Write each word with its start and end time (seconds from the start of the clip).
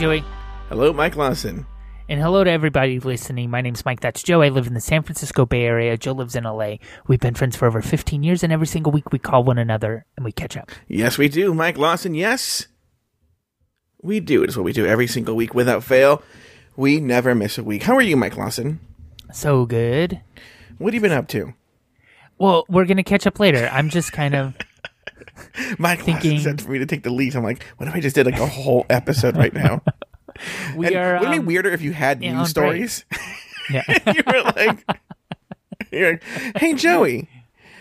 Joey. 0.00 0.24
Hello, 0.70 0.94
Mike 0.94 1.14
Lawson. 1.14 1.66
And 2.08 2.18
hello 2.18 2.42
to 2.42 2.50
everybody 2.50 2.98
listening. 2.98 3.50
My 3.50 3.60
name's 3.60 3.84
Mike. 3.84 4.00
That's 4.00 4.22
Joe. 4.22 4.40
I 4.40 4.48
live 4.48 4.66
in 4.66 4.72
the 4.72 4.80
San 4.80 5.02
Francisco 5.02 5.44
Bay 5.44 5.64
Area. 5.64 5.98
Joe 5.98 6.12
lives 6.12 6.34
in 6.34 6.44
LA. 6.44 6.76
We've 7.06 7.20
been 7.20 7.34
friends 7.34 7.54
for 7.54 7.66
over 7.66 7.82
15 7.82 8.22
years, 8.22 8.42
and 8.42 8.50
every 8.50 8.66
single 8.66 8.92
week 8.92 9.12
we 9.12 9.18
call 9.18 9.44
one 9.44 9.58
another 9.58 10.06
and 10.16 10.24
we 10.24 10.32
catch 10.32 10.56
up. 10.56 10.70
Yes, 10.88 11.18
we 11.18 11.28
do, 11.28 11.52
Mike 11.52 11.76
Lawson. 11.76 12.14
Yes, 12.14 12.66
we 14.00 14.20
do. 14.20 14.42
It's 14.42 14.56
what 14.56 14.64
we 14.64 14.72
do 14.72 14.86
every 14.86 15.06
single 15.06 15.36
week 15.36 15.52
without 15.52 15.84
fail. 15.84 16.22
We 16.76 16.98
never 16.98 17.34
miss 17.34 17.58
a 17.58 17.62
week. 17.62 17.82
How 17.82 17.94
are 17.94 18.00
you, 18.00 18.16
Mike 18.16 18.38
Lawson? 18.38 18.80
So 19.34 19.66
good. 19.66 20.22
What 20.78 20.94
have 20.94 21.02
you 21.02 21.06
been 21.06 21.16
up 21.16 21.28
to? 21.28 21.52
Well, 22.38 22.64
we're 22.70 22.86
going 22.86 22.96
to 22.96 23.02
catch 23.02 23.26
up 23.26 23.38
later. 23.38 23.68
I'm 23.70 23.90
just 23.90 24.12
kind 24.12 24.34
of. 24.34 24.54
Mike 25.78 26.02
Thinking- 26.02 26.40
said 26.40 26.60
for 26.60 26.70
me 26.70 26.78
to 26.78 26.86
take 26.86 27.02
the 27.02 27.10
lead. 27.10 27.34
I'm 27.36 27.44
like, 27.44 27.64
what 27.76 27.88
if 27.88 27.94
I 27.94 28.00
just 28.00 28.14
did 28.14 28.26
like 28.26 28.38
a 28.38 28.46
whole 28.46 28.86
episode 28.90 29.36
right 29.36 29.52
now? 29.52 29.82
We 30.74 30.86
And 30.86 30.96
are. 30.96 31.12
wouldn't 31.18 31.34
it 31.34 31.38
um, 31.38 31.44
be 31.44 31.46
weirder 31.48 31.70
if 31.70 31.82
you 31.82 31.92
had 31.92 32.22
yeah, 32.22 32.38
news 32.38 32.48
stories? 32.48 33.04
Yeah. 33.68 33.82
you 34.14 34.22
were 34.26 34.42
like, 34.56 34.84
you're 35.92 36.12
like, 36.12 36.24
hey, 36.56 36.72
Joey, 36.74 37.28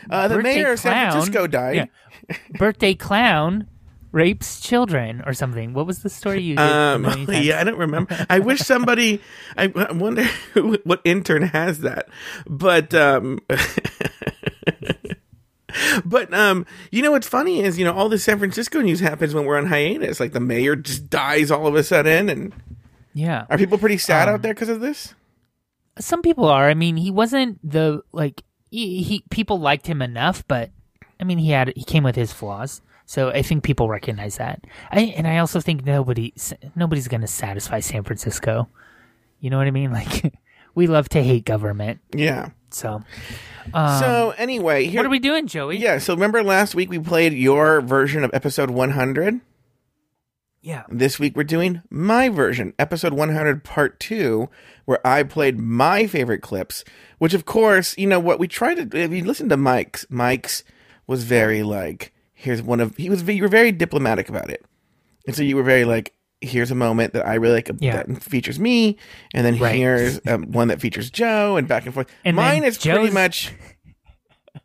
uh, 0.09 0.27
the 0.27 0.35
Birthday 0.35 0.55
mayor 0.55 0.73
of 0.73 0.79
San 0.79 0.91
clown- 0.91 1.11
Francisco 1.11 1.47
died. 1.47 1.89
Yeah. 2.29 2.37
Birthday 2.57 2.95
clown 2.95 3.67
rapes 4.11 4.59
children 4.59 5.23
or 5.25 5.33
something. 5.33 5.73
What 5.73 5.85
was 5.87 5.99
the 5.99 6.09
story 6.09 6.41
you 6.41 6.57
Um, 6.57 7.05
yeah, 7.29 7.61
I 7.61 7.63
don't 7.63 7.77
remember. 7.77 8.25
I 8.29 8.39
wish 8.39 8.59
somebody. 8.59 9.21
I, 9.55 9.71
I 9.75 9.93
wonder 9.93 10.23
who, 10.53 10.77
what 10.83 10.99
intern 11.05 11.43
has 11.43 11.79
that. 11.81 12.09
But 12.45 12.93
um, 12.93 13.39
but 16.05 16.33
um, 16.33 16.65
you 16.91 17.01
know 17.01 17.11
what's 17.11 17.27
funny 17.27 17.61
is 17.61 17.77
you 17.77 17.85
know 17.85 17.93
all 17.93 18.09
the 18.09 18.17
San 18.19 18.37
Francisco 18.39 18.81
news 18.81 18.99
happens 18.99 19.33
when 19.33 19.45
we're 19.45 19.57
on 19.57 19.67
hiatus. 19.67 20.19
Like 20.19 20.33
the 20.33 20.39
mayor 20.39 20.75
just 20.75 21.09
dies 21.09 21.51
all 21.51 21.67
of 21.67 21.75
a 21.75 21.83
sudden, 21.83 22.29
and 22.29 22.53
Yeah. 23.13 23.45
are 23.49 23.57
people 23.57 23.77
pretty 23.77 23.97
sad 23.97 24.27
Um, 24.27 24.35
out 24.35 24.41
there 24.41 24.53
because 24.53 24.69
of 24.69 24.81
this? 24.81 25.13
Some 25.99 26.21
people 26.21 26.45
are. 26.45 26.69
I 26.69 26.73
mean, 26.73 26.95
he 26.97 27.11
wasn't 27.11 27.59
the 27.69 28.01
like 28.11 28.43
he, 28.71 29.01
he 29.03 29.23
people 29.29 29.59
liked 29.59 29.87
him 29.87 30.01
enough, 30.01 30.43
but 30.47 30.71
I 31.19 31.23
mean, 31.25 31.37
he 31.37 31.49
had 31.51 31.73
he 31.75 31.83
came 31.83 32.03
with 32.03 32.15
his 32.15 32.31
flaws. 32.31 32.81
So 33.05 33.29
I 33.29 33.41
think 33.41 33.63
people 33.63 33.89
recognize 33.89 34.37
that. 34.37 34.63
I 34.91 35.01
and 35.17 35.27
I 35.27 35.39
also 35.39 35.59
think 35.59 35.83
nobody 35.85 36.33
nobody's 36.75 37.07
going 37.07 37.21
to 37.21 37.27
satisfy 37.27 37.79
San 37.79 38.03
Francisco. 38.03 38.69
You 39.39 39.49
know 39.49 39.57
what 39.57 39.67
I 39.67 39.71
mean? 39.71 39.91
Like 39.99 40.33
we 40.75 40.85
love 40.87 41.09
to 41.09 41.23
hate 41.23 41.43
government. 41.45 41.99
Yeah. 42.13 42.49
So 42.73 43.03
um, 43.73 43.99
so 43.99 44.33
anyway, 44.37 44.85
here, 44.85 44.99
what 44.99 45.05
are 45.05 45.09
we 45.09 45.19
doing, 45.19 45.47
Joey? 45.47 45.77
Yeah. 45.77 45.97
So 45.99 46.13
remember 46.13 46.43
last 46.43 46.75
week 46.75 46.89
we 46.89 46.99
played 46.99 47.33
your 47.33 47.81
version 47.81 48.23
of 48.23 48.31
episode 48.33 48.69
100. 48.69 49.41
Yeah. 50.61 50.83
This 50.89 51.19
week 51.19 51.35
we're 51.35 51.43
doing 51.43 51.81
my 51.89 52.29
version, 52.29 52.73
episode 52.77 53.13
100, 53.13 53.63
part 53.63 53.99
two, 53.99 54.49
where 54.85 55.05
I 55.07 55.23
played 55.23 55.57
my 55.57 56.05
favorite 56.07 56.41
clips. 56.41 56.83
Which, 57.17 57.33
of 57.33 57.45
course, 57.45 57.97
you 57.97 58.07
know 58.07 58.19
what 58.19 58.39
we 58.39 58.47
tried 58.47 58.91
to. 58.91 58.97
If 58.97 59.11
you 59.11 59.23
listen 59.23 59.49
to 59.49 59.57
Mike's, 59.57 60.05
Mike's 60.09 60.63
was 61.07 61.23
very 61.23 61.63
like, 61.63 62.13
here's 62.33 62.61
one 62.61 62.79
of. 62.79 62.95
He 62.97 63.09
was. 63.09 63.23
You 63.23 63.43
were 63.43 63.49
very 63.49 63.71
diplomatic 63.71 64.29
about 64.29 64.49
it, 64.49 64.65
and 65.27 65.35
so 65.35 65.43
you 65.43 65.55
were 65.55 65.63
very 65.63 65.85
like, 65.85 66.13
here's 66.41 66.71
a 66.71 66.75
moment 66.75 67.13
that 67.13 67.25
I 67.27 67.35
really 67.35 67.55
like 67.55 67.71
Yeah. 67.79 68.01
that 68.03 68.23
features 68.23 68.59
me, 68.59 68.97
and 69.33 69.45
then 69.45 69.57
Right. 69.57 69.75
here's 69.75 70.19
um, 70.27 70.51
one 70.51 70.69
that 70.69 70.79
features 70.81 71.09
Joe, 71.09 71.57
and 71.57 71.67
back 71.67 71.85
and 71.85 71.93
forth. 71.93 72.07
And 72.25 72.35
Mine 72.35 72.63
is 72.63 72.77
pretty 72.77 73.09
much 73.11 73.51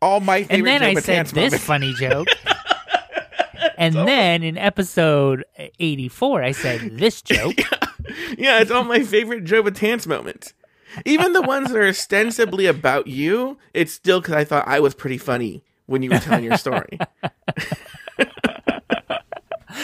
all 0.01 0.19
my 0.19 0.43
favorite. 0.43 0.57
And 0.57 0.67
then 0.67 0.93
Joe 0.93 0.97
I 0.97 1.01
said 1.01 1.27
this 1.27 1.57
funny 1.63 1.93
joke. 1.93 2.27
and 3.77 3.93
then 3.95 4.43
in 4.43 4.57
episode 4.57 5.43
84, 5.79 6.43
I 6.43 6.51
said 6.51 6.97
this 6.97 7.21
joke. 7.23 7.57
Yeah, 8.37 8.59
it's 8.61 8.71
all 8.71 8.83
my 8.83 9.03
favorite 9.03 9.43
Joe 9.43 9.63
Batanz 9.63 10.07
moments. 10.07 10.53
Even 11.03 11.33
the 11.33 11.41
ones 11.41 11.71
that 11.71 11.77
are 11.77 11.87
ostensibly 11.87 12.67
about 12.67 13.07
you, 13.07 13.57
it's 13.73 13.91
still 13.91 14.21
because 14.21 14.33
I 14.35 14.45
thought 14.45 14.65
I 14.67 14.79
was 14.79 14.93
pretty 14.95 15.17
funny 15.17 15.63
when 15.87 16.01
you 16.03 16.09
were 16.09 16.19
telling 16.19 16.43
your 16.45 16.57
story. 16.57 16.97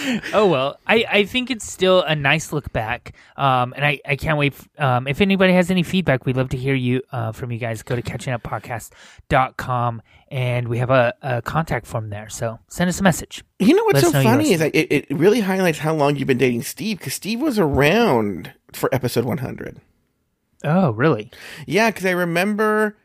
oh 0.34 0.48
well 0.48 0.80
I, 0.88 1.06
I 1.10 1.26
think 1.26 1.52
it's 1.52 1.70
still 1.72 2.02
a 2.02 2.16
nice 2.16 2.52
look 2.54 2.72
back 2.74 3.14
um, 3.38 3.74
and 3.76 3.86
I, 3.86 4.00
I 4.06 4.16
can't 4.16 4.38
wait 4.38 4.54
f- 4.54 4.70
um, 4.80 5.08
if 5.08 5.22
anybody 5.22 5.54
has 5.54 5.70
any 5.72 5.84
feedback 5.84 6.26
we'd 6.26 6.38
love 6.38 6.50
to 6.50 6.58
hear 6.58 6.76
you 6.76 7.02
uh, 7.12 7.32
from 7.32 7.52
you 7.52 7.58
guys 7.60 7.84
go 7.84 7.96
to 7.96 8.02
catchinguppodcast.com 8.02 10.02
and 10.30 10.68
we 10.68 10.78
have 10.78 10.90
a, 10.90 11.14
a 11.22 11.42
contact 11.42 11.86
form 11.86 12.10
there 12.10 12.30
so 12.30 12.60
send 12.68 12.90
us 12.90 13.00
a 13.00 13.04
message 13.04 13.44
You 13.60 13.76
know 13.76 13.84
what's 13.86 14.04
Let 14.04 14.12
so 14.12 14.18
know 14.18 14.24
funny 14.24 14.44
yours. 14.50 14.54
is 14.54 14.60
that 14.60 14.76
it, 14.76 15.06
it 15.10 15.18
really 15.18 15.42
highlights 15.42 15.80
how 15.80 15.94
long 15.94 16.16
you've 16.16 16.28
been 16.28 16.38
dating 16.38 16.64
Steve 16.64 17.00
because 17.00 17.14
Steve 17.14 17.42
was 17.42 17.60
around 17.60 18.54
for 18.74 18.94
episode 18.94 19.26
100. 19.26 19.80
oh 20.64 20.92
really 20.92 21.32
Yeah, 21.66 21.90
because 21.90 22.06
I 22.06 22.12
remember 22.12 22.96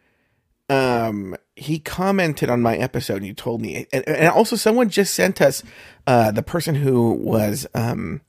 um, 0.69 1.37
he 1.55 1.79
commented 1.79 2.51
on 2.51 2.61
my 2.63 2.77
episode 2.77 3.19
and 3.19 3.27
you 3.27 3.35
told 3.35 3.61
me. 3.61 3.87
And, 3.93 4.09
and 4.09 4.29
also, 4.29 4.57
someone 4.57 4.89
just 4.89 5.15
sent 5.15 5.41
us 5.41 5.63
uh, 6.07 6.31
the 6.31 6.43
person 6.43 6.75
who 6.75 7.13
was. 7.13 7.67
Um, 7.75 8.21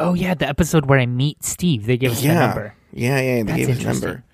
oh 0.00 0.14
yeah 0.14 0.32
the 0.32 0.48
episode 0.48 0.86
where 0.86 1.00
I 1.00 1.06
meet 1.06 1.42
Steve 1.42 1.86
they 1.86 1.96
gave 1.96 2.12
us 2.12 2.22
the 2.22 2.28
number 2.28 2.76
yeah, 2.92 3.20
yeah, 3.20 3.36
they 3.36 3.42
That's 3.42 3.58
gave 3.58 3.70
us 3.70 3.84
number. 3.84 4.24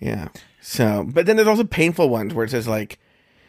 Yeah. 0.00 0.28
So, 0.60 1.04
but 1.08 1.26
then 1.26 1.36
there's 1.36 1.48
also 1.48 1.64
painful 1.64 2.08
ones 2.08 2.34
where 2.34 2.44
it 2.44 2.50
says 2.50 2.68
like, 2.68 2.98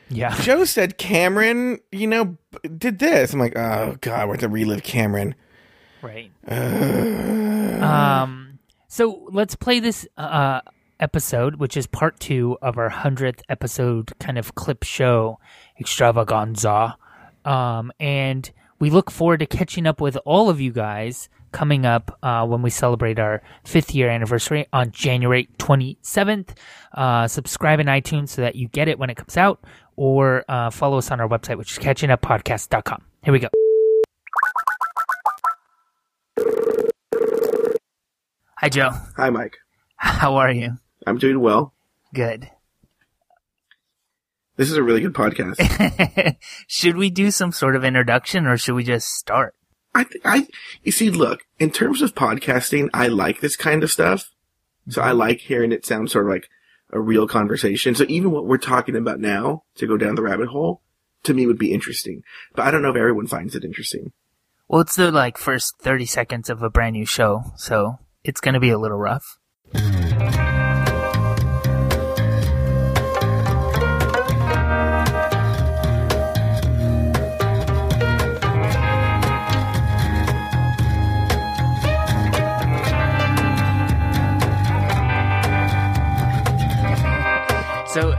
yeah 0.10 0.40
Joe 0.42 0.64
said 0.64 0.98
Cameron, 0.98 1.80
you 1.92 2.08
know, 2.08 2.38
did 2.78 3.00
this. 3.00 3.34
I'm 3.34 3.40
like, 3.40 3.58
oh 3.58 3.98
god, 4.00 4.28
we 4.28 4.32
have 4.34 4.40
to 4.42 4.50
relive 4.50 4.84
Cameron. 4.84 5.36
right 6.02 6.32
um 7.82 8.60
so 8.88 9.28
let's 9.32 9.56
play 9.56 9.80
this 9.80 10.08
uh 10.18 10.62
episode 11.00 11.56
which 11.56 11.78
is 11.78 11.88
part 11.88 12.20
two 12.20 12.58
of 12.62 12.78
our 12.78 12.90
100th 12.90 13.42
episode 13.50 14.14
kind 14.20 14.38
of 14.38 14.56
clip 14.56 14.84
show 14.84 15.40
extravaganza 15.80 16.98
um 17.46 17.92
and 18.00 18.52
we 18.80 18.90
look 18.90 19.10
forward 19.10 19.40
to 19.40 19.46
catching 19.46 19.88
up 19.88 20.00
with 20.00 20.18
all 20.26 20.50
of 20.50 20.62
you 20.62 20.72
guys 20.72 21.30
coming 21.52 21.86
up 21.86 22.18
uh, 22.22 22.46
when 22.46 22.62
we 22.62 22.70
celebrate 22.70 23.20
our 23.20 23.42
fifth 23.64 23.96
year 23.96 24.10
anniversary 24.10 24.68
on 24.72 24.92
January 24.92 25.50
27th. 25.58 26.50
Uh, 26.94 27.28
subscribe 27.28 27.80
in 27.80 27.88
iTunes 27.88 28.30
so 28.30 28.42
that 28.42 28.56
you 28.56 28.68
get 28.68 28.88
it 28.88 29.00
when 29.00 29.10
it 29.10 29.16
comes 29.16 29.38
out, 29.38 29.64
or 29.96 30.44
uh, 30.48 30.70
follow 30.70 30.98
us 30.98 31.10
on 31.10 31.20
our 31.20 31.28
website, 31.28 31.58
which 31.58 31.72
is 31.72 31.80
catchinguppodcast.com. 31.80 33.02
Here 33.24 33.34
we 33.34 33.40
go. 33.40 33.48
Hi, 38.60 38.70
Joe. 38.70 38.90
Hi, 39.18 39.30
Mike. 39.30 39.58
How 39.96 40.36
are 40.36 40.52
you? 40.52 40.78
I'm 41.08 41.18
doing 41.18 41.40
well. 41.40 41.74
Good. 42.14 42.50
This 44.58 44.70
is 44.70 44.78
a 44.78 44.84
really 44.84 45.02
good 45.02 45.14
podcast. 45.14 46.36
should 46.68 46.98
we 46.98 47.10
do 47.10 47.32
some 47.32 47.52
sort 47.52 47.76
of 47.76 47.86
introduction 47.86 48.46
or 48.46 48.58
should 48.58 48.76
we 48.76 48.84
just 48.84 49.10
start? 49.10 49.56
I, 49.96 50.04
th- 50.04 50.22
I, 50.26 50.48
you 50.84 50.92
see, 50.92 51.10
look, 51.10 51.42
in 51.60 51.72
terms 51.72 52.02
of 52.02 52.14
podcasting, 52.14 52.90
I 52.94 53.08
like 53.08 53.40
this 53.40 53.56
kind 53.56 53.84
of 53.84 53.92
stuff. 53.92 54.32
So 54.90 55.02
I 55.02 55.10
mm-hmm. 55.10 55.20
like 55.20 55.40
hearing 55.40 55.72
it 55.72 55.86
sound 55.86 56.12
sort 56.12 56.26
of 56.26 56.32
like 56.32 56.50
a 56.92 57.00
real 57.00 57.28
conversation. 57.28 57.96
So 57.96 58.06
even 58.10 58.32
what 58.32 58.46
we're 58.46 58.58
talking 58.58 58.96
about 58.96 59.20
now 59.20 59.64
to 59.76 59.88
go 59.88 59.96
down 59.96 60.16
the 60.16 60.24
rabbit 60.24 60.50
hole 60.50 60.82
to 61.24 61.34
me 61.34 61.48
would 61.48 61.58
be 61.58 61.74
interesting, 61.74 62.24
but 62.54 62.66
I 62.66 62.72
don't 62.72 62.82
know 62.82 62.92
if 62.92 62.96
everyone 62.96 63.28
finds 63.28 63.56
it 63.56 63.64
interesting. 63.64 64.12
Well, 64.68 64.82
it's 64.82 64.96
the 64.96 65.12
like 65.12 65.38
first 65.38 65.76
30 65.82 66.06
seconds 66.06 66.50
of 66.50 66.62
a 66.62 66.70
brand 66.70 66.94
new 66.94 67.06
show, 67.06 67.44
so 67.56 68.00
it's 68.24 68.42
going 68.42 68.54
to 68.54 68.60
be 68.60 68.70
a 68.70 68.78
little 68.78 68.98
rough. 68.98 69.38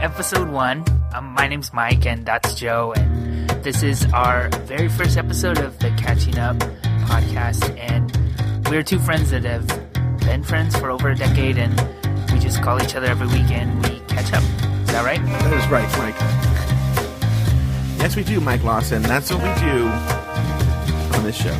Episode 0.01 0.49
one, 0.49 0.83
um, 1.13 1.25
my 1.33 1.47
name's 1.47 1.73
Mike, 1.73 2.05
and 2.05 2.25
that's 2.25 2.55
Joe, 2.55 2.93
and 2.95 3.49
this 3.63 3.83
is 3.83 4.05
our 4.13 4.49
very 4.65 4.87
first 4.87 5.17
episode 5.17 5.57
of 5.59 5.77
the 5.79 5.89
Catching 5.91 6.37
Up 6.37 6.57
podcast. 7.05 7.77
And 7.77 8.67
we're 8.69 8.83
two 8.83 8.99
friends 8.99 9.31
that 9.31 9.43
have 9.43 9.67
been 10.21 10.43
friends 10.43 10.77
for 10.77 10.89
over 10.89 11.09
a 11.09 11.15
decade, 11.15 11.57
and 11.57 11.73
we 12.31 12.39
just 12.39 12.61
call 12.61 12.81
each 12.81 12.95
other 12.95 13.07
every 13.07 13.27
weekend. 13.27 13.83
We 13.87 13.99
catch 14.07 14.31
catch 14.31 14.33
up. 14.33 14.43
Is 14.81 14.87
that 14.87 15.03
right? 15.05 15.23
That 15.23 15.53
is 15.53 15.67
right, 15.67 15.97
Mike. 15.97 16.15
Yes, 17.99 18.15
we 18.15 18.23
do, 18.23 18.39
Mike 18.39 18.63
Lawson. 18.63 19.01
That's 19.01 19.31
what 19.31 19.41
we 19.41 19.61
do 19.61 19.85
on 21.17 21.23
this 21.23 21.35
show. 21.35 21.53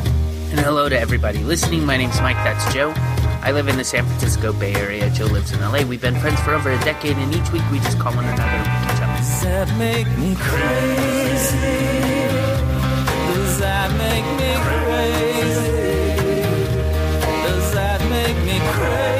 And 0.50 0.58
hello 0.60 0.88
to 0.88 0.98
everybody 0.98 1.38
listening. 1.44 1.84
My 1.84 1.96
name's 1.96 2.20
Mike. 2.20 2.36
That's 2.36 2.72
Joe. 2.72 2.94
I 3.42 3.52
live 3.52 3.68
in 3.68 3.76
the 3.78 3.84
San 3.84 4.04
Francisco 4.04 4.52
Bay 4.52 4.74
Area. 4.74 5.08
Joe 5.10 5.24
lives 5.24 5.52
in 5.52 5.60
LA. 5.60 5.82
We've 5.82 6.00
been 6.00 6.14
friends 6.20 6.38
for 6.42 6.52
over 6.54 6.70
a 6.70 6.78
decade, 6.80 7.16
and 7.16 7.34
each 7.34 7.50
week 7.52 7.62
we 7.72 7.78
just 7.78 7.98
call 7.98 8.14
one 8.14 8.24
another 8.24 8.42
and 8.42 8.66
catch 8.66 9.00
up. 9.00 9.16
Does 9.16 9.42
that 9.42 9.68
make 9.78 10.06
me 10.18 10.36
crazy? 10.36 11.56
Does 13.32 13.58
that 13.58 13.90
make 13.96 14.24
me 14.36 14.54
crazy? 14.68 15.70
Does 17.42 17.72
that 17.72 18.00
make 18.10 18.36
me 18.44 18.60
crazy? 18.72 19.10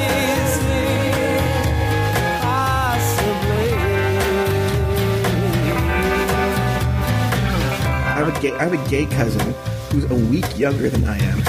I 8.03 8.23
have 8.23 8.27
a 8.27 8.39
gay, 8.39 8.53
I 8.53 8.63
have 8.63 8.73
a 8.73 8.89
gay 8.89 9.05
cousin 9.07 9.53
who's 9.89 10.05
a 10.11 10.15
week 10.29 10.57
younger 10.59 10.89
than 10.89 11.05
I 11.05 11.17
am, 11.17 11.43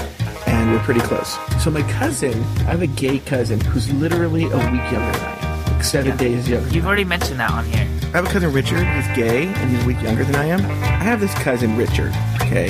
and 0.63 0.73
we're 0.73 0.79
pretty 0.85 1.01
close. 1.01 1.37
So 1.63 1.71
my 1.71 1.83
cousin, 1.93 2.35
I 2.61 2.71
have 2.71 2.83
a 2.83 2.87
gay 2.87 3.19
cousin 3.19 3.61
who's 3.61 3.93
literally 3.95 4.45
a 4.45 4.57
week 4.71 4.93
younger 4.93 5.13
than 5.19 5.21
I 5.25 5.67
am, 5.67 5.73
like 5.73 5.85
seven 5.85 6.17
days 6.17 6.49
younger. 6.49 6.69
You've 6.71 6.87
already 6.87 7.05
mentioned 7.05 7.41
that 7.41 7.51
on 7.51 7.65
here. 7.65 7.89
I 8.15 8.17
have 8.17 8.27
a 8.27 8.29
cousin 8.29 8.53
Richard. 8.53 8.87
He's 8.87 9.17
gay 9.17 9.47
and 9.47 9.71
he's 9.71 9.83
a 9.83 9.87
week 9.87 10.01
younger 10.03 10.25
than 10.25 10.37
I 10.37 10.45
am. 10.47 10.61
I 10.61 11.05
have 11.05 11.21
this 11.21 11.35
cousin 11.35 11.77
Richard. 11.77 12.13
Okay, 12.43 12.69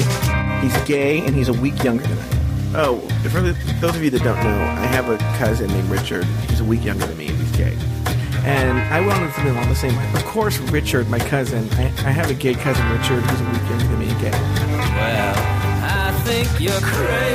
he's 0.62 0.76
gay 0.84 1.20
and 1.20 1.34
he's 1.34 1.48
a 1.48 1.52
week 1.52 1.82
younger 1.84 2.04
than 2.06 2.18
I 2.18 2.26
am. 2.26 2.42
Oh, 2.74 3.00
for 3.28 3.42
the, 3.42 3.52
those 3.80 3.94
of 3.94 4.02
you 4.02 4.08
that 4.10 4.22
don't 4.22 4.42
know, 4.42 4.60
I 4.62 4.86
have 4.86 5.10
a 5.10 5.18
cousin 5.36 5.68
named 5.68 5.90
Richard. 5.90 6.24
He's 6.48 6.60
a 6.60 6.64
week 6.64 6.84
younger 6.84 7.04
than 7.04 7.18
me 7.18 7.28
and 7.28 7.36
he's 7.36 7.52
gay. 7.52 7.76
And 8.44 8.78
I 8.78 9.00
went 9.06 9.18
to 9.20 9.32
something 9.32 9.52
along 9.54 9.68
the 9.68 9.74
same 9.74 9.94
line. 9.94 10.16
Of 10.16 10.24
course, 10.24 10.58
Richard, 10.58 11.08
my 11.08 11.18
cousin, 11.18 11.68
I, 11.72 11.84
I 11.84 12.10
have 12.10 12.30
a 12.30 12.34
gay 12.34 12.54
cousin 12.54 12.88
Richard 12.90 13.22
who's 13.22 13.40
a 13.40 13.44
week 13.44 13.68
younger 13.68 13.86
than 13.86 13.98
me 13.98 14.08
and 14.08 14.20
gay. 14.20 14.30
Well, 14.30 15.34
I 15.84 16.12
think 16.24 16.48
you're 16.58 16.80
crazy. 16.80 17.31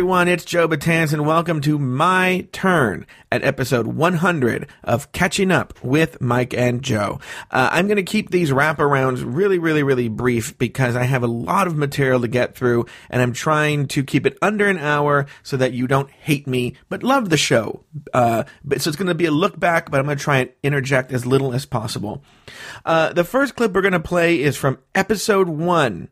Everyone, 0.00 0.28
it's 0.28 0.46
Joe 0.46 0.66
Batanz 0.66 1.12
and 1.12 1.26
welcome 1.26 1.60
to 1.60 1.78
My 1.78 2.48
Turn 2.52 3.04
at 3.30 3.44
episode 3.44 3.86
100 3.86 4.66
of 4.82 5.12
Catching 5.12 5.50
Up 5.50 5.74
with 5.84 6.22
Mike 6.22 6.54
and 6.54 6.80
Joe. 6.80 7.20
Uh, 7.50 7.68
I'm 7.70 7.86
going 7.86 7.98
to 7.98 8.02
keep 8.02 8.30
these 8.30 8.50
wraparounds 8.50 9.22
really, 9.22 9.58
really, 9.58 9.82
really 9.82 10.08
brief 10.08 10.56
because 10.56 10.96
I 10.96 11.02
have 11.02 11.22
a 11.22 11.26
lot 11.26 11.66
of 11.66 11.76
material 11.76 12.22
to 12.22 12.28
get 12.28 12.54
through 12.54 12.86
and 13.10 13.20
I'm 13.20 13.34
trying 13.34 13.88
to 13.88 14.02
keep 14.02 14.24
it 14.24 14.38
under 14.40 14.68
an 14.68 14.78
hour 14.78 15.26
so 15.42 15.58
that 15.58 15.74
you 15.74 15.86
don't 15.86 16.10
hate 16.10 16.46
me 16.46 16.76
but 16.88 17.02
love 17.02 17.28
the 17.28 17.36
show. 17.36 17.84
Uh, 18.14 18.44
but, 18.64 18.80
so 18.80 18.88
it's 18.88 18.96
going 18.96 19.08
to 19.08 19.14
be 19.14 19.26
a 19.26 19.30
look 19.30 19.60
back, 19.60 19.90
but 19.90 20.00
I'm 20.00 20.06
going 20.06 20.16
to 20.16 20.24
try 20.24 20.38
and 20.38 20.50
interject 20.62 21.12
as 21.12 21.26
little 21.26 21.52
as 21.52 21.66
possible. 21.66 22.24
Uh, 22.86 23.12
the 23.12 23.22
first 23.22 23.54
clip 23.54 23.74
we're 23.74 23.82
going 23.82 23.92
to 23.92 24.00
play 24.00 24.40
is 24.40 24.56
from 24.56 24.78
episode 24.94 25.50
one 25.50 26.08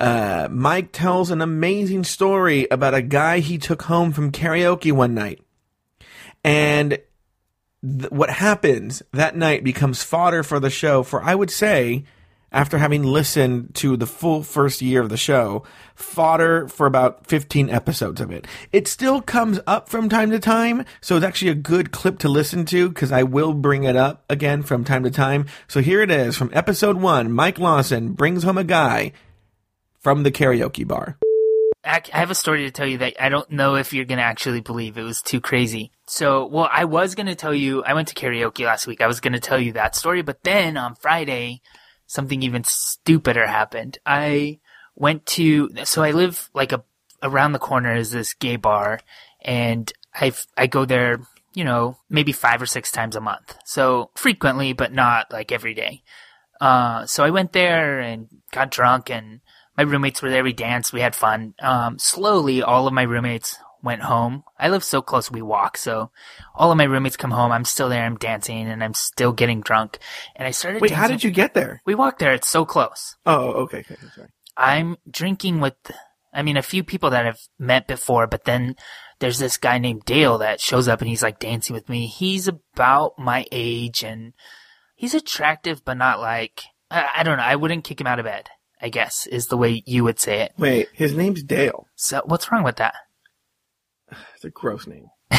uh, 0.00 0.48
Mike 0.50 0.92
tells 0.92 1.30
an 1.30 1.42
amazing 1.42 2.04
story 2.04 2.66
about 2.70 2.94
a 2.94 3.02
guy 3.02 3.40
he 3.40 3.58
took 3.58 3.82
home 3.82 4.12
from 4.12 4.32
karaoke 4.32 4.90
one 4.90 5.14
night. 5.14 5.42
And 6.42 6.98
th- 7.82 8.10
what 8.10 8.30
happens 8.30 9.02
that 9.12 9.36
night 9.36 9.62
becomes 9.62 10.02
fodder 10.02 10.42
for 10.42 10.58
the 10.58 10.70
show 10.70 11.02
for, 11.02 11.22
I 11.22 11.34
would 11.34 11.50
say, 11.50 12.04
after 12.50 12.78
having 12.78 13.02
listened 13.02 13.74
to 13.74 13.96
the 13.98 14.06
full 14.06 14.42
first 14.42 14.80
year 14.80 15.02
of 15.02 15.10
the 15.10 15.18
show, 15.18 15.64
fodder 15.94 16.66
for 16.68 16.86
about 16.86 17.26
15 17.26 17.68
episodes 17.68 18.22
of 18.22 18.30
it. 18.30 18.46
It 18.72 18.88
still 18.88 19.20
comes 19.20 19.60
up 19.66 19.90
from 19.90 20.08
time 20.08 20.30
to 20.30 20.38
time, 20.38 20.86
so 21.02 21.16
it's 21.16 21.26
actually 21.26 21.50
a 21.50 21.54
good 21.54 21.92
clip 21.92 22.18
to 22.20 22.28
listen 22.30 22.64
to 22.66 22.88
because 22.88 23.12
I 23.12 23.22
will 23.22 23.52
bring 23.52 23.84
it 23.84 23.96
up 23.96 24.24
again 24.30 24.62
from 24.62 24.82
time 24.82 25.04
to 25.04 25.10
time. 25.10 25.44
So 25.68 25.80
here 25.80 26.00
it 26.00 26.10
is 26.10 26.38
from 26.38 26.50
episode 26.54 26.96
one 26.96 27.30
Mike 27.30 27.58
Lawson 27.58 28.14
brings 28.14 28.44
home 28.44 28.58
a 28.58 28.64
guy 28.64 29.12
from 30.00 30.22
the 30.22 30.32
karaoke 30.32 30.86
bar. 30.86 31.18
I 31.82 32.02
have 32.10 32.30
a 32.30 32.34
story 32.34 32.64
to 32.64 32.70
tell 32.70 32.86
you 32.86 32.98
that 32.98 33.14
I 33.20 33.30
don't 33.30 33.50
know 33.50 33.76
if 33.76 33.92
you're 33.92 34.04
going 34.04 34.18
to 34.18 34.24
actually 34.24 34.60
believe. 34.60 34.98
It 34.98 35.02
was 35.02 35.22
too 35.22 35.40
crazy. 35.40 35.92
So, 36.06 36.46
well, 36.46 36.68
I 36.70 36.84
was 36.84 37.14
going 37.14 37.26
to 37.26 37.34
tell 37.34 37.54
you, 37.54 37.82
I 37.84 37.94
went 37.94 38.08
to 38.08 38.14
karaoke 38.14 38.66
last 38.66 38.86
week. 38.86 39.00
I 39.00 39.06
was 39.06 39.20
going 39.20 39.32
to 39.32 39.40
tell 39.40 39.58
you 39.58 39.72
that 39.72 39.96
story, 39.96 40.20
but 40.22 40.42
then 40.44 40.76
on 40.76 40.94
Friday, 40.94 41.62
something 42.06 42.42
even 42.42 42.64
stupider 42.64 43.46
happened. 43.46 43.98
I 44.04 44.60
went 44.94 45.24
to, 45.26 45.70
so 45.84 46.02
I 46.02 46.10
live 46.10 46.50
like 46.52 46.72
a, 46.72 46.84
around 47.22 47.52
the 47.52 47.58
corner 47.58 47.94
is 47.94 48.10
this 48.10 48.34
gay 48.34 48.56
bar 48.56 49.00
and 49.42 49.90
I 50.14 50.32
I 50.56 50.66
go 50.66 50.84
there, 50.84 51.20
you 51.54 51.64
know, 51.64 51.96
maybe 52.08 52.32
five 52.32 52.60
or 52.60 52.66
six 52.66 52.90
times 52.90 53.16
a 53.16 53.20
month. 53.20 53.56
So 53.64 54.10
frequently, 54.14 54.72
but 54.72 54.92
not 54.92 55.32
like 55.32 55.52
every 55.52 55.74
day. 55.74 56.02
Uh, 56.60 57.06
so 57.06 57.24
I 57.24 57.30
went 57.30 57.52
there 57.52 58.00
and 58.00 58.28
got 58.52 58.70
drunk 58.70 59.10
and 59.10 59.40
my 59.80 59.90
roommates 59.90 60.20
were 60.20 60.28
there. 60.28 60.44
We 60.44 60.52
danced. 60.52 60.92
We 60.92 61.00
had 61.00 61.16
fun. 61.16 61.54
Um, 61.58 61.98
slowly, 61.98 62.62
all 62.62 62.86
of 62.86 62.92
my 62.92 63.02
roommates 63.02 63.56
went 63.82 64.02
home. 64.02 64.44
I 64.58 64.68
live 64.68 64.84
so 64.84 65.00
close. 65.00 65.30
We 65.30 65.40
walk. 65.40 65.78
So 65.78 66.10
all 66.54 66.70
of 66.70 66.76
my 66.76 66.84
roommates 66.84 67.16
come 67.16 67.30
home. 67.30 67.50
I'm 67.50 67.64
still 67.64 67.88
there. 67.88 68.04
I'm 68.04 68.16
dancing 68.16 68.68
and 68.68 68.84
I'm 68.84 68.92
still 68.92 69.32
getting 69.32 69.62
drunk. 69.62 69.98
And 70.36 70.46
I 70.46 70.50
started. 70.50 70.82
Wait, 70.82 70.90
how 70.90 71.08
did 71.08 71.24
you 71.24 71.30
get 71.30 71.54
there? 71.54 71.80
We 71.86 71.94
walked 71.94 72.18
there. 72.18 72.34
It's 72.34 72.48
so 72.48 72.66
close. 72.66 73.16
Oh, 73.24 73.52
okay, 73.62 73.78
okay, 73.78 73.96
sorry. 74.14 74.28
I'm 74.54 74.98
drinking 75.10 75.60
with, 75.60 75.76
I 76.34 76.42
mean, 76.42 76.58
a 76.58 76.62
few 76.62 76.84
people 76.84 77.08
that 77.08 77.24
I've 77.24 77.40
met 77.58 77.88
before, 77.88 78.26
but 78.26 78.44
then 78.44 78.76
there's 79.18 79.38
this 79.38 79.56
guy 79.56 79.78
named 79.78 80.04
Dale 80.04 80.36
that 80.38 80.60
shows 80.60 80.88
up 80.88 81.00
and 81.00 81.08
he's 81.08 81.22
like 81.22 81.38
dancing 81.38 81.72
with 81.72 81.88
me. 81.88 82.06
He's 82.06 82.48
about 82.48 83.18
my 83.18 83.46
age 83.50 84.04
and 84.04 84.34
he's 84.94 85.14
attractive, 85.14 85.82
but 85.86 85.96
not 85.96 86.20
like, 86.20 86.64
I, 86.90 87.08
I 87.16 87.22
don't 87.22 87.38
know. 87.38 87.44
I 87.44 87.56
wouldn't 87.56 87.84
kick 87.84 87.98
him 87.98 88.06
out 88.06 88.18
of 88.18 88.26
bed, 88.26 88.50
I 88.82 88.88
guess, 88.88 89.26
is 89.26 89.46
the 89.46 89.56
way 89.56 89.82
you 89.86 90.04
would 90.04 90.18
say 90.18 90.40
it. 90.40 90.52
Wait, 90.56 90.88
his 90.92 91.14
name's 91.14 91.42
Dale. 91.42 91.86
So 91.96 92.22
what's 92.24 92.50
wrong 92.50 92.62
with 92.62 92.76
that? 92.76 92.94
It's 94.34 94.44
a 94.44 94.50
gross 94.50 94.86
name. 94.86 95.08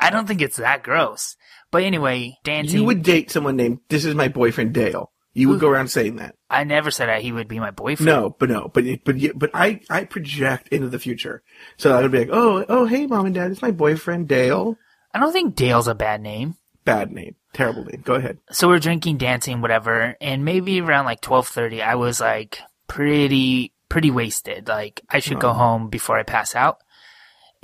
I 0.00 0.08
don't 0.10 0.26
think 0.26 0.40
it's 0.40 0.56
that 0.56 0.82
gross. 0.82 1.36
But 1.70 1.82
anyway, 1.82 2.38
dancing. 2.42 2.80
You 2.80 2.86
would 2.86 3.02
date 3.02 3.30
someone 3.30 3.56
named 3.56 3.80
"This 3.88 4.04
is 4.04 4.14
my 4.14 4.28
boyfriend 4.28 4.72
Dale." 4.72 5.12
You 5.32 5.48
would 5.48 5.60
go 5.60 5.68
around 5.68 5.88
saying 5.88 6.16
that. 6.16 6.34
I 6.50 6.64
never 6.64 6.90
said 6.90 7.08
that 7.08 7.22
he 7.22 7.30
would 7.30 7.46
be 7.46 7.60
my 7.60 7.70
boyfriend. 7.70 8.06
No, 8.06 8.34
but 8.36 8.50
no, 8.50 8.68
but 8.72 8.84
but 9.04 9.16
but 9.36 9.50
I 9.54 9.80
I 9.88 10.04
project 10.04 10.68
into 10.68 10.88
the 10.88 10.98
future, 10.98 11.44
so 11.76 11.96
I 11.96 12.02
would 12.02 12.10
be 12.10 12.18
like, 12.20 12.30
oh 12.32 12.64
oh 12.68 12.86
hey 12.86 13.06
mom 13.06 13.26
and 13.26 13.34
dad, 13.34 13.50
it's 13.52 13.62
my 13.62 13.70
boyfriend 13.70 14.26
Dale. 14.26 14.76
I 15.14 15.20
don't 15.20 15.32
think 15.32 15.54
Dale's 15.54 15.86
a 15.86 15.94
bad 15.94 16.20
name. 16.20 16.56
Bad 16.84 17.12
name, 17.12 17.36
terrible 17.52 17.84
name. 17.84 18.02
Go 18.04 18.14
ahead. 18.14 18.38
so 18.50 18.68
we're 18.68 18.78
drinking, 18.78 19.18
dancing, 19.18 19.60
whatever, 19.60 20.16
and 20.20 20.44
maybe 20.44 20.80
around 20.80 21.04
like 21.04 21.20
twelve 21.20 21.48
thirty, 21.48 21.82
I 21.82 21.94
was 21.96 22.20
like 22.20 22.60
pretty, 22.86 23.72
pretty 23.88 24.10
wasted. 24.10 24.68
Like 24.68 25.00
I 25.08 25.20
should 25.20 25.40
go 25.40 25.52
home 25.52 25.88
before 25.88 26.18
I 26.18 26.22
pass 26.22 26.54
out. 26.54 26.78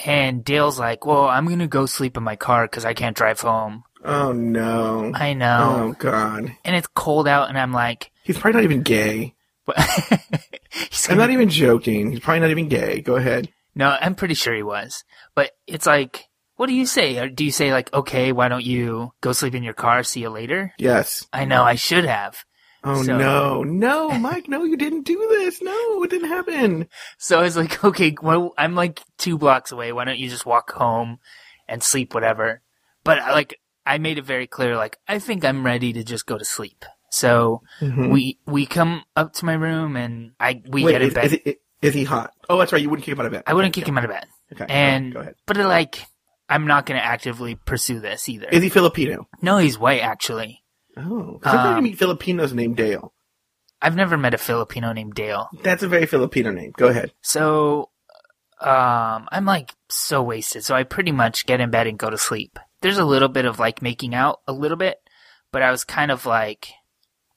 And 0.05 0.45
Dale's 0.45 0.79
like, 0.79 1.07
"Well, 1.07 1.27
I'm 1.27 1.49
gonna 1.49 1.67
go 1.69 1.87
sleep 1.87 2.17
in 2.17 2.23
my 2.23 2.37
car 2.37 2.67
because 2.67 2.85
I 2.85 2.93
can't 2.95 3.17
drive 3.17 3.41
home." 3.41 3.85
Oh 4.05 4.33
no. 4.33 5.11
I 5.15 5.33
know, 5.33 5.77
Oh 5.89 5.93
god. 5.99 6.53
and 6.65 6.77
it's 6.77 6.87
cold 6.95 7.27
out, 7.27 7.49
and 7.49 7.59
I'm 7.59 7.73
like, 7.73 8.11
He's 8.23 8.39
probably 8.39 8.61
not 8.61 8.65
even 8.65 8.83
gay. 8.83 9.35
I'm 11.09 11.17
not 11.19 11.31
even 11.31 11.49
joking. 11.49 12.11
He's 12.11 12.21
probably 12.21 12.41
not 12.41 12.51
even 12.51 12.69
gay. 12.69 13.01
Go 13.01 13.17
ahead. 13.17 13.49
No, 13.75 13.97
I'm 14.01 14.15
pretty 14.15 14.35
sure 14.35 14.55
he 14.55 14.63
was. 14.63 15.03
But 15.35 15.53
it's 15.67 15.87
like, 15.87 16.27
what 16.57 16.67
do 16.67 16.75
you 16.75 16.87
say? 16.87 17.19
Or 17.19 17.29
do 17.29 17.45
you 17.45 17.51
say 17.53 17.73
like, 17.73 17.93
okay, 17.95 18.33
why 18.33 18.49
don't 18.49 18.65
you 18.65 19.13
go 19.21 19.33
sleep 19.33 19.55
in 19.55 19.63
your 19.63 19.75
car? 19.75 20.03
See 20.03 20.21
you 20.21 20.31
later. 20.31 20.73
Yes. 20.79 21.27
I 21.33 21.45
know 21.45 21.63
I 21.63 21.75
should 21.77 22.05
have. 22.05 22.45
Oh 22.85 23.03
So- 23.03 23.17
no, 23.17 23.63
no, 23.65 24.11
Mike, 24.11 24.49
no, 24.49 24.65
you 24.65 24.77
didn't 24.77 25.03
do 25.03 25.19
this. 25.31 25.61
No, 25.61 26.03
it 26.05 26.11
didn't 26.11 26.29
happen. 26.29 26.89
So 27.19 27.39
I 27.41 27.43
was 27.43 27.57
like, 27.57 27.83
okay, 27.85 28.15
well, 28.23 28.53
I'm 28.57 28.75
like 28.75 29.03
two 29.19 29.39
blocks 29.39 29.73
away. 29.73 29.93
Why 29.93 30.05
don't 30.05 30.19
you 30.19 30.29
just 30.29 30.47
walk 30.47 30.73
home 30.73 31.19
and 31.69 31.83
sleep, 31.83 32.15
whatever? 32.15 32.63
But 33.05 33.19
like, 33.19 33.59
I 33.85 33.99
made 33.99 34.19
it 34.19 34.25
very 34.25 34.47
clear, 34.47 34.77
like, 34.77 34.99
I 35.09 35.19
think 35.21 35.45
I'm 35.45 35.65
ready 35.65 35.93
to 35.95 36.03
just 36.05 36.27
go 36.27 36.37
to 36.39 36.45
sleep. 36.45 36.85
So 37.11 37.63
Mhm. 37.81 38.11
we 38.11 38.39
we 38.47 38.67
come 38.67 39.03
up 39.15 39.33
to 39.35 39.45
my 39.45 39.55
room 39.55 39.97
and 39.97 40.33
I 40.41 40.61
we 40.69 40.85
Wait, 40.85 40.93
get 40.93 41.03
in 41.03 41.09
is, 41.09 41.15
bed. 41.15 41.25
is, 41.27 41.33
he, 41.45 41.57
is 41.83 41.95
he 41.95 42.05
hot? 42.05 42.33
Oh, 42.49 42.59
that's 42.59 42.73
right. 42.73 42.83
You 42.83 42.91
wouldn't 42.91 43.05
kick 43.05 43.13
him 43.15 43.21
out 43.21 43.27
of 43.27 43.33
bed. 43.33 43.45
I 43.47 43.55
wouldn't 43.55 43.75
kick 43.75 43.87
him 43.89 43.97
out 43.97 44.05
of 44.05 44.11
bed. 44.11 44.27
Okay, 44.53 44.67
And 44.69 45.13
go 45.15 45.21
ahead. 45.21 45.35
but 45.47 45.57
like, 45.57 46.05
I'm 46.49 46.67
not 46.67 46.87
gonna 46.87 47.01
actively 47.01 47.55
pursue 47.57 48.01
this 48.01 48.29
either. 48.29 48.49
Is 48.49 48.63
he 48.63 48.69
Filipino? 48.69 49.29
no, 49.43 49.59
he's 49.59 49.79
white 49.79 50.01
actually. 50.03 50.63
Oh, 50.97 51.41
sometimes 51.43 51.67
Um, 51.69 51.77
you 51.77 51.83
meet 51.91 51.99
Filipinos 51.99 52.53
named 52.55 52.77
Dale. 52.77 53.13
I've 53.83 53.97
never 53.97 54.17
met 54.17 54.33
a 54.35 54.39
Filipino 54.39 54.93
named 54.93 55.15
Dale. 55.15 55.49
That's 55.63 55.83
a 55.83 55.89
very 55.89 56.07
Filipino 56.07 56.51
name. 56.51 56.73
Go 56.77 56.87
ahead. 56.89 57.13
So, 57.21 57.91
um, 58.61 59.29
I'm 59.31 59.45
like 59.45 59.75
so 59.91 60.23
wasted. 60.23 60.65
So 60.65 60.75
I 60.75 60.83
pretty 60.85 61.13
much 61.13 61.45
get 61.47 61.61
in 61.61 61.71
bed 61.71 61.87
and 61.87 61.99
go 61.99 62.09
to 62.11 62.17
sleep. 62.19 62.59
there's 62.81 62.97
a 62.99 63.05
little 63.05 63.29
bit 63.29 63.45
of 63.45 63.59
like 63.59 63.83
making 63.83 64.15
out 64.15 64.41
a 64.47 64.53
little 64.53 64.77
bit, 64.79 64.99
but 65.53 65.61
I 65.63 65.71
was 65.71 65.85
kind 65.85 66.11
of 66.11 66.25
like 66.25 66.69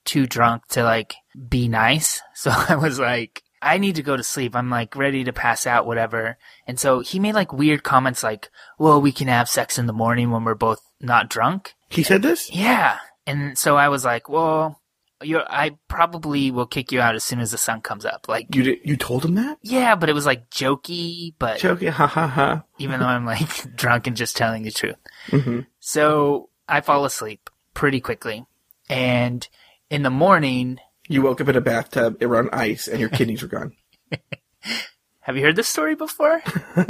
too 0.06 0.26
drunk 0.28 0.64
to 0.70 0.84
like 0.84 1.16
be 1.50 1.68
nice. 1.68 2.22
So 2.36 2.52
I 2.52 2.76
was 2.78 3.00
like, 3.00 3.44
I 3.62 3.78
need 3.78 3.96
to 3.96 4.04
go 4.04 4.16
to 4.16 4.24
sleep. 4.24 4.56
I'm 4.56 4.70
like 4.70 4.96
ready 4.96 5.24
to 5.26 5.34
pass 5.34 5.68
out, 5.68 5.86
whatever. 5.86 6.38
And 6.68 6.80
so 6.80 7.02
he 7.02 7.20
made 7.20 7.36
like 7.36 7.52
weird 7.54 7.84
comments 7.84 8.24
like, 8.24 8.50
well, 8.78 9.02
we 9.02 9.12
can 9.12 9.28
have 9.28 9.50
sex 9.50 9.78
in 9.78 9.86
the 9.86 9.94
morning 9.94 10.32
when 10.32 10.44
we're 10.44 10.56
both 10.56 10.82
not 11.02 11.30
drunk. 11.30 11.76
He 11.90 12.04
said 12.04 12.22
this? 12.22 12.50
Yeah. 12.54 13.00
And 13.28 13.58
so 13.58 13.76
I 13.78 13.90
was 13.90 14.06
like, 14.06 14.30
well, 14.30 14.80
you're, 15.22 15.44
I 15.52 15.72
probably 15.90 16.50
will 16.52 16.66
kick 16.66 16.92
you 16.94 17.02
out 17.02 17.16
as 17.16 17.24
soon 17.26 17.42
as 17.42 17.52
the 17.52 17.58
sun 17.58 17.82
comes 17.82 18.06
up. 18.06 18.28
Like, 18.30 18.56
You 18.56 18.64
did, 18.64 18.80
you 18.86 18.96
told 18.96 19.26
him 19.26 19.36
that? 19.36 19.58
yeah, 19.62 19.96
but 19.96 20.08
it 20.10 20.14
was 20.14 20.26
like 20.26 20.50
jokey, 20.50 21.34
but 21.38 21.60
jokey, 21.60 21.90
ha 21.90 22.08
ha 22.08 22.28
ha. 22.28 22.64
even 22.78 23.00
though 23.02 23.06
I'm 23.08 23.26
like 23.26 23.76
drunk 23.76 24.08
and 24.08 24.16
just 24.16 24.38
telling 24.38 24.64
the 24.64 24.72
truth. 24.72 24.96
hmm 25.30 25.62
So 25.80 26.50
I 26.70 26.80
fall 26.82 27.04
asleep 27.04 27.50
pretty 27.74 28.00
quickly. 28.00 28.46
And 28.90 29.46
in 29.90 30.04
the 30.04 30.10
morning, 30.10 30.80
You 31.10 31.24
woke 31.24 31.42
up 31.42 31.50
in 31.50 31.56
a 31.56 31.62
bathtub, 31.62 32.18
it 32.20 32.28
on 32.28 32.50
ice, 32.54 32.88
and 32.88 33.00
your 33.00 33.10
kidneys 33.10 33.42
were 33.42 33.48
gone. 33.48 33.74
have 35.22 35.36
you 35.36 35.42
heard 35.42 35.56
this 35.56 35.68
story 35.68 35.96
before? 35.96 36.42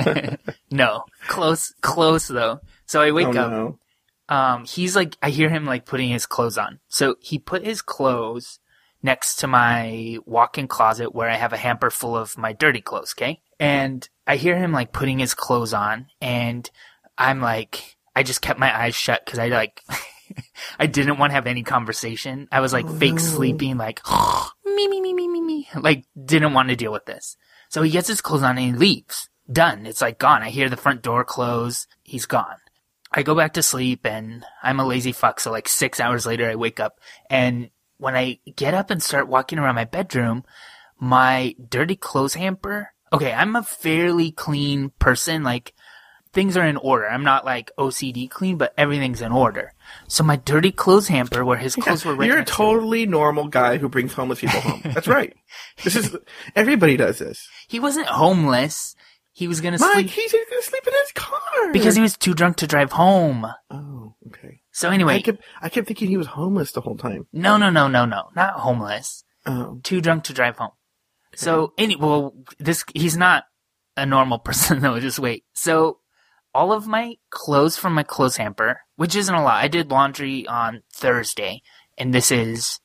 no. 0.72 1.06
Close, 1.28 1.74
close 1.80 2.28
though. 2.28 2.60
So 2.86 3.02
I 3.02 3.12
wake 3.12 3.28
oh 3.28 3.30
up. 3.30 3.52
no. 3.52 3.80
um 4.28 4.66
he's 4.66 4.94
like 4.94 5.16
I 5.24 5.30
hear 5.30 5.50
him 5.50 5.66
like 5.66 5.86
putting 5.86 6.10
his 6.10 6.26
clothes 6.26 6.58
on. 6.58 6.80
So 6.90 7.16
he 7.22 7.40
put 7.40 7.66
his 7.66 7.82
clothes 7.82 8.60
next 9.02 9.38
to 9.38 9.48
my 9.48 10.18
walk-in 10.26 10.68
closet 10.68 11.16
where 11.16 11.30
I 11.30 11.36
have 11.36 11.54
a 11.54 11.58
hamper 11.58 11.90
full 11.90 12.18
of 12.18 12.38
my 12.38 12.52
dirty 12.52 12.82
clothes, 12.82 13.14
okay? 13.18 13.42
And 13.58 14.08
I 14.28 14.36
hear 14.36 14.58
him 14.58 14.74
like 14.74 14.92
putting 14.92 15.20
his 15.20 15.34
clothes 15.34 15.74
on 15.74 16.08
and 16.20 16.70
I'm 17.18 17.40
like 17.40 17.96
I 18.18 18.24
just 18.24 18.42
kept 18.42 18.60
my 18.60 18.78
eyes 18.78 18.96
shut 18.96 19.26
cuz 19.26 19.40
I 19.40 19.48
like 19.48 19.82
I 20.80 20.86
didn't 20.88 21.18
want 21.18 21.32
to 21.32 21.36
have 21.36 21.48
any 21.48 21.64
conversation. 21.64 22.48
I 22.52 22.60
was 22.62 22.74
like 22.74 22.86
Oh, 22.88 22.94
fake 22.98 23.14
no. 23.14 23.18
sleeping 23.20 23.78
like 23.78 24.02
me 24.66 24.88
me 24.88 25.02
me 25.02 25.14
me 25.14 25.28
me 25.28 25.42
me 25.42 25.70
like 25.76 26.06
didn't 26.24 26.54
want 26.54 26.70
to 26.70 26.76
deal 26.76 26.92
with 26.92 27.06
this. 27.06 27.38
So 27.70 27.82
he 27.84 27.92
gets 27.92 28.08
his 28.08 28.22
clothes 28.22 28.44
on 28.44 28.58
and 28.58 28.60
he 28.60 28.72
leaves. 28.74 29.30
Done. 29.52 29.86
It's 29.86 30.02
like 30.02 30.20
gone. 30.20 30.44
I 30.44 30.50
hear 30.50 30.70
the 30.70 30.78
front 30.78 31.02
door 31.02 31.24
close. 31.24 31.88
He's 32.04 32.26
gone. 32.26 32.58
I 33.12 33.24
go 33.24 33.34
back 33.36 33.54
to 33.54 33.64
sleep 33.64 34.06
and 34.06 34.46
I'm 34.62 34.80
a 34.80 34.86
lazy 34.86 35.12
fuck. 35.12 35.40
So 35.40 35.52
like 35.52 35.68
six 35.68 36.00
hours 36.00 36.26
later, 36.28 36.48
I 36.50 36.56
wake 36.56 36.80
up 36.80 37.00
and 37.30 37.70
when 37.98 38.16
I 38.16 38.40
get 38.56 38.74
up 38.74 38.92
and 38.92 39.02
start 39.04 39.28
walking 39.28 39.60
around 39.60 39.76
my 39.76 39.86
bedroom, 39.86 40.44
my 41.00 41.56
dirty 41.70 41.96
clothes 41.96 42.36
hamper. 42.36 42.94
Okay. 43.12 43.34
I'm 43.34 43.56
a 43.56 43.64
fairly 43.64 44.32
clean 44.32 44.92
person. 45.00 45.44
Like 45.44 45.74
things 46.32 46.56
are 46.56 46.66
in 46.66 46.78
order. 46.78 47.10
I'm 47.10 47.24
not 47.24 47.46
like 47.46 47.72
OCD 47.78 48.30
clean, 48.30 48.58
but 48.58 48.74
everything's 48.78 49.22
in 49.22 49.32
order. 49.32 49.74
So 50.08 50.24
my 50.24 50.38
dirty 50.38 50.72
clothes 50.72 51.08
hamper 51.08 51.46
where 51.46 51.58
his 51.58 51.76
clothes 51.76 52.04
were 52.04 52.16
right 52.16 52.28
You're 52.28 52.38
a 52.38 52.40
next 52.40 52.52
to 52.52 52.58
totally 52.58 53.06
normal 53.06 53.48
guy 53.48 53.78
who 53.78 53.90
brings 53.90 54.14
homeless 54.14 54.40
people 54.40 54.60
home. 54.62 54.82
That's 54.84 55.08
right. 55.08 55.36
This 55.84 55.96
is 55.96 56.16
everybody 56.56 56.98
does 56.98 57.20
this. 57.20 57.48
He 57.68 57.80
wasn't 57.80 58.08
homeless. 58.08 58.96
He 59.34 59.48
was 59.48 59.62
going 59.62 59.74
to 59.74 59.80
Mike, 59.80 59.94
sleep 59.94 60.10
he's 60.10 60.32
gonna 60.34 60.62
sleep 60.62 60.86
in 60.86 60.94
his 60.94 61.12
car 61.14 61.72
because 61.72 61.96
he 61.96 62.02
was 62.02 62.18
too 62.18 62.34
drunk 62.34 62.58
to 62.58 62.68
drive 62.68 62.92
home. 62.92 63.48
Oh, 63.70 64.16
okay. 64.28 64.62
So 64.72 64.90
anyway, 64.90 65.16
I 65.16 65.22
kept 65.22 65.44
I 65.62 65.70
kept 65.70 65.88
thinking 65.88 66.10
he 66.10 66.18
was 66.18 66.28
homeless 66.28 66.72
the 66.72 66.82
whole 66.82 66.98
time. 66.98 67.28
no, 67.32 67.58
no, 67.58 67.70
no, 67.70 67.88
no, 67.88 68.06
no, 68.06 68.30
not 68.36 68.56
homeless. 68.56 69.24
Oh, 69.46 69.80
too 69.84 70.02
drunk 70.02 70.26
to 70.26 70.34
drive 70.34 70.58
home. 70.58 70.72
So 71.36 71.74
any 71.78 71.96
well, 71.96 72.34
this 72.58 72.84
he's 72.94 73.16
not 73.16 73.46
a 73.96 74.06
normal 74.06 74.40
person 74.48 74.82
though. 74.82 75.00
Just 75.00 75.20
wait. 75.20 75.46
So 75.54 76.00
all 76.54 76.72
of 76.72 76.88
my 76.88 77.16
clothes 77.30 77.78
from 77.78 77.94
my 77.94 78.04
clothes 78.04 78.38
hamper, 78.38 78.82
which 78.96 79.16
isn't 79.16 79.34
a 79.34 79.44
lot. 79.44 79.64
I 79.64 79.68
did 79.68 79.92
laundry 79.92 80.48
on 80.48 80.84
Thursday, 80.94 81.62
and 81.98 82.14
this 82.14 82.32
is 82.32 82.80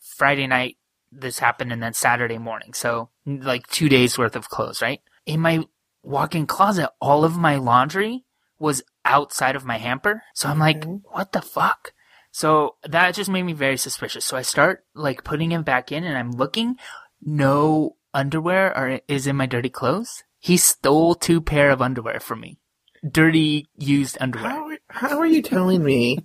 Friday 0.00 0.46
night. 0.46 0.76
This 1.12 1.38
happened, 1.40 1.72
and 1.72 1.82
then 1.82 1.92
Saturday 1.94 2.38
morning. 2.38 2.72
So 2.72 3.10
like 3.26 3.66
two 3.66 3.88
days 3.88 4.16
worth 4.16 4.36
of 4.36 4.48
clothes, 4.48 4.80
right? 4.80 5.00
In 5.26 5.40
my 5.40 5.64
walk-in 6.02 6.46
closet, 6.46 6.90
all 7.00 7.24
of 7.24 7.36
my 7.36 7.56
laundry 7.56 8.24
was 8.58 8.82
outside 9.04 9.56
of 9.56 9.64
my 9.64 9.78
hamper. 9.78 10.22
So 10.34 10.48
I'm 10.48 10.58
like, 10.58 10.78
Okay. 10.84 11.00
what 11.10 11.32
the 11.32 11.42
fuck? 11.42 11.92
So 12.30 12.76
that 12.84 13.14
just 13.14 13.28
made 13.28 13.42
me 13.42 13.52
very 13.52 13.76
suspicious. 13.76 14.24
So 14.24 14.36
I 14.36 14.42
start 14.42 14.84
like 14.94 15.24
putting 15.24 15.50
him 15.50 15.62
back 15.62 15.90
in 15.90 16.04
and 16.04 16.16
I'm 16.16 16.30
looking. 16.30 16.76
No 17.20 17.96
underwear 18.14 18.76
are, 18.76 19.00
is 19.08 19.26
in 19.26 19.36
my 19.36 19.46
dirty 19.46 19.68
clothes. 19.68 20.22
He 20.38 20.56
stole 20.56 21.14
two 21.16 21.40
pair 21.40 21.70
of 21.70 21.82
underwear 21.82 22.20
from 22.20 22.40
me. 22.40 22.59
Dirty 23.08 23.66
used 23.76 24.18
underwear. 24.20 24.50
how 24.50 24.70
how 24.88 25.18
are 25.18 25.26
you 25.26 25.42
telling 25.42 25.82
me 25.82 26.18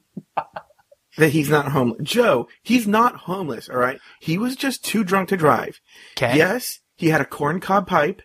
that 1.17 1.29
he's 1.29 1.49
not 1.49 1.71
homeless, 1.71 2.01
Joe? 2.03 2.47
He's 2.63 2.87
not 2.87 3.15
homeless. 3.15 3.69
All 3.69 3.77
right, 3.77 3.99
he 4.19 4.37
was 4.37 4.55
just 4.55 4.83
too 4.83 5.03
drunk 5.03 5.29
to 5.29 5.37
drive. 5.37 5.79
Okay. 6.17 6.37
Yes, 6.37 6.79
he 6.97 7.09
had 7.09 7.21
a 7.21 7.25
corn 7.25 7.59
cob 7.59 7.87
pipe 7.87 8.21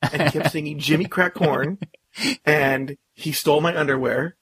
and 0.00 0.32
kept 0.32 0.50
singing 0.52 0.78
Jimmy 0.80 1.04
Crack 1.04 1.34
Corn, 1.34 1.78
and 2.44 2.96
he 3.12 3.30
stole 3.32 3.60
my 3.60 3.76
underwear, 3.78 4.36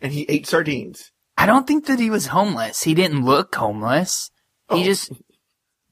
and 0.00 0.12
he 0.12 0.26
ate 0.28 0.46
sardines. 0.46 1.12
I 1.36 1.46
don't 1.46 1.66
think 1.66 1.86
that 1.86 2.00
he 2.00 2.10
was 2.10 2.28
homeless. 2.28 2.82
He 2.82 2.94
didn't 2.94 3.24
look 3.24 3.54
homeless. 3.54 4.30
He 4.70 4.80
Oh. 4.80 4.84
just, 4.84 5.12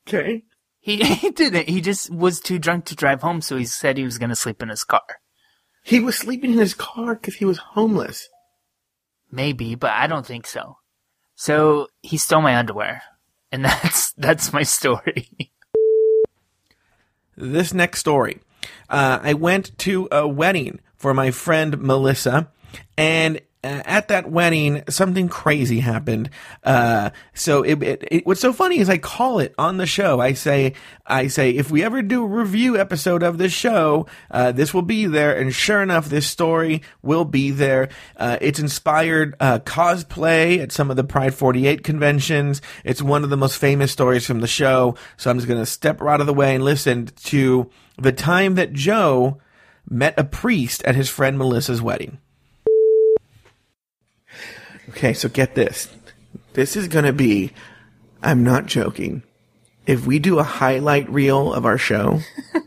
Okay. 0.08 0.42
he, 0.80 0.96
he 1.14 1.30
didn't. 1.30 1.68
He 1.68 1.80
just 1.80 2.10
was 2.10 2.40
too 2.40 2.58
drunk 2.58 2.86
to 2.86 2.96
drive 2.96 3.22
home. 3.22 3.40
So 3.40 3.56
he 3.56 3.64
said 3.64 3.96
he 3.96 4.04
was 4.04 4.18
going 4.18 4.30
to 4.30 4.36
sleep 4.36 4.62
in 4.62 4.68
his 4.70 4.82
car. 4.84 5.02
He 5.82 6.00
was 6.00 6.16
sleeping 6.16 6.52
in 6.52 6.58
his 6.58 6.74
car 6.74 7.14
because 7.14 7.34
he 7.34 7.44
was 7.44 7.58
homeless. 7.58 8.28
Maybe, 9.30 9.74
but 9.74 9.90
I 9.90 10.06
don't 10.06 10.26
think 10.26 10.46
so. 10.46 10.76
So 11.34 11.88
he 12.02 12.16
stole 12.16 12.42
my 12.42 12.56
underwear. 12.56 13.02
And 13.50 13.64
that's, 13.64 14.12
that's 14.12 14.52
my 14.52 14.62
story. 14.62 15.28
this 17.36 17.74
next 17.74 17.98
story. 18.00 18.40
Uh, 18.88 19.18
I 19.22 19.34
went 19.34 19.76
to 19.78 20.08
a 20.12 20.28
wedding 20.28 20.80
for 20.96 21.12
my 21.12 21.32
friend 21.32 21.78
Melissa, 21.78 22.48
and 22.96 23.40
at 23.64 24.08
that 24.08 24.30
wedding, 24.30 24.82
something 24.88 25.28
crazy 25.28 25.80
happened. 25.80 26.30
Uh, 26.64 27.10
so 27.34 27.62
it, 27.62 27.82
it, 27.82 28.04
it, 28.10 28.26
what's 28.26 28.40
so 28.40 28.52
funny 28.52 28.78
is 28.78 28.88
I 28.88 28.98
call 28.98 29.38
it 29.38 29.54
on 29.56 29.76
the 29.76 29.86
show. 29.86 30.20
I 30.20 30.32
say, 30.32 30.74
I 31.06 31.28
say, 31.28 31.50
if 31.50 31.70
we 31.70 31.84
ever 31.84 32.02
do 32.02 32.24
a 32.24 32.26
review 32.26 32.78
episode 32.78 33.22
of 33.22 33.38
this 33.38 33.52
show, 33.52 34.06
uh, 34.30 34.52
this 34.52 34.74
will 34.74 34.82
be 34.82 35.06
there. 35.06 35.36
And 35.36 35.54
sure 35.54 35.82
enough, 35.82 36.08
this 36.08 36.26
story 36.26 36.82
will 37.02 37.24
be 37.24 37.50
there. 37.50 37.88
Uh, 38.16 38.38
it's 38.40 38.58
inspired 38.58 39.34
uh, 39.40 39.60
cosplay 39.60 40.58
at 40.58 40.72
some 40.72 40.90
of 40.90 40.96
the 40.96 41.04
Pride 41.04 41.34
48 41.34 41.84
conventions. 41.84 42.62
It's 42.84 43.02
one 43.02 43.24
of 43.24 43.30
the 43.30 43.36
most 43.36 43.58
famous 43.58 43.92
stories 43.92 44.26
from 44.26 44.40
the 44.40 44.46
show. 44.46 44.96
So 45.16 45.30
I'm 45.30 45.38
just 45.38 45.48
going 45.48 45.60
to 45.60 45.66
step 45.66 46.00
right 46.00 46.12
out 46.12 46.20
of 46.20 46.26
the 46.26 46.34
way 46.34 46.54
and 46.54 46.62
listen 46.62 47.06
to 47.06 47.70
the 47.96 48.12
time 48.12 48.56
that 48.56 48.72
Joe 48.74 49.38
met 49.88 50.18
a 50.18 50.24
priest 50.24 50.82
at 50.84 50.94
his 50.94 51.08
friend 51.08 51.38
Melissa's 51.38 51.80
wedding. 51.80 52.18
Okay, 54.92 55.12
so 55.12 55.28
get 55.28 55.54
this. 55.54 55.88
This 56.54 56.76
is 56.76 56.88
going 56.88 57.04
to 57.04 57.12
be, 57.12 57.52
I'm 58.22 58.44
not 58.44 58.66
joking. 58.66 59.22
If 59.86 60.06
we 60.06 60.18
do 60.18 60.38
a 60.38 60.44
highlight 60.44 61.10
reel 61.10 61.52
of 61.52 61.66
our 61.66 61.78
show, 61.78 62.20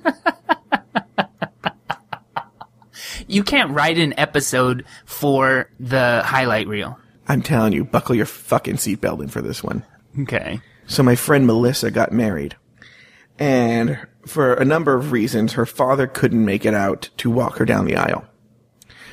You 3.28 3.44
can't 3.44 3.72
write 3.72 3.98
an 3.98 4.14
episode 4.18 4.86
for 5.06 5.70
the 5.80 6.22
highlight 6.24 6.68
reel. 6.68 7.00
I'm 7.28 7.42
telling 7.42 7.74
you, 7.74 7.84
buckle 7.84 8.16
your 8.16 8.28
fucking 8.28 8.76
seatbelt 8.76 9.22
in 9.22 9.30
for 9.30 9.42
this 9.42 9.64
one. 9.64 9.84
Okay. 10.22 10.62
So 10.86 11.02
my 11.02 11.16
friend 11.16 11.48
Melissa 11.48 11.90
got 11.90 12.12
married. 12.12 12.56
And 13.40 14.00
for 14.28 14.54
a 14.54 14.66
number 14.66 14.94
of 14.94 15.12
reasons, 15.12 15.54
her 15.54 15.66
father 15.66 16.06
couldn't 16.08 16.46
make 16.46 16.66
it 16.66 16.74
out 16.74 17.10
to 17.18 17.32
walk 17.32 17.58
her 17.58 17.66
down 17.66 17.86
the 17.86 17.96
aisle. 17.96 18.26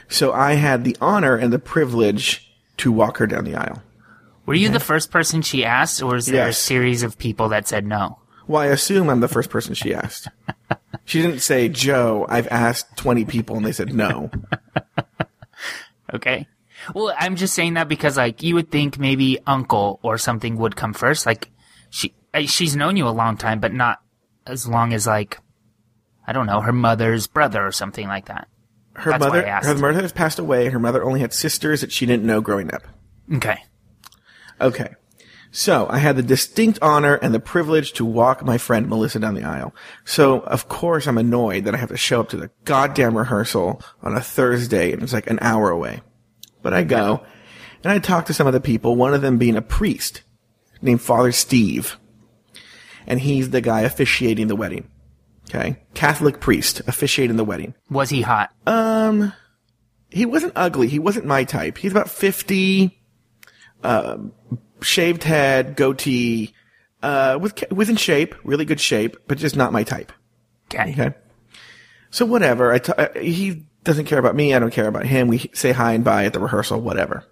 So 0.09 0.33
I 0.33 0.55
had 0.55 0.85
the 0.85 0.97
honor 1.01 1.37
and 1.37 1.53
the 1.53 1.59
privilege 1.59 2.52
to 2.83 2.93
walk 2.93 3.19
her 3.19 3.27
down 3.27 3.45
the 3.45 3.55
aisle. 3.55 3.83
Were 4.45 4.55
you 4.55 4.69
the 4.69 4.81
first 4.81 5.11
person 5.11 5.41
she 5.43 5.65
asked, 5.65 6.03
or 6.03 6.17
is 6.17 6.27
there 6.27 6.49
a 6.49 6.53
series 6.53 7.03
of 7.03 7.17
people 7.17 7.49
that 7.51 7.69
said 7.69 7.87
no? 7.87 8.19
Well, 8.49 8.63
I 8.63 8.67
assume 8.67 9.09
I'm 9.09 9.21
the 9.21 9.29
first 9.29 9.51
person 9.51 9.75
she 9.75 9.95
asked. 9.95 10.29
She 11.05 11.21
didn't 11.21 11.41
say, 11.41 11.69
Joe, 11.69 12.27
I've 12.29 12.47
asked 12.49 12.97
20 12.97 13.25
people 13.25 13.57
and 13.57 13.67
they 13.67 13.73
said 13.73 13.93
no. 13.93 14.31
Okay. 16.15 16.47
Well, 16.95 17.15
I'm 17.19 17.37
just 17.37 17.55
saying 17.55 17.75
that 17.75 17.89
because, 17.89 18.17
like, 18.17 18.43
you 18.43 18.55
would 18.55 18.71
think 18.71 18.99
maybe 18.99 19.39
uncle 19.47 19.99
or 20.03 20.19
something 20.19 20.57
would 20.57 20.77
come 20.77 20.93
first. 20.93 21.25
Like, 21.27 21.51
she 21.91 22.15
she's 22.45 22.77
known 22.77 22.97
you 22.97 23.09
a 23.09 23.11
long 23.11 23.37
time, 23.37 23.61
but 23.61 23.73
not 23.73 24.03
as 24.47 24.69
long 24.69 24.93
as 24.93 25.07
like, 25.07 25.39
I 26.27 26.33
don't 26.33 26.47
know, 26.47 26.61
her 26.61 26.73
mother's 26.73 27.27
brother 27.27 27.67
or 27.67 27.73
something 27.73 28.09
like 28.09 28.27
that. 28.27 28.49
Her 28.95 29.13
That's 29.13 29.25
mother, 29.25 29.43
her 29.47 29.75
mother 29.75 30.03
has 30.03 30.13
passed 30.13 30.39
away. 30.39 30.69
Her 30.69 30.79
mother 30.79 31.03
only 31.03 31.21
had 31.21 31.33
sisters 31.33 31.81
that 31.81 31.93
she 31.93 32.07
didn't 32.07 32.27
know 32.27 32.41
growing 32.41 32.73
up. 32.73 32.83
Okay. 33.35 33.57
Okay. 34.61 34.95
So 35.51 35.87
I 35.91 35.99
had 35.99 36.17
the 36.17 36.23
distinct 36.23 36.79
honor 36.81 37.17
and 37.17 37.35
the 37.35 37.41
privilege 37.41 37.93
to 37.95 38.05
walk 38.07 38.43
my 38.45 38.57
friend 38.57 38.89
Melissa 38.89 39.19
down 39.19 39.35
the 39.35 39.45
aisle. 39.45 39.75
So 40.05 40.41
of 40.41 40.69
course 40.69 41.07
I'm 41.07 41.19
annoyed 41.19 41.65
that 41.65 41.75
I 41.75 41.79
have 41.79 41.91
to 41.91 41.97
show 41.97 42.21
up 42.21 42.31
to 42.31 42.37
the 42.39 42.51
goddamn 42.65 43.17
rehearsal 43.17 43.83
on 44.03 44.17
a 44.17 44.21
Thursday 44.21 44.93
and 44.93 45.03
it's 45.03 45.13
like 45.13 45.29
an 45.29 45.39
hour 45.43 45.71
away. 45.71 46.01
But 46.63 46.73
I 46.73 46.85
go 46.85 47.23
And 47.83 47.93
I 47.93 47.99
talk 47.99 48.27
to 48.27 48.35
some 48.35 48.47
of 48.47 48.53
the 48.53 48.61
people, 48.61 48.97
one 48.97 49.13
of 49.13 49.23
them 49.23 49.39
being 49.39 49.57
a 49.57 49.63
priest 49.63 50.23
named 50.81 51.03
Father 51.03 51.33
Steve. 51.33 51.99
And 53.07 53.21
he's 53.21 53.51
the 53.51 53.61
guy 53.61 53.81
officiating 53.81 54.47
the 54.47 54.57
wedding. 54.57 54.89
Okay. 55.55 55.77
Catholic 55.93 56.41
priest 56.41 56.81
officiating 56.87 57.37
the 57.37 57.45
wedding. 57.45 57.75
Was 57.91 58.09
he 58.09 58.23
hot? 58.23 58.51
Um, 58.67 59.33
he 60.09 60.25
wasn't 60.25 60.55
ugly. 60.57 60.89
He 60.89 60.99
wasn't 60.99 61.27
my 61.27 61.45
type. 61.45 61.77
He's 61.77 61.93
about 61.93 62.09
50, 62.09 62.99
um, 63.83 64.33
shaved 64.81 65.25
head, 65.25 65.77
goatee, 65.77 66.55
uh, 67.03 67.39
was, 67.41 67.53
was 67.71 67.91
in 67.91 67.97
shape, 67.97 68.35
really 68.45 68.65
good 68.65 68.81
shape, 68.81 69.17
but 69.29 69.37
just 69.37 69.57
not 69.57 69.73
my 69.73 69.83
type. 69.83 70.13
Okay. 70.73 70.93
Okay. 70.93 71.15
So 72.11 72.25
whatever. 72.25 72.73
I 72.73 72.79
t- 72.79 72.93
uh, 72.97 73.09
he 73.21 73.67
doesn't 73.85 74.07
care 74.07 74.19
about 74.19 74.37
me. 74.37 74.55
I 74.55 74.59
don't 74.59 74.73
care 74.73 74.89
about 74.89 75.05
him. 75.05 75.29
We 75.29 75.51
say 75.53 75.73
hi 75.73 75.93
and 75.93 76.05
bye 76.05 76.25
at 76.25 76.33
the 76.33 76.41
rehearsal, 76.41 76.81
whatever. 76.81 77.25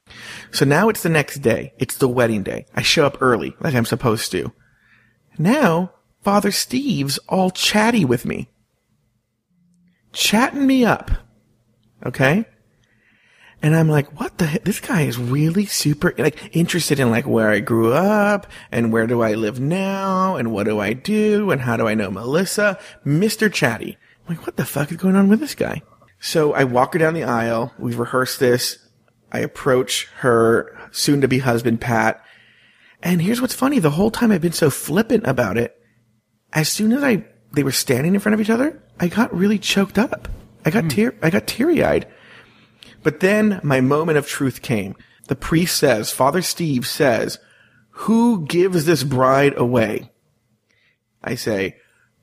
So 0.51 0.67
now 0.67 0.91
it's 0.91 1.03
the 1.03 1.09
next 1.09 1.39
day. 1.39 1.73
It's 1.79 1.97
the 1.97 2.09
wedding 2.09 2.43
day. 2.43 2.67
I 2.75 2.83
show 2.83 3.07
up 3.07 3.23
early, 3.23 3.55
like 3.61 3.75
I'm 3.75 3.85
supposed 3.87 4.31
to. 4.33 4.53
Now, 5.39 5.93
Father 6.23 6.53
Steve's 6.53 7.19
all 7.29 7.51
chatty 7.51 8.05
with 8.05 8.25
me. 8.25 8.49
Chatting 10.13 10.67
me 10.67 10.85
up. 10.85 11.11
Okay? 12.05 12.47
And 13.63 13.77
I'm 13.77 13.89
like, 13.89 14.19
what 14.19 14.39
the 14.39 14.47
heck? 14.47 14.65
This 14.65 14.81
guy 14.81 15.03
is 15.03 15.19
really 15.19 15.67
super, 15.67 16.15
like, 16.17 16.57
interested 16.57 16.99
in, 16.99 17.11
like, 17.11 17.27
where 17.27 17.51
I 17.51 17.61
grew 17.61 17.93
up, 17.93 18.47
and 18.73 18.91
where 18.91 19.07
do 19.07 19.21
I 19.21 19.35
live 19.35 19.61
now, 19.61 20.37
and 20.37 20.51
what 20.51 20.65
do 20.65 20.81
I 20.81 20.95
do, 20.95 21.51
and 21.51 21.61
how 21.61 21.77
do 21.77 21.87
I 21.87 21.95
know 21.95 22.11
Melissa? 22.11 22.79
Mr. 23.05 23.53
Chatty. 23.53 23.99
I'm 24.27 24.37
like, 24.37 24.47
what 24.47 24.57
the 24.57 24.65
fuck 24.65 24.91
is 24.91 24.97
going 24.97 25.15
on 25.17 25.29
with 25.29 25.41
this 25.41 25.55
guy? 25.55 25.83
So 26.21 26.55
I 26.55 26.65
walk 26.65 26.95
her 26.95 26.99
down 26.99 27.15
the 27.15 27.25
aisle. 27.25 27.75
We've 27.79 27.99
rehearsed 27.99 28.41
this. 28.41 28.79
I 29.31 29.41
approach 29.41 30.07
her 30.19 30.77
soon 30.91 31.21
to 31.21 31.29
be 31.29 31.39
husband, 31.39 31.81
Pat. 31.81 32.25
And 33.03 33.23
here's 33.23 33.41
what's 33.41 33.55
funny. 33.55 33.79
The 33.79 33.91
whole 33.91 34.11
time 34.11 34.33
I've 34.33 34.41
been 34.41 34.53
so 34.53 34.71
flippant 34.71 35.27
about 35.27 35.57
it. 35.59 35.80
As 36.53 36.69
soon 36.69 36.93
as 36.93 37.03
I, 37.03 37.25
they 37.53 37.63
were 37.63 37.73
standing 37.73 38.15
in 38.15 38.21
front 38.21 38.35
of 38.35 38.41
each 38.41 38.51
other, 38.51 38.83
I 38.99 39.09
got 39.09 39.35
really 39.35 39.59
choked 39.59 39.99
up. 39.99 40.29
I 40.65 40.71
got 40.71 40.85
hmm. 40.85 40.89
tear, 40.89 41.15
I 41.23 41.31
got 41.31 41.47
teary 41.47 41.83
eyed. 41.83 42.07
But 43.03 43.21
then 43.21 43.61
my 43.63 43.81
moment 43.81 44.19
of 44.19 44.27
truth 44.27 44.63
came. 44.63 44.97
The 45.29 45.37
priest 45.37 45.79
says, 45.79 46.11
Father 46.11 46.43
Steve 46.43 46.87
says, 46.87 47.39
who 47.91 48.45
gives 48.47 48.85
this 48.85 49.05
bride 49.05 49.57
away? 49.57 50.11
I 51.23 51.35
say, 51.35 51.77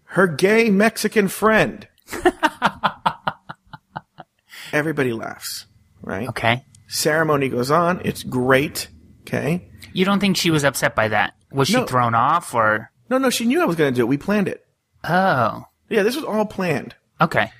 her 0.05 0.27
gay 0.27 0.69
Mexican 0.69 1.27
friend. 1.27 1.87
Everybody 4.73 5.13
laughs, 5.13 5.67
right? 6.01 6.27
Okay. 6.29 6.65
Ceremony 6.87 7.49
goes 7.49 7.71
on. 7.71 8.01
It's 8.03 8.23
great. 8.23 8.89
Okay. 9.21 9.69
You 9.93 10.05
don't 10.05 10.19
think 10.19 10.37
she 10.37 10.51
was 10.51 10.63
upset 10.63 10.95
by 10.95 11.09
that? 11.09 11.33
Was 11.51 11.67
she 11.67 11.83
thrown 11.85 12.15
off 12.15 12.53
or? 12.53 12.91
No, 13.09 13.17
no, 13.17 13.29
she 13.29 13.45
knew 13.45 13.61
I 13.61 13.65
was 13.65 13.75
going 13.75 13.93
to 13.93 13.95
do 13.95 14.03
it. 14.03 14.07
We 14.09 14.17
planned 14.17 14.47
it. 14.47 14.65
Oh. 15.03 15.65
Yeah, 15.89 16.03
this 16.03 16.15
was 16.15 16.25
all 16.25 16.45
planned. 16.45 16.95
Okay. 17.21 17.51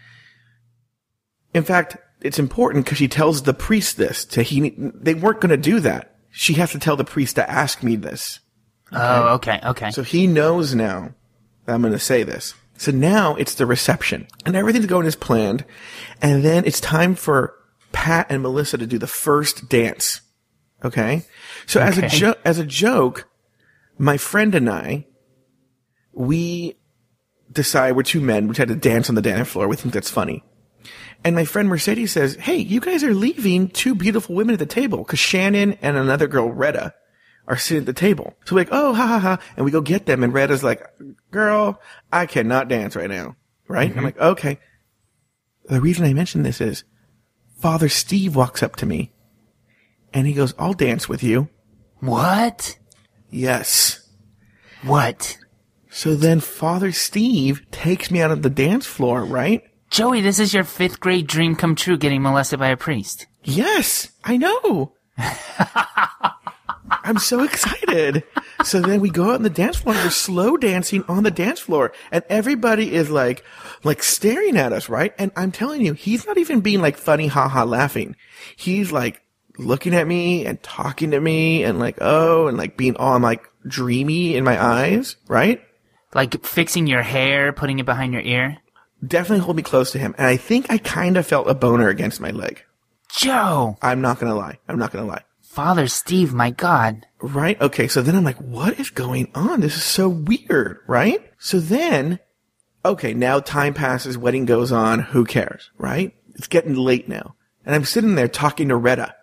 In 1.54 1.64
fact, 1.64 1.98
it's 2.22 2.40
important 2.40 2.86
because 2.86 2.98
she 2.98 3.08
tells 3.08 3.44
the 3.44 3.54
priest 3.54 3.98
this. 3.98 4.26
To 4.26 4.42
he, 4.44 4.74
they 4.78 5.14
weren't 5.14 5.40
going 5.42 5.50
to 5.52 5.58
do 5.58 5.80
that. 5.80 6.16
She 6.32 6.54
has 6.56 6.72
to 6.72 6.80
tell 6.80 6.96
the 6.96 7.06
priest 7.06 7.36
to 7.36 7.50
ask 7.50 7.82
me 7.84 7.96
this. 7.96 8.40
Oh, 8.92 9.36
okay. 9.36 9.60
Okay. 9.64 9.92
So 9.92 10.04
he 10.04 10.28
knows 10.28 10.76
now 10.76 11.14
that 11.66 11.74
I'm 11.74 11.82
going 11.82 11.94
to 11.94 12.00
say 12.00 12.24
this. 12.24 12.54
So 12.78 12.92
now 12.92 13.36
it's 13.36 13.56
the 13.56 13.66
reception 13.66 14.28
and 14.46 14.56
everything's 14.56 14.86
going 14.86 15.08
as 15.08 15.16
planned. 15.16 15.66
And 16.22 16.44
then 16.44 16.64
it's 16.66 16.80
time 16.80 17.16
for 17.16 17.56
Pat 17.92 18.28
and 18.30 18.44
Melissa 18.44 18.78
to 18.78 18.86
do 18.86 18.98
the 19.00 19.08
first 19.08 19.68
dance. 19.68 20.22
Okay. 20.86 21.24
So 21.66 21.82
as 21.82 21.98
a 21.98 22.06
Okay. 22.06 22.16
joke, 22.16 22.40
as 22.46 22.60
a 22.60 22.66
joke, 22.66 23.28
my 23.98 24.18
friend 24.18 24.54
and 24.54 24.70
I, 24.70 25.08
we 26.18 26.76
decide 27.52 27.96
we're 27.96 28.04
two 28.04 28.22
men. 28.22 28.48
We 28.48 28.56
try 28.56 28.66
to 28.66 28.76
dance 28.76 29.10
on 29.10 29.16
the 29.16 29.22
dance 29.22 29.48
floor. 29.48 29.68
We 29.68 29.76
think 29.76 29.94
that's 29.94 30.10
funny. 30.10 30.44
And 31.24 31.36
my 31.36 31.46
friend 31.46 31.70
Mercedes 31.70 32.12
says, 32.12 32.36
Hey, 32.36 32.58
you 32.58 32.80
guys 32.80 33.04
are 33.04 33.14
leaving 33.14 33.70
two 33.70 33.96
beautiful 33.96 34.36
women 34.36 34.54
at 34.54 34.60
the 34.60 34.66
table 34.66 35.00
because 35.00 35.20
Shannon 35.20 35.74
and 35.82 35.98
another 35.98 36.28
girl, 36.28 36.52
Retta, 36.52 36.94
are 37.48 37.58
sitting 37.58 37.82
at 37.82 37.86
the 37.86 37.94
table. 37.94 38.34
So 38.46 38.56
we're 38.56 38.62
like, 38.62 38.70
oh, 38.72 38.94
ha 38.94 39.08
ha 39.08 39.20
ha. 39.20 39.40
And 39.56 39.64
we 39.66 39.72
go 39.72 39.82
get 39.82 40.06
them. 40.06 40.24
And 40.24 40.34
Retta's 40.34 40.64
like, 40.64 40.86
girl, 41.32 41.82
I 42.12 42.26
cannot 42.26 42.68
dance 42.68 42.96
right 42.96 43.10
now. 43.10 43.36
Right? 43.68 43.90
I'm 43.90 43.98
mm-hmm. 43.98 44.06
like, 44.06 44.20
okay. 44.20 44.60
The 45.66 45.82
reason 45.82 46.06
I 46.06 46.14
mention 46.14 46.44
this 46.44 46.62
is 46.62 46.84
Father 47.60 47.90
Steve 47.90 48.36
walks 48.36 48.64
up 48.64 48.76
to 48.78 48.86
me 48.86 49.12
and 50.14 50.28
he 50.28 50.34
goes, 50.34 50.54
I'll 50.58 50.74
dance 50.74 51.08
with 51.08 51.24
you. 51.24 51.50
what? 52.00 52.78
Yes. 53.30 54.08
What? 54.84 55.38
So 55.90 56.16
then 56.16 56.40
Father 56.40 56.92
Steve 56.92 57.66
takes 57.72 58.12
me 58.12 58.22
out 58.22 58.32
of 58.32 58.42
the 58.42 58.50
dance 58.50 58.86
floor, 58.86 59.24
right? 59.24 59.64
Joey, 59.90 60.22
this 60.22 60.40
is 60.40 60.54
your 60.54 60.64
fifth 60.64 61.00
grade 61.00 61.28
dream 61.28 61.56
come 61.56 61.76
true 61.76 61.98
getting 61.98 62.22
molested 62.22 62.60
by 62.60 62.70
a 62.70 62.78
priest. 62.78 63.26
Yes, 63.44 64.10
I 64.24 64.38
know. 64.38 64.94
I'm 66.90 67.18
so 67.18 67.44
excited. 67.44 68.24
So 68.64 68.82
then 68.82 69.00
we 69.00 69.10
go 69.10 69.30
out 69.30 69.36
on 69.36 69.44
the 69.44 69.50
dance 69.50 69.78
floor 69.78 69.96
and 69.96 70.04
we're 70.04 70.10
slow 70.10 70.58
dancing 70.58 71.04
on 71.08 71.24
the 71.24 71.32
dance 71.32 71.60
floor 71.60 71.94
and 72.12 72.24
everybody 72.30 72.94
is 72.94 73.10
like, 73.10 73.46
like 73.84 74.04
staring 74.04 74.58
at 74.58 74.74
us, 74.74 74.90
right? 74.90 75.14
And 75.18 75.32
I'm 75.38 75.52
telling 75.52 75.86
you, 75.86 75.94
he's 75.94 76.26
not 76.26 76.38
even 76.38 76.60
being 76.60 76.82
like 76.82 76.98
funny, 76.98 77.28
haha, 77.28 77.64
laughing. 77.64 78.16
He's 78.56 78.92
like 78.92 79.22
looking 79.58 79.94
at 79.94 80.08
me 80.08 80.46
and 80.46 80.62
talking 80.62 81.12
to 81.12 81.20
me 81.20 81.64
and 81.64 81.80
like, 81.80 81.98
oh, 82.02 82.48
and 82.48 82.58
like 82.58 82.76
being 82.76 82.98
all 82.98 83.20
like 83.20 83.48
dreamy 83.66 84.36
in 84.36 84.44
my 84.44 84.62
eyes, 84.62 85.16
right? 85.28 85.62
Like 86.18 86.44
fixing 86.44 86.88
your 86.88 87.04
hair, 87.04 87.54
putting 87.54 87.78
it 87.78 87.86
behind 87.86 88.12
your 88.12 88.24
ear. 88.24 88.58
Definitely 89.06 89.46
hold 89.46 89.56
me 89.56 89.62
close 89.62 89.92
to 89.92 90.00
him. 90.00 90.16
And 90.18 90.26
I 90.26 90.36
think 90.36 90.66
I 90.72 90.80
kind 90.80 91.16
of 91.16 91.28
felt 91.28 91.48
a 91.48 91.54
boner 91.54 91.90
against 91.90 92.20
my 92.20 92.32
leg. 92.32 92.64
Joe! 93.16 93.78
I'm 93.84 94.02
not 94.02 94.20
going 94.20 94.32
to 94.32 94.38
lie. 94.38 94.58
I'm 94.68 94.80
not 94.80 94.92
going 94.92 95.06
to 95.06 95.12
lie. 95.12 95.22
Father 95.42 95.88
Steve, 95.88 96.34
my 96.34 96.50
god. 96.50 97.06
Right? 97.22 97.62
Okay, 97.62 97.88
so 97.88 98.02
then 98.02 98.16
I'm 98.16 98.24
like, 98.24 98.38
what 98.38 98.80
is 98.80 98.90
going 98.90 99.32
on? 99.36 99.62
This 99.62 99.76
is 99.76 99.84
so 99.84 100.10
weird, 100.10 100.80
right? 100.88 101.24
So 101.38 101.60
then, 101.60 102.20
okay, 102.84 103.14
now 103.14 103.40
time 103.40 103.76
passes, 103.76 104.18
wedding 104.18 104.46
goes 104.46 104.72
on, 104.72 105.00
who 105.00 105.24
cares, 105.24 105.70
right? 105.78 106.16
It's 106.34 106.48
getting 106.48 106.74
late 106.74 107.08
now. 107.08 107.36
And 107.64 107.76
I'm 107.76 107.86
sitting 107.86 108.16
there 108.16 108.28
talking 108.28 108.70
to 108.70 108.76
Retta. 108.76 109.16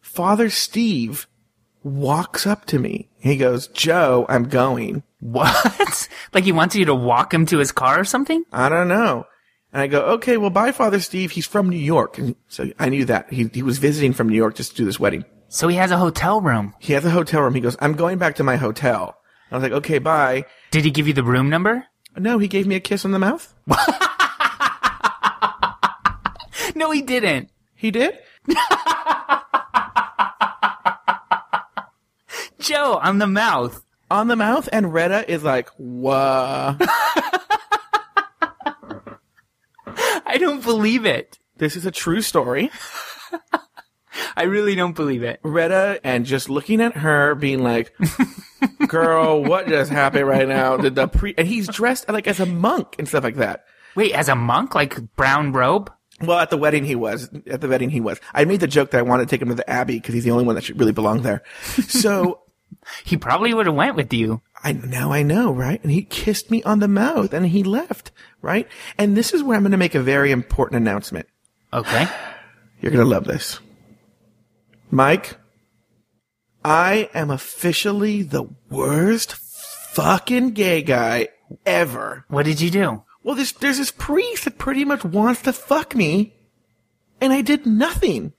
Father 0.00 0.50
Steve 0.50 1.28
walks 1.84 2.46
up 2.46 2.64
to 2.66 2.78
me. 2.78 3.08
He 3.18 3.36
goes, 3.36 3.68
Joe, 3.68 4.26
I'm 4.28 4.44
going. 4.44 5.02
What? 5.22 6.08
like 6.34 6.42
he 6.42 6.50
wants 6.50 6.74
you 6.74 6.84
to 6.86 6.96
walk 6.96 7.32
him 7.32 7.46
to 7.46 7.58
his 7.58 7.70
car 7.70 8.00
or 8.00 8.04
something? 8.04 8.42
I 8.52 8.68
don't 8.68 8.88
know. 8.88 9.24
And 9.72 9.80
I 9.80 9.86
go, 9.86 10.00
okay, 10.14 10.36
well, 10.36 10.50
bye, 10.50 10.72
Father 10.72 10.98
Steve. 10.98 11.30
He's 11.30 11.46
from 11.46 11.68
New 11.68 11.76
York. 11.78 12.18
And 12.18 12.34
so 12.48 12.68
I 12.76 12.88
knew 12.88 13.04
that. 13.04 13.32
He, 13.32 13.48
he 13.54 13.62
was 13.62 13.78
visiting 13.78 14.14
from 14.14 14.28
New 14.28 14.36
York 14.36 14.56
just 14.56 14.72
to 14.72 14.76
do 14.78 14.84
this 14.84 14.98
wedding. 14.98 15.24
So 15.46 15.68
he 15.68 15.76
has 15.76 15.92
a 15.92 15.96
hotel 15.96 16.40
room. 16.40 16.74
He 16.80 16.94
has 16.94 17.04
a 17.04 17.10
hotel 17.10 17.40
room. 17.40 17.54
He 17.54 17.60
goes, 17.60 17.76
I'm 17.78 17.92
going 17.92 18.18
back 18.18 18.34
to 18.34 18.42
my 18.42 18.56
hotel. 18.56 19.16
I 19.52 19.54
was 19.54 19.62
like, 19.62 19.70
okay, 19.70 19.98
bye. 20.00 20.44
Did 20.72 20.84
he 20.84 20.90
give 20.90 21.06
you 21.06 21.14
the 21.14 21.22
room 21.22 21.48
number? 21.48 21.86
No, 22.16 22.38
he 22.38 22.48
gave 22.48 22.66
me 22.66 22.74
a 22.74 22.80
kiss 22.80 23.04
on 23.04 23.12
the 23.12 23.20
mouth. 23.20 23.54
No, 26.74 26.90
he 26.90 27.02
didn't. 27.02 27.50
He 27.74 27.90
did? 27.90 28.18
Joe, 32.62 32.98
on 33.02 33.18
the 33.18 33.26
mouth. 33.26 33.84
On 34.10 34.28
the 34.28 34.36
mouth, 34.36 34.68
and 34.72 34.92
Retta 34.92 35.30
is 35.30 35.42
like, 35.42 35.68
whoa. 35.78 36.76
I 39.86 40.38
don't 40.38 40.62
believe 40.62 41.04
it. 41.04 41.38
this 41.58 41.76
is 41.76 41.86
a 41.86 41.90
true 41.90 42.20
story. 42.22 42.70
I 44.36 44.44
really 44.44 44.74
don't 44.74 44.94
believe 44.94 45.22
it. 45.22 45.40
Retta, 45.42 46.00
and 46.04 46.24
just 46.24 46.48
looking 46.48 46.80
at 46.80 46.96
her, 46.98 47.34
being 47.34 47.62
like, 47.62 47.92
girl, 48.86 49.42
what 49.42 49.66
just 49.66 49.90
happened 49.90 50.26
right 50.26 50.46
now? 50.48 50.76
Did 50.76 50.94
the 50.94 51.08
pre, 51.08 51.34
and 51.36 51.48
he's 51.48 51.68
dressed 51.68 52.08
like 52.08 52.26
as 52.28 52.40
a 52.40 52.46
monk 52.46 52.96
and 52.98 53.08
stuff 53.08 53.24
like 53.24 53.36
that. 53.36 53.64
Wait, 53.96 54.12
as 54.12 54.28
a 54.28 54.34
monk, 54.36 54.74
like 54.74 55.14
brown 55.16 55.52
robe? 55.52 55.90
Well, 56.20 56.38
at 56.38 56.50
the 56.50 56.56
wedding 56.56 56.84
he 56.84 56.94
was. 56.94 57.28
At 57.50 57.60
the 57.60 57.68
wedding 57.68 57.90
he 57.90 58.00
was. 58.00 58.20
I 58.32 58.44
made 58.44 58.60
the 58.60 58.66
joke 58.68 58.90
that 58.92 58.98
I 58.98 59.02
wanted 59.02 59.28
to 59.28 59.30
take 59.30 59.42
him 59.42 59.48
to 59.48 59.54
the 59.54 59.68
Abbey 59.68 59.98
because 59.98 60.14
he's 60.14 60.24
the 60.24 60.30
only 60.30 60.44
one 60.44 60.54
that 60.54 60.64
should 60.64 60.78
really 60.78 60.92
belong 60.92 61.22
there. 61.22 61.42
So 61.88 62.40
He 63.04 63.16
probably 63.16 63.54
would 63.54 63.66
have 63.66 63.74
went 63.74 63.96
with 63.96 64.12
you. 64.12 64.42
I 64.62 64.72
now 64.72 65.12
I 65.12 65.22
know, 65.22 65.52
right? 65.52 65.82
And 65.82 65.90
he 65.90 66.02
kissed 66.02 66.50
me 66.50 66.62
on 66.62 66.78
the 66.78 66.88
mouth 66.88 67.32
and 67.32 67.46
he 67.46 67.62
left, 67.62 68.12
right? 68.40 68.68
And 68.98 69.16
this 69.16 69.32
is 69.32 69.42
where 69.42 69.56
I'm 69.56 69.62
going 69.62 69.72
to 69.72 69.78
make 69.78 69.94
a 69.94 70.02
very 70.02 70.30
important 70.30 70.80
announcement. 70.80 71.26
Okay. 71.72 72.06
You're 72.80 72.92
going 72.92 73.04
to 73.04 73.10
love 73.10 73.24
this. 73.24 73.60
Mike, 74.90 75.36
I 76.64 77.08
am 77.14 77.30
officially 77.30 78.22
the 78.22 78.44
worst 78.70 79.34
fucking 79.34 80.50
gay 80.50 80.82
guy 80.82 81.28
ever. 81.64 82.24
What 82.28 82.44
did 82.44 82.60
you 82.60 82.70
do? 82.70 83.04
Well, 83.22 83.36
there's, 83.36 83.52
there's 83.52 83.78
this 83.78 83.90
priest 83.90 84.44
that 84.44 84.58
pretty 84.58 84.84
much 84.84 85.04
wants 85.04 85.42
to 85.42 85.52
fuck 85.52 85.94
me, 85.94 86.34
and 87.20 87.32
I 87.32 87.40
did 87.40 87.66
nothing. 87.66 88.32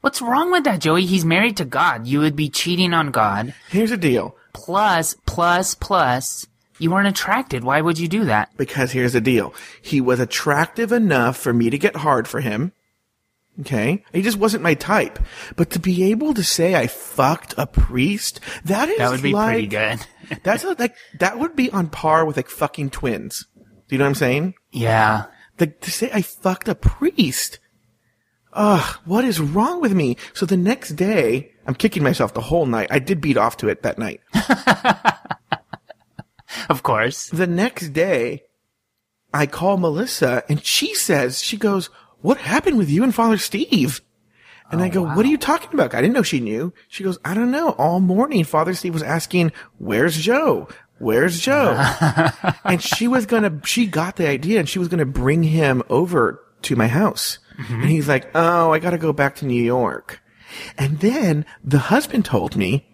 What's 0.00 0.22
wrong 0.22 0.50
with 0.50 0.64
that, 0.64 0.80
Joey? 0.80 1.04
He's 1.04 1.24
married 1.24 1.56
to 1.58 1.64
God. 1.64 2.06
You 2.06 2.20
would 2.20 2.36
be 2.36 2.48
cheating 2.48 2.94
on 2.94 3.10
God. 3.10 3.54
Here's 3.68 3.90
the 3.90 3.96
deal. 3.96 4.36
Plus, 4.52 5.14
plus, 5.26 5.74
plus, 5.74 6.46
you 6.78 6.90
weren't 6.90 7.08
attracted. 7.08 7.64
Why 7.64 7.80
would 7.82 7.98
you 7.98 8.08
do 8.08 8.24
that? 8.24 8.50
Because 8.56 8.92
here's 8.92 9.12
the 9.12 9.20
deal. 9.20 9.52
He 9.82 10.00
was 10.00 10.18
attractive 10.18 10.90
enough 10.92 11.36
for 11.36 11.52
me 11.52 11.68
to 11.70 11.78
get 11.78 11.96
hard 11.96 12.26
for 12.26 12.40
him. 12.40 12.72
Okay? 13.60 14.02
He 14.12 14.22
just 14.22 14.38
wasn't 14.38 14.62
my 14.62 14.72
type. 14.72 15.18
But 15.56 15.70
to 15.70 15.78
be 15.78 16.10
able 16.10 16.32
to 16.32 16.42
say 16.42 16.74
I 16.74 16.86
fucked 16.86 17.54
a 17.58 17.66
priest, 17.66 18.40
that 18.64 18.88
is 18.88 18.98
That 18.98 19.10
would 19.10 19.22
be 19.22 19.34
like, 19.34 19.52
pretty 19.52 19.66
good. 19.66 20.06
That's 20.42 20.64
a, 20.64 20.74
like, 20.78 20.96
that 21.18 21.38
would 21.38 21.54
be 21.56 21.70
on 21.70 21.88
par 21.88 22.24
with 22.24 22.36
like 22.36 22.48
fucking 22.48 22.90
twins. 22.90 23.46
Do 23.56 23.64
you 23.94 23.98
know 23.98 24.04
what 24.04 24.10
I'm 24.10 24.14
saying? 24.14 24.54
yeah. 24.72 25.26
Like 25.58 25.80
to 25.80 25.90
say 25.90 26.10
I 26.10 26.22
fucked 26.22 26.68
a 26.68 26.74
priest. 26.74 27.58
Ugh, 28.52 28.98
what 29.04 29.24
is 29.24 29.40
wrong 29.40 29.80
with 29.80 29.94
me? 29.94 30.16
So 30.34 30.44
the 30.44 30.56
next 30.56 30.90
day, 30.90 31.52
I'm 31.66 31.74
kicking 31.74 32.02
myself 32.02 32.34
the 32.34 32.40
whole 32.40 32.66
night. 32.66 32.88
I 32.90 32.98
did 32.98 33.20
beat 33.20 33.36
off 33.36 33.56
to 33.58 33.68
it 33.68 33.82
that 33.82 33.98
night. 33.98 34.20
Of 36.68 36.82
course. 36.82 37.26
the 37.28 37.46
next 37.46 37.88
day, 37.90 38.44
I 39.32 39.46
call 39.46 39.76
Melissa 39.76 40.44
and 40.48 40.64
she 40.64 40.94
says, 40.94 41.42
she 41.42 41.56
goes, 41.56 41.90
what 42.20 42.38
happened 42.38 42.78
with 42.78 42.90
you 42.90 43.02
and 43.02 43.14
Father 43.14 43.38
Steve? 43.38 44.00
And 44.70 44.80
oh, 44.80 44.84
I 44.84 44.88
go, 44.88 45.02
what 45.02 45.24
are 45.24 45.28
you 45.28 45.38
talking 45.38 45.70
about? 45.72 45.94
I 45.94 46.00
didn't 46.00 46.14
know 46.14 46.22
she 46.22 46.40
knew. 46.40 46.72
She 46.88 47.02
goes, 47.02 47.18
I 47.24 47.34
don't 47.34 47.50
know. 47.50 47.70
All 47.70 47.98
morning, 47.98 48.44
Father 48.44 48.74
Steve 48.74 48.94
was 48.94 49.02
asking, 49.02 49.52
where's 49.78 50.16
Joe? 50.16 50.68
Where's 50.98 51.40
Joe? 51.40 51.72
and 52.64 52.82
she 52.82 53.08
was 53.08 53.26
gonna, 53.26 53.60
she 53.64 53.86
got 53.86 54.16
the 54.16 54.28
idea 54.28 54.60
and 54.60 54.68
she 54.68 54.78
was 54.78 54.88
gonna 54.88 55.06
bring 55.06 55.42
him 55.42 55.82
over 55.88 56.40
to 56.62 56.76
my 56.76 56.88
house. 56.88 57.38
And 57.68 57.90
he's 57.90 58.08
like, 58.08 58.30
oh, 58.34 58.72
I 58.72 58.78
gotta 58.78 58.98
go 58.98 59.12
back 59.12 59.36
to 59.36 59.46
New 59.46 59.62
York. 59.62 60.20
And 60.76 61.00
then 61.00 61.44
the 61.62 61.78
husband 61.78 62.24
told 62.24 62.56
me 62.56 62.86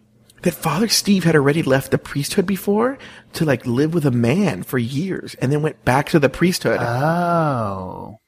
that 0.42 0.54
Father 0.54 0.88
Steve 0.88 1.24
had 1.24 1.34
already 1.34 1.62
left 1.62 1.90
the 1.90 1.98
priesthood 1.98 2.46
before 2.46 2.98
to 3.32 3.44
like 3.44 3.66
live 3.66 3.94
with 3.94 4.04
a 4.04 4.10
man 4.10 4.62
for 4.62 4.78
years 4.78 5.34
and 5.36 5.50
then 5.50 5.62
went 5.62 5.84
back 5.84 6.08
to 6.10 6.18
the 6.18 6.28
priesthood. 6.28 6.78
Oh. 6.80 8.18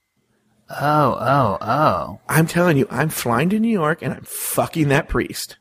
Oh, 0.70 1.16
oh, 1.20 1.59
oh. 1.61 2.20
I'm 2.29 2.46
telling 2.46 2.77
you, 2.77 2.87
I'm 2.90 3.09
flying 3.09 3.51
to 3.51 3.61
New 3.61 3.68
York 3.68 4.03
and 4.03 4.12
I'm 4.12 4.24
fucking 4.24 4.88
that 4.88 5.09
priest. 5.09 5.57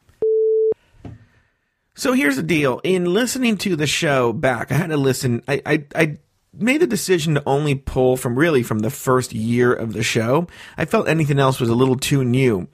So 1.96 2.14
here's 2.14 2.36
the 2.36 2.44
deal. 2.44 2.80
In 2.84 3.06
listening 3.14 3.58
to 3.60 3.76
the 3.76 3.88
show 3.88 4.34
back, 4.34 4.72
I 4.72 4.76
had 4.76 4.90
to 4.90 4.98
listen. 4.98 5.42
I, 5.48 5.62
I, 5.66 5.86
I 5.96 6.18
made 6.60 6.82
the 6.82 6.88
decision 6.88 7.36
to 7.36 7.44
only 7.46 7.76
pull 7.76 8.18
from 8.18 8.38
really 8.38 8.64
from 8.64 8.80
the 8.80 8.90
first 8.90 9.34
year 9.34 9.74
of 9.74 9.94
the 9.94 10.04
show. 10.04 10.48
I 10.78 10.86
felt 10.86 11.08
anything 11.08 11.40
else 11.40 11.60
was 11.60 11.70
a 11.70 11.76
little 11.76 11.98
too 11.98 12.24
new. 12.24 12.68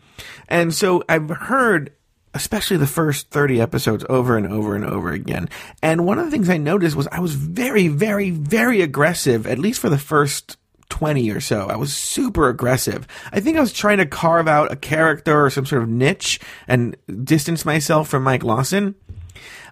And 0.47 0.73
so 0.73 1.03
I've 1.09 1.29
heard 1.29 1.93
especially 2.33 2.77
the 2.77 2.87
first 2.87 3.29
30 3.29 3.61
episodes 3.61 4.05
over 4.09 4.37
and 4.37 4.51
over 4.51 4.75
and 4.75 4.85
over 4.85 5.11
again. 5.11 5.47
And 5.81 6.05
one 6.05 6.17
of 6.17 6.25
the 6.25 6.31
things 6.31 6.49
I 6.49 6.57
noticed 6.57 6.95
was 6.95 7.07
I 7.11 7.19
was 7.19 7.35
very, 7.35 7.87
very, 7.87 8.31
very 8.31 8.81
aggressive, 8.81 9.45
at 9.45 9.59
least 9.59 9.79
for 9.79 9.89
the 9.89 9.99
first 9.99 10.57
20 10.89 11.29
or 11.31 11.39
so. 11.39 11.67
I 11.67 11.75
was 11.75 11.93
super 11.93 12.49
aggressive. 12.49 13.07
I 13.31 13.39
think 13.39 13.57
I 13.57 13.61
was 13.61 13.73
trying 13.73 13.99
to 13.99 14.05
carve 14.05 14.47
out 14.47 14.71
a 14.71 14.75
character 14.75 15.45
or 15.45 15.49
some 15.49 15.65
sort 15.65 15.83
of 15.83 15.89
niche 15.89 16.39
and 16.67 16.95
distance 17.23 17.65
myself 17.65 18.09
from 18.09 18.23
Mike 18.23 18.43
Lawson. 18.43 18.95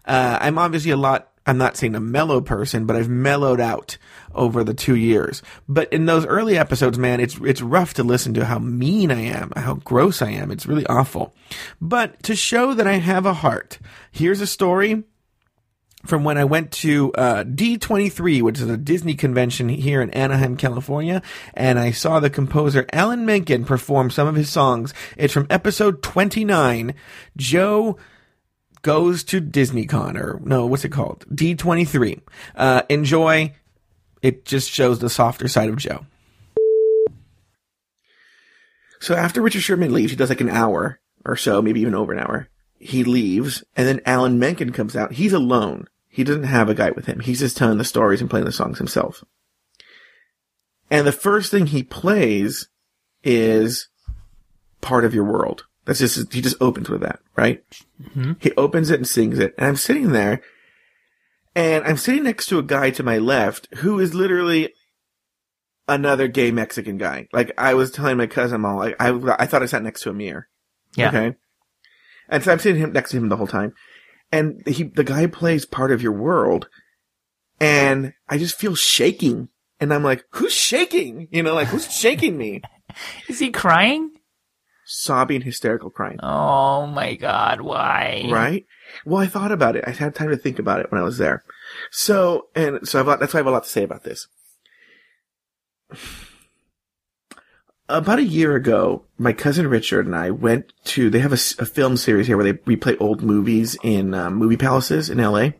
Uh, 0.05 0.37
I'm 0.41 0.57
obviously 0.57 0.91
a 0.91 0.97
lot, 0.97 1.30
I'm 1.45 1.57
not 1.57 1.75
saying 1.75 1.95
a 1.95 1.99
mellow 1.99 2.39
person, 2.39 2.85
but 2.85 2.95
I've 2.95 3.09
mellowed 3.09 3.59
out 3.59 3.97
over 4.33 4.63
the 4.63 4.73
two 4.73 4.95
years. 4.95 5.41
But 5.67 5.91
in 5.91 6.05
those 6.05 6.25
early 6.25 6.57
episodes, 6.57 6.99
man, 6.99 7.19
it's, 7.19 7.37
it's 7.43 7.61
rough 7.61 7.95
to 7.95 8.03
listen 8.03 8.33
to 8.35 8.45
how 8.45 8.59
mean 8.59 9.11
I 9.11 9.21
am, 9.21 9.51
how 9.55 9.75
gross 9.75 10.21
I 10.21 10.31
am. 10.31 10.51
It's 10.51 10.67
really 10.67 10.85
awful. 10.85 11.33
But 11.81 12.21
to 12.23 12.35
show 12.35 12.73
that 12.75 12.87
I 12.87 12.93
have 12.93 13.25
a 13.25 13.33
heart, 13.33 13.79
here's 14.11 14.41
a 14.41 14.47
story 14.47 15.03
from 16.05 16.23
when 16.23 16.37
I 16.37 16.45
went 16.45 16.71
to 16.73 17.11
uh, 17.13 17.43
D23, 17.43 18.41
which 18.41 18.59
is 18.59 18.69
a 18.69 18.77
Disney 18.77 19.13
convention 19.15 19.69
here 19.69 20.01
in 20.01 20.09
Anaheim, 20.11 20.57
California, 20.57 21.21
and 21.53 21.77
I 21.77 21.91
saw 21.91 22.19
the 22.19 22.29
composer 22.29 22.85
Alan 22.91 23.25
Menken 23.25 23.65
perform 23.65 24.09
some 24.09 24.27
of 24.27 24.35
his 24.35 24.49
songs. 24.49 24.93
It's 25.17 25.33
from 25.33 25.47
episode 25.49 26.01
29. 26.01 26.95
Joe 27.37 27.97
goes 28.81 29.23
to 29.25 29.41
DisneyCon, 29.41 30.15
or 30.19 30.39
no, 30.43 30.65
what's 30.65 30.85
it 30.85 30.89
called? 30.89 31.25
D23. 31.33 32.21
Uh, 32.55 32.81
enjoy. 32.89 33.53
It 34.21 34.45
just 34.45 34.69
shows 34.69 34.99
the 34.99 35.09
softer 35.09 35.47
side 35.47 35.69
of 35.69 35.77
Joe. 35.77 36.05
So 38.99 39.15
after 39.15 39.41
Richard 39.41 39.61
Sherman 39.61 39.93
leaves, 39.93 40.11
he 40.11 40.17
does 40.17 40.29
like 40.29 40.41
an 40.41 40.49
hour 40.49 40.99
or 41.25 41.35
so, 41.35 41.61
maybe 41.61 41.81
even 41.81 41.95
over 41.95 42.13
an 42.13 42.19
hour. 42.19 42.47
He 42.79 43.03
leaves, 43.03 43.63
and 43.75 43.87
then 43.87 44.01
Alan 44.05 44.39
Menken 44.39 44.71
comes 44.71 44.95
out. 44.95 45.13
He's 45.13 45.33
alone. 45.33 45.87
He 46.07 46.23
doesn't 46.23 46.43
have 46.43 46.69
a 46.69 46.75
guy 46.75 46.91
with 46.91 47.05
him. 47.05 47.19
He's 47.19 47.39
just 47.39 47.57
telling 47.57 47.77
the 47.77 47.83
stories 47.83 48.21
and 48.21 48.29
playing 48.29 48.45
the 48.45 48.51
songs 48.51 48.77
himself. 48.77 49.23
And 50.89 51.07
the 51.07 51.11
first 51.11 51.51
thing 51.51 51.67
he 51.67 51.83
plays 51.83 52.67
is 53.23 53.87
part 54.81 55.05
of 55.05 55.13
your 55.13 55.23
world. 55.23 55.65
That's 55.85 55.99
just, 55.99 56.31
he 56.31 56.41
just 56.41 56.61
opens 56.61 56.89
with 56.89 57.01
that, 57.01 57.19
right? 57.35 57.63
Mm-hmm. 58.01 58.33
He 58.39 58.51
opens 58.53 58.89
it 58.91 58.99
and 58.99 59.07
sings 59.07 59.39
it. 59.39 59.55
And 59.57 59.67
I'm 59.67 59.75
sitting 59.75 60.11
there 60.11 60.41
and 61.55 61.83
I'm 61.83 61.97
sitting 61.97 62.23
next 62.23 62.47
to 62.47 62.59
a 62.59 62.63
guy 62.63 62.91
to 62.91 63.03
my 63.03 63.17
left 63.17 63.67
who 63.77 63.99
is 63.99 64.13
literally 64.13 64.73
another 65.87 66.27
gay 66.27 66.51
Mexican 66.51 66.97
guy. 66.97 67.27
Like 67.33 67.51
I 67.57 67.73
was 67.73 67.91
telling 67.91 68.17
my 68.17 68.27
cousin, 68.27 68.63
all 68.63 68.77
like, 68.77 68.95
I, 68.99 69.09
I 69.37 69.45
thought 69.45 69.63
I 69.63 69.65
sat 69.65 69.83
next 69.83 70.01
to 70.01 70.09
a 70.09 70.13
mirror. 70.13 70.47
Yeah. 70.95 71.09
Okay. 71.09 71.35
And 72.29 72.43
so 72.43 72.51
I'm 72.51 72.59
sitting 72.59 72.81
him 72.81 72.93
next 72.93 73.11
to 73.11 73.17
him 73.17 73.29
the 73.29 73.37
whole 73.37 73.47
time. 73.47 73.73
And 74.31 74.65
he, 74.65 74.83
the 74.83 75.03
guy 75.03 75.27
plays 75.27 75.65
part 75.65 75.91
of 75.91 76.01
your 76.01 76.13
world. 76.13 76.69
And 77.59 78.13
I 78.29 78.37
just 78.37 78.57
feel 78.57 78.75
shaking. 78.75 79.49
And 79.79 79.93
I'm 79.93 80.03
like, 80.03 80.23
who's 80.31 80.53
shaking? 80.53 81.27
You 81.31 81.43
know, 81.43 81.53
like 81.53 81.67
who's 81.67 81.91
shaking 81.91 82.37
me? 82.37 82.61
Is 83.27 83.39
he 83.39 83.51
crying? 83.51 84.11
Sobbing, 84.93 85.43
hysterical 85.43 85.89
crying. 85.89 86.19
Oh 86.21 86.85
my 86.85 87.15
god, 87.15 87.61
why? 87.61 88.27
Right? 88.29 88.65
Well, 89.05 89.21
I 89.21 89.25
thought 89.25 89.53
about 89.53 89.77
it. 89.77 89.85
I 89.87 89.91
had 89.91 90.13
time 90.13 90.27
to 90.27 90.35
think 90.35 90.59
about 90.59 90.81
it 90.81 90.91
when 90.91 90.99
I 90.99 91.03
was 91.05 91.17
there. 91.17 91.45
So, 91.91 92.47
and 92.55 92.85
so 92.85 92.99
I've, 92.99 93.19
that's 93.21 93.33
why 93.33 93.37
I 93.37 93.39
have 93.39 93.47
a 93.47 93.51
lot 93.51 93.63
to 93.63 93.69
say 93.69 93.83
about 93.83 94.03
this. 94.03 94.27
About 97.87 98.19
a 98.19 98.23
year 98.23 98.53
ago, 98.57 99.05
my 99.17 99.31
cousin 99.31 99.67
Richard 99.67 100.07
and 100.07 100.15
I 100.15 100.29
went 100.29 100.73
to, 100.87 101.09
they 101.09 101.19
have 101.19 101.31
a 101.31 101.37
film 101.37 101.95
series 101.95 102.27
here 102.27 102.35
where 102.35 102.51
they 102.51 102.59
replay 102.59 102.97
old 102.99 103.23
movies 103.23 103.77
in 103.83 104.13
um, 104.13 104.35
movie 104.35 104.57
palaces 104.57 105.09
in 105.09 105.19
LA. 105.19 105.51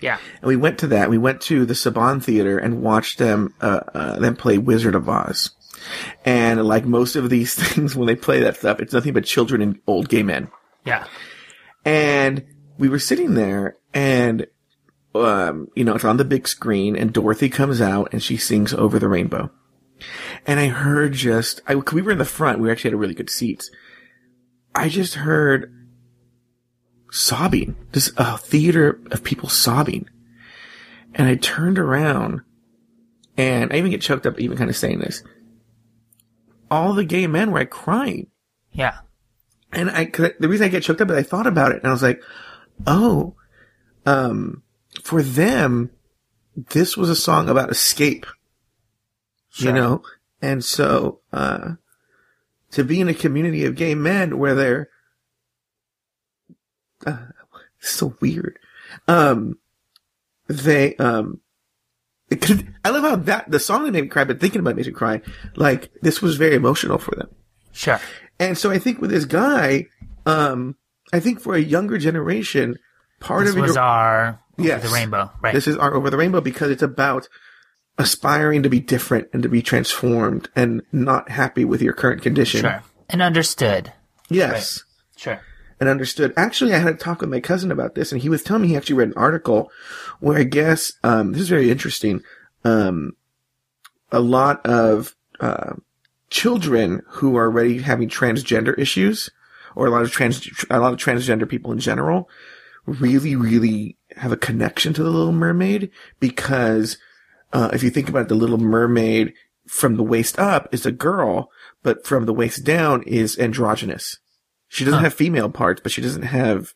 Yeah. 0.00 0.18
And 0.40 0.48
we 0.48 0.56
went 0.56 0.78
to 0.80 0.88
that. 0.88 1.10
We 1.10 1.18
went 1.18 1.40
to 1.42 1.64
the 1.64 1.74
Saban 1.74 2.22
Theater 2.22 2.58
and 2.58 2.82
watched 2.82 3.18
them, 3.18 3.54
uh, 3.60 3.80
uh, 3.94 4.18
them 4.18 4.36
play 4.36 4.58
Wizard 4.58 4.94
of 4.94 5.08
Oz. 5.08 5.50
And 6.24 6.64
like 6.64 6.84
most 6.84 7.16
of 7.16 7.30
these 7.30 7.54
things, 7.74 7.94
when 7.94 8.06
they 8.06 8.16
play 8.16 8.40
that 8.40 8.56
stuff, 8.56 8.80
it's 8.80 8.92
nothing 8.92 9.12
but 9.12 9.24
children 9.24 9.60
and 9.60 9.80
old 9.86 10.08
gay 10.08 10.22
men. 10.22 10.50
Yeah. 10.84 11.06
And 11.84 12.46
we 12.78 12.88
were 12.88 12.98
sitting 12.98 13.34
there 13.34 13.76
and, 13.92 14.46
um, 15.14 15.68
you 15.74 15.84
know, 15.84 15.94
it's 15.94 16.04
on 16.04 16.16
the 16.16 16.24
big 16.24 16.48
screen 16.48 16.96
and 16.96 17.12
Dorothy 17.12 17.48
comes 17.48 17.80
out 17.80 18.10
and 18.12 18.22
she 18.22 18.36
sings 18.36 18.72
over 18.72 18.98
the 18.98 19.08
rainbow. 19.08 19.50
And 20.46 20.58
I 20.58 20.68
heard 20.68 21.12
just, 21.12 21.60
I, 21.66 21.74
we 21.74 22.00
were 22.00 22.12
in 22.12 22.18
the 22.18 22.24
front. 22.24 22.58
We 22.58 22.70
actually 22.70 22.90
had 22.90 22.94
a 22.94 22.98
really 22.98 23.14
good 23.14 23.28
seats. 23.28 23.70
I 24.74 24.88
just 24.88 25.14
heard 25.14 25.74
sobbing, 27.10 27.76
just 27.92 28.12
a 28.16 28.38
theater 28.38 29.00
of 29.10 29.24
people 29.24 29.48
sobbing. 29.48 30.08
And 31.14 31.28
I 31.28 31.34
turned 31.36 31.78
around 31.78 32.42
and 33.36 33.72
I 33.72 33.76
even 33.76 33.90
get 33.90 34.00
choked 34.00 34.26
up 34.26 34.38
even 34.38 34.56
kind 34.56 34.70
of 34.70 34.76
saying 34.76 35.00
this. 35.00 35.22
All 36.70 36.94
the 36.94 37.04
gay 37.04 37.26
men 37.26 37.50
were 37.50 37.60
like 37.60 37.70
crying. 37.70 38.28
Yeah. 38.72 38.98
And 39.72 39.90
I- 39.90 40.04
the 40.04 40.48
reason 40.48 40.66
I 40.66 40.68
get 40.68 40.82
choked 40.82 41.00
up 41.00 41.10
is 41.10 41.16
I 41.16 41.22
thought 41.22 41.46
about 41.46 41.72
it 41.72 41.78
and 41.78 41.86
I 41.86 41.90
was 41.92 42.02
like, 42.02 42.22
oh, 42.86 43.34
um, 44.06 44.62
for 45.02 45.22
them, 45.22 45.90
this 46.72 46.96
was 46.96 47.10
a 47.10 47.16
song 47.16 47.48
about 47.48 47.70
escape, 47.70 48.26
you 49.56 49.72
know? 49.72 50.02
And 50.42 50.64
so, 50.64 51.20
uh, 51.32 51.72
to 52.72 52.84
be 52.84 53.00
in 53.00 53.08
a 53.08 53.14
community 53.14 53.64
of 53.64 53.74
gay 53.74 53.94
men 53.94 54.38
where 54.38 54.54
they're, 54.54 54.88
uh, 57.06 57.16
so 57.80 58.14
weird. 58.20 58.58
Um, 59.08 59.58
they, 60.48 60.96
um, 60.96 61.40
I 62.84 62.90
love 62.90 63.02
how 63.02 63.16
that, 63.16 63.50
the 63.50 63.58
song 63.60 63.84
that 63.84 63.92
made 63.92 64.02
me 64.02 64.08
cry, 64.08 64.24
but 64.24 64.40
thinking 64.40 64.60
about 64.60 64.70
it 64.70 64.76
makes 64.76 64.88
me 64.88 64.92
cry. 64.94 65.20
Like, 65.56 65.90
this 66.02 66.22
was 66.22 66.36
very 66.36 66.54
emotional 66.54 66.98
for 66.98 67.14
them. 67.16 67.28
Sure. 67.72 68.00
And 68.38 68.56
so 68.56 68.70
I 68.70 68.78
think 68.78 69.00
with 69.00 69.10
this 69.10 69.24
guy, 69.24 69.86
um, 70.26 70.76
I 71.12 71.20
think 71.20 71.40
for 71.40 71.54
a 71.54 71.60
younger 71.60 71.98
generation, 71.98 72.76
part 73.20 73.44
This 73.44 73.54
of 73.54 73.60
was 73.60 73.74
your, 73.74 73.82
our 73.84 74.40
Over 74.58 74.68
Yes. 74.68 74.82
the 74.82 74.88
rainbow, 74.94 75.30
right? 75.42 75.54
this 75.54 75.66
is 75.66 75.76
our 75.76 75.94
over 75.94 76.10
the 76.10 76.16
rainbow 76.16 76.40
because 76.40 76.70
it's 76.70 76.82
about 76.82 77.28
aspiring 77.98 78.62
to 78.62 78.68
be 78.70 78.80
different 78.80 79.28
and 79.32 79.42
to 79.42 79.48
be 79.48 79.60
transformed 79.62 80.48
and 80.56 80.82
not 80.92 81.28
happy 81.30 81.64
with 81.64 81.82
your 81.82 81.92
current 81.92 82.22
condition. 82.22 82.60
sure. 82.62 82.82
And 83.08 83.20
understood. 83.22 83.92
Yes. 84.28 84.84
Sure. 85.16 85.40
And 85.80 85.88
understood. 85.88 86.34
Actually, 86.36 86.74
I 86.74 86.78
had 86.78 86.94
a 86.94 86.96
talk 86.96 87.22
with 87.22 87.30
my 87.30 87.40
cousin 87.40 87.72
about 87.72 87.94
this, 87.94 88.12
and 88.12 88.20
he 88.20 88.28
was 88.28 88.42
telling 88.42 88.62
me 88.62 88.68
he 88.68 88.76
actually 88.76 88.96
read 88.96 89.08
an 89.08 89.14
article 89.16 89.72
where 90.20 90.38
I 90.38 90.44
guess 90.44 90.92
um, 91.02 91.32
this 91.32 91.42
is 91.42 91.48
very 91.48 91.70
interesting. 91.70 92.22
Um, 92.64 93.16
a 94.12 94.20
lot 94.20 94.64
of 94.66 95.16
uh, 95.40 95.74
children 96.28 97.02
who 97.08 97.36
are 97.36 97.46
already 97.46 97.78
having 97.78 98.08
transgender 98.08 98.78
issues, 98.78 99.30
or 99.74 99.86
a 99.86 99.90
lot 99.90 100.02
of 100.02 100.12
trans 100.12 100.46
a 100.68 100.78
lot 100.78 100.92
of 100.92 100.98
transgender 100.98 101.48
people 101.48 101.72
in 101.72 101.80
general, 101.80 102.28
really, 102.84 103.34
really 103.34 103.96
have 104.16 104.32
a 104.32 104.36
connection 104.36 104.92
to 104.92 105.02
the 105.02 105.10
Little 105.10 105.32
Mermaid 105.32 105.90
because 106.18 106.98
uh, 107.52 107.70
if 107.72 107.82
you 107.82 107.90
think 107.90 108.08
about 108.08 108.22
it, 108.22 108.28
the 108.28 108.34
Little 108.34 108.58
Mermaid 108.58 109.32
from 109.66 109.96
the 109.96 110.02
waist 110.02 110.38
up 110.38 110.68
is 110.72 110.84
a 110.84 110.92
girl, 110.92 111.50
but 111.82 112.04
from 112.04 112.26
the 112.26 112.34
waist 112.34 112.64
down 112.64 113.02
is 113.04 113.38
androgynous. 113.38 114.18
She 114.72 114.84
doesn't 114.84 114.98
Huh. 114.98 115.04
have 115.04 115.14
female 115.14 115.50
parts, 115.50 115.80
but 115.82 115.90
she 115.92 116.00
doesn't 116.00 116.22
have 116.22 116.72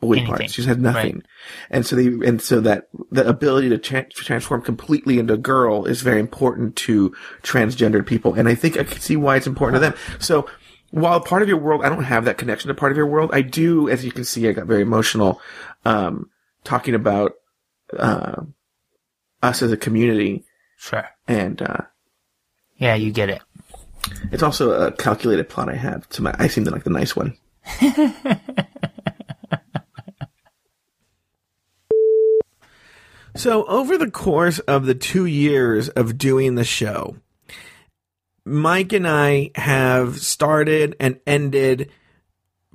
boy 0.00 0.14
Anything. 0.16 0.26
parts. 0.36 0.52
She's 0.52 0.64
had 0.64 0.80
nothing. 0.80 1.22
And 1.70 1.86
so 1.86 1.94
they, 1.94 2.06
and 2.06 2.40
so 2.42 2.60
that 2.60 2.88
the 3.10 3.26
ability 3.28 3.68
to 3.68 3.78
tra- 3.78 4.08
transform 4.10 4.60
completely 4.62 5.18
into 5.18 5.34
a 5.34 5.38
girl 5.38 5.84
is 5.84 6.02
very 6.02 6.20
important 6.20 6.74
to 6.76 7.14
transgendered 7.42 8.06
people. 8.06 8.34
And 8.34 8.48
I 8.48 8.54
think 8.54 8.76
I 8.78 8.84
can 8.84 9.00
see 9.00 9.16
why 9.16 9.36
it's 9.36 9.46
important 9.46 9.76
to 9.76 9.80
them. 9.90 9.94
So 10.18 10.48
while 10.90 11.20
part 11.20 11.42
of 11.42 11.48
your 11.48 11.58
world, 11.58 11.84
I 11.84 11.88
don't 11.90 12.04
have 12.04 12.24
that 12.24 12.38
connection 12.38 12.68
to 12.68 12.74
part 12.74 12.92
of 12.92 12.96
your 12.96 13.06
world. 13.06 13.30
I 13.32 13.42
do, 13.42 13.88
as 13.88 14.04
you 14.04 14.10
can 14.12 14.24
see, 14.24 14.48
I 14.48 14.52
got 14.52 14.66
very 14.66 14.82
emotional, 14.82 15.40
um, 15.84 16.30
talking 16.64 16.94
about, 16.94 17.32
uh, 17.96 18.42
us 19.42 19.62
as 19.62 19.70
a 19.72 19.76
community. 19.76 20.44
Sure. 20.78 21.06
And, 21.28 21.60
uh, 21.62 21.82
Yeah, 22.76 22.94
you 22.94 23.12
get 23.12 23.28
it. 23.30 23.40
It's 24.32 24.42
also 24.42 24.72
a 24.72 24.92
calculated 24.92 25.48
plot 25.48 25.68
I 25.68 25.76
had. 25.76 26.04
So 26.12 26.22
my, 26.22 26.34
I 26.38 26.48
seem 26.48 26.64
to 26.64 26.70
like 26.70 26.84
the 26.84 26.90
nice 26.90 27.14
one. 27.16 27.36
so 33.36 33.64
over 33.66 33.96
the 33.96 34.10
course 34.10 34.58
of 34.60 34.86
the 34.86 34.94
two 34.94 35.26
years 35.26 35.88
of 35.90 36.18
doing 36.18 36.54
the 36.54 36.64
show, 36.64 37.16
Mike 38.44 38.92
and 38.92 39.08
I 39.08 39.50
have 39.54 40.20
started 40.20 40.96
and 41.00 41.18
ended 41.26 41.90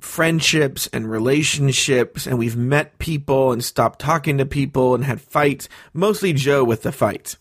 friendships 0.00 0.88
and 0.92 1.08
relationships, 1.10 2.26
and 2.26 2.38
we've 2.38 2.56
met 2.56 2.98
people 2.98 3.52
and 3.52 3.62
stopped 3.62 4.00
talking 4.00 4.38
to 4.38 4.46
people 4.46 4.94
and 4.94 5.04
had 5.04 5.20
fights, 5.20 5.68
mostly 5.92 6.32
Joe 6.32 6.64
with 6.64 6.82
the 6.82 6.92
fights. 6.92 7.36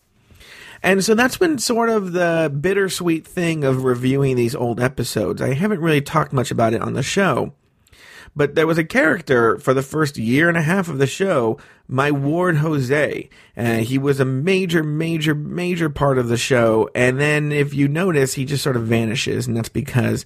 And 0.81 1.03
so 1.03 1.13
that's 1.13 1.37
been 1.37 1.57
sort 1.57 1.89
of 1.89 2.13
the 2.13 2.55
bittersweet 2.59 3.27
thing 3.27 3.63
of 3.63 3.83
reviewing 3.83 4.35
these 4.35 4.55
old 4.55 4.79
episodes. 4.79 5.41
I 5.41 5.53
haven't 5.53 5.81
really 5.81 6.01
talked 6.01 6.33
much 6.33 6.51
about 6.51 6.73
it 6.73 6.81
on 6.81 6.93
the 6.93 7.03
show. 7.03 7.53
But 8.35 8.55
there 8.55 8.67
was 8.67 8.77
a 8.77 8.83
character 8.83 9.57
for 9.57 9.73
the 9.73 9.81
first 9.81 10.17
year 10.17 10.49
and 10.49 10.57
a 10.57 10.61
half 10.61 10.87
of 10.87 10.99
the 10.99 11.07
show, 11.07 11.57
my 11.87 12.11
ward 12.11 12.57
Jose. 12.57 13.29
And 13.55 13.85
he 13.85 13.97
was 13.97 14.19
a 14.19 14.25
major, 14.25 14.83
major, 14.83 15.33
major 15.33 15.89
part 15.89 16.17
of 16.17 16.27
the 16.27 16.37
show. 16.37 16.89
And 16.93 17.19
then 17.19 17.51
if 17.51 17.73
you 17.73 17.87
notice, 17.87 18.35
he 18.35 18.45
just 18.45 18.63
sort 18.63 18.77
of 18.77 18.83
vanishes. 18.83 19.47
And 19.47 19.57
that's 19.57 19.69
because 19.69 20.25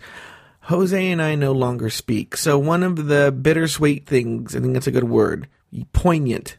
Jose 0.63 1.11
and 1.11 1.21
I 1.21 1.35
no 1.35 1.53
longer 1.53 1.89
speak. 1.89 2.37
So 2.37 2.59
one 2.59 2.83
of 2.83 3.07
the 3.07 3.31
bittersweet 3.31 4.05
things, 4.05 4.55
I 4.55 4.59
think 4.59 4.73
that's 4.73 4.87
a 4.87 4.91
good 4.91 5.05
word, 5.05 5.47
poignant 5.93 6.57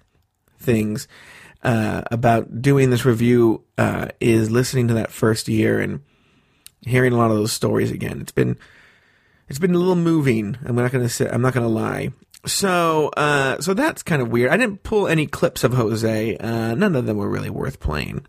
things 0.58 1.06
uh, 1.64 2.02
about 2.10 2.60
doing 2.60 2.90
this 2.90 3.04
review 3.04 3.62
uh, 3.78 4.08
is 4.20 4.50
listening 4.50 4.88
to 4.88 4.94
that 4.94 5.10
first 5.10 5.48
year 5.48 5.80
and 5.80 6.00
hearing 6.82 7.12
a 7.12 7.16
lot 7.16 7.30
of 7.30 7.36
those 7.36 7.52
stories 7.52 7.90
again. 7.90 8.20
It's 8.20 8.32
been 8.32 8.58
it's 9.48 9.58
been 9.58 9.74
a 9.74 9.78
little 9.78 9.96
moving. 9.96 10.56
I'm 10.64 10.76
not 10.76 10.92
gonna 10.92 11.08
say 11.08 11.28
I'm 11.28 11.42
not 11.42 11.54
gonna 11.54 11.68
lie. 11.68 12.10
So 12.46 13.10
uh, 13.16 13.60
so 13.60 13.72
that's 13.72 14.02
kind 14.02 14.20
of 14.20 14.28
weird. 14.28 14.50
I 14.50 14.56
didn't 14.56 14.82
pull 14.82 15.08
any 15.08 15.26
clips 15.26 15.64
of 15.64 15.72
Jose. 15.72 16.36
Uh, 16.36 16.74
none 16.74 16.94
of 16.94 17.06
them 17.06 17.16
were 17.16 17.28
really 17.28 17.50
worth 17.50 17.80
playing, 17.80 18.26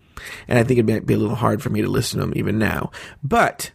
and 0.48 0.58
I 0.58 0.64
think 0.64 0.80
it 0.80 0.88
might 0.88 1.06
be 1.06 1.14
a 1.14 1.18
little 1.18 1.36
hard 1.36 1.62
for 1.62 1.70
me 1.70 1.82
to 1.82 1.90
listen 1.90 2.20
to 2.20 2.26
them 2.26 2.34
even 2.38 2.58
now. 2.58 2.92
But 3.22 3.72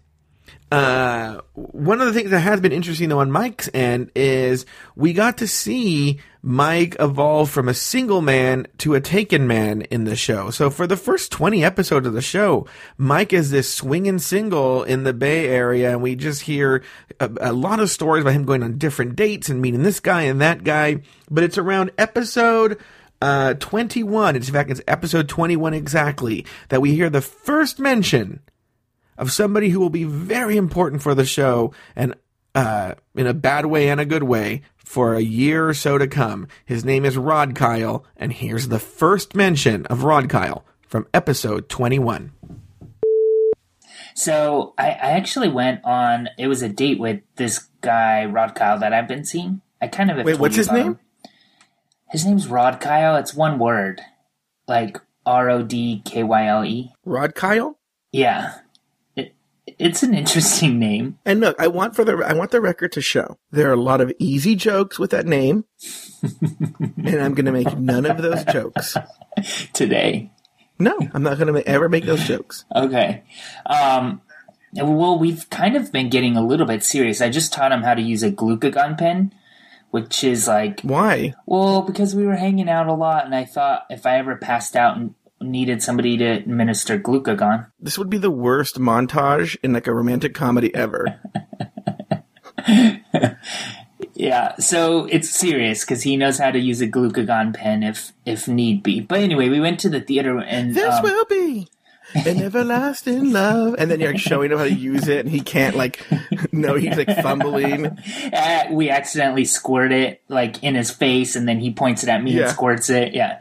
uh, 0.71 1.41
one 1.55 2.01
of 2.01 2.07
the 2.07 2.13
things 2.13 2.31
that 2.31 2.41
has 2.41 2.61
been 2.61 2.71
interesting 2.71 3.09
though 3.09 3.19
on 3.19 3.33
Mike's 3.33 3.69
end 3.75 4.11
is 4.15 4.67
we 4.95 5.13
got 5.13 5.39
to 5.39 5.49
see 5.49 6.21
Mike 6.43 6.95
evolve 7.01 7.51
from 7.51 7.69
a 7.69 7.75
single 7.75 8.21
man 8.21 8.69
to 8.79 8.95
a 8.95 9.01
taken 9.01 9.49
man 9.49 9.83
in 9.83 10.05
the 10.05 10.15
show. 10.15 10.51
So 10.51 10.71
for 10.71 10.87
the 10.87 10.97
first 10.97 11.33
20 11.33 11.65
episodes 11.65 12.07
of 12.07 12.13
the 12.13 12.23
show, 12.23 12.69
Mike 12.97 13.33
is 13.33 13.51
this 13.51 13.73
swinging 13.73 14.21
single 14.21 14.85
in 14.85 15.03
the 15.03 15.13
Bay 15.13 15.49
Area 15.49 15.91
and 15.91 16.03
we 16.03 16.15
just 16.15 16.43
hear 16.43 16.85
a, 17.19 17.31
a 17.41 17.53
lot 17.53 17.81
of 17.81 17.91
stories 17.91 18.23
about 18.23 18.35
him 18.35 18.45
going 18.45 18.63
on 18.63 18.79
different 18.79 19.17
dates 19.17 19.49
and 19.49 19.61
meeting 19.61 19.83
this 19.83 19.99
guy 19.99 20.23
and 20.23 20.41
that 20.41 20.63
guy. 20.63 21.03
But 21.29 21.43
it's 21.43 21.59
around 21.59 21.91
episode 21.99 22.79
uh, 23.21 23.55
21. 23.55 24.37
It's, 24.37 24.47
in 24.47 24.55
fact, 24.55 24.71
it's 24.71 24.81
episode 24.87 25.29
21 25.29 25.75
exactly 25.75 26.47
that 26.69 26.81
we 26.81 26.95
hear 26.95 27.11
the 27.11 27.21
first 27.21 27.81
mention 27.81 28.41
of 29.21 29.31
somebody 29.31 29.69
who 29.69 29.79
will 29.79 29.91
be 29.91 30.05
very 30.05 30.57
important 30.57 31.03
for 31.03 31.15
the 31.15 31.27
show 31.27 31.73
and 31.95 32.15
uh, 32.55 32.95
in 33.15 33.27
a 33.27 33.35
bad 33.35 33.67
way 33.67 33.91
and 33.91 34.01
a 34.01 34.05
good 34.07 34.25
way 34.25 34.63
for 34.77 35.15
a 35.15 35.21
year 35.21 35.69
or 35.69 35.75
so 35.75 35.99
to 35.99 36.09
come. 36.09 36.49
His 36.65 36.85
name 36.85 37.05
is 37.05 37.17
Rod 37.17 37.55
Kyle, 37.55 38.05
and 38.17 38.33
here's 38.33 38.69
the 38.69 38.81
first 38.81 39.37
mention 39.37 39.87
of 39.87 40.03
Rod 40.03 40.29
Kyle 40.29 40.65
from 40.89 41.07
episode 41.15 41.69
21. 41.69 42.33
So 44.15 44.75
I, 44.77 44.87
I 44.89 45.11
actually 45.13 45.49
went 45.49 45.85
on. 45.85 46.29
It 46.39 46.49
was 46.49 46.63
a 46.63 46.69
date 46.69 46.99
with 46.99 47.21
this 47.37 47.59
guy 47.83 48.25
Rod 48.25 48.55
Kyle 48.55 48.79
that 48.81 48.93
I've 48.93 49.07
been 49.07 49.25
seeing. 49.25 49.61
I 49.81 49.87
kind 49.87 50.11
of 50.11 50.17
have 50.17 50.27
Wait, 50.27 50.33
told 50.33 50.41
what's 50.41 50.57
you 50.57 50.61
his 50.61 50.73
name? 50.73 50.87
him. 50.87 50.99
His 52.11 52.27
name's 52.27 52.49
Rod 52.49 52.81
Kyle. 52.81 53.17
It's 53.17 53.35
one 53.35 53.59
word, 53.59 54.01
like 54.67 54.99
R 55.25 55.49
O 55.51 55.63
D 55.63 56.03
K 56.05 56.23
Y 56.25 56.47
L 56.47 56.65
E. 56.65 56.93
Rod 57.05 57.35
Kyle? 57.35 57.79
Yeah, 58.13 58.55
it, 58.57 58.70
it's 59.79 60.03
an 60.03 60.15
interesting 60.15 60.79
name. 60.79 61.19
And 61.25 61.41
look, 61.41 61.61
I 61.61 61.69
want 61.69 61.95
for 61.97 62.05
the 62.05 62.17
I 62.27 62.33
want 62.33 62.51
the 62.51 62.61
record 62.61 62.93
to 62.93 63.01
show 63.01 63.39
there 63.51 63.69
are 63.71 63.75
a 63.75 63.81
lot 63.81 64.01
of 64.01 64.13
easy 64.19 64.55
jokes 64.55 64.99
with 64.99 65.11
that 65.11 65.27
name, 65.27 65.65
and 66.33 67.21
I'm 67.21 67.35
going 67.35 67.47
to 67.47 67.53
make 67.53 67.77
none 67.79 68.07
of 68.07 68.19
those 68.23 68.45
jokes. 68.45 68.97
Today, 69.73 70.31
No, 70.79 70.99
I'm 71.15 71.23
not 71.23 71.39
going 71.39 71.53
to 71.55 71.67
ever 71.69 71.89
make 71.89 72.05
those 72.05 72.25
jokes. 72.25 72.65
okay. 72.75 73.23
Um, 73.67 74.21
well, 74.75 75.19
we've 75.19 75.49
kind 75.51 75.77
of 75.77 75.91
been 75.91 76.11
getting 76.11 76.37
a 76.37 76.47
little 76.47 76.67
bit 76.67 76.83
serious. 76.85 77.21
I 77.21 77.29
just 77.29 77.53
taught 77.53 77.73
him 77.73 77.83
how 77.83 77.95
to 77.95 78.03
use 78.03 78.23
a 78.23 78.31
glucagon 78.31 78.97
pen, 78.99 79.33
which 79.91 80.23
is 80.23 80.47
like 80.47 80.81
Why? 80.83 81.35
Well, 81.47 81.83
because 81.83 82.15
we 82.15 82.25
were 82.27 82.37
hanging 82.37 82.69
out 82.69 82.87
a 82.87 82.93
lot, 82.95 83.25
and 83.25 83.35
I 83.35 83.45
thought 83.45 83.87
if 83.91 84.07
I 84.07 84.19
ever 84.19 84.37
passed 84.37 84.77
out 84.77 84.97
and 84.97 85.15
needed 85.41 85.83
somebody 85.83 86.17
to 86.19 86.25
administer 86.25 86.99
glucagon, 86.99 87.67
This 87.81 87.99
would 87.99 88.11
be 88.11 88.19
the 88.19 88.31
worst 88.31 88.79
montage 88.79 89.57
in 89.63 89.73
like 89.73 89.87
a 89.87 89.95
romantic 89.95 90.35
comedy 90.35 90.75
ever. 90.75 91.19
yeah. 94.15 94.57
So 94.57 95.07
it's 95.07 95.31
serious 95.31 95.85
because 95.85 96.03
he 96.03 96.17
knows 96.17 96.39
how 96.39 96.51
to 96.51 96.59
use 96.59 96.81
a 96.81 96.87
glucagon 96.89 97.55
pen 97.55 97.83
if 97.83 98.13
if 98.27 98.49
need 98.49 98.83
be. 98.83 99.01
But 99.01 99.21
anyway, 99.21 99.49
we 99.49 99.61
went 99.61 99.81
to 99.81 99.89
the 99.89 100.01
theater 100.01 100.39
and 100.39 100.75
This 100.75 100.95
um, 100.95 101.03
will 101.03 101.25
be 101.25 101.69
an 102.15 102.43
everlasting 102.43 103.33
love. 103.33 103.77
And 103.79 103.91
then 103.91 104.01
you're 104.01 104.13
like 104.13 104.21
showing 104.21 104.51
him 104.53 104.59
how 104.59 104.65
to 104.65 104.73
use 104.73 105.09
it, 105.09 105.21
and 105.21 105.31
he 105.31 105.41
can't 105.41 105.77
like. 105.77 106.07
No, 106.53 106.75
he's 106.75 106.97
like 106.97 107.11
fumbling. 107.23 107.87
uh, 107.87 108.65
we 108.71 108.91
accidentally 108.91 109.45
squirt 109.45 109.93
it 109.93 110.23
like 110.29 110.63
in 110.65 110.75
his 110.75 110.91
face, 110.91 111.37
and 111.37 111.47
then 111.49 111.61
he 111.61 111.73
points 111.73 112.03
it 112.03 112.09
at 112.09 112.23
me 112.23 112.33
Yeah. 112.33 112.43
and 112.43 112.51
squirts 112.51 112.91
it. 112.91 113.15
Yeah. 113.15 113.39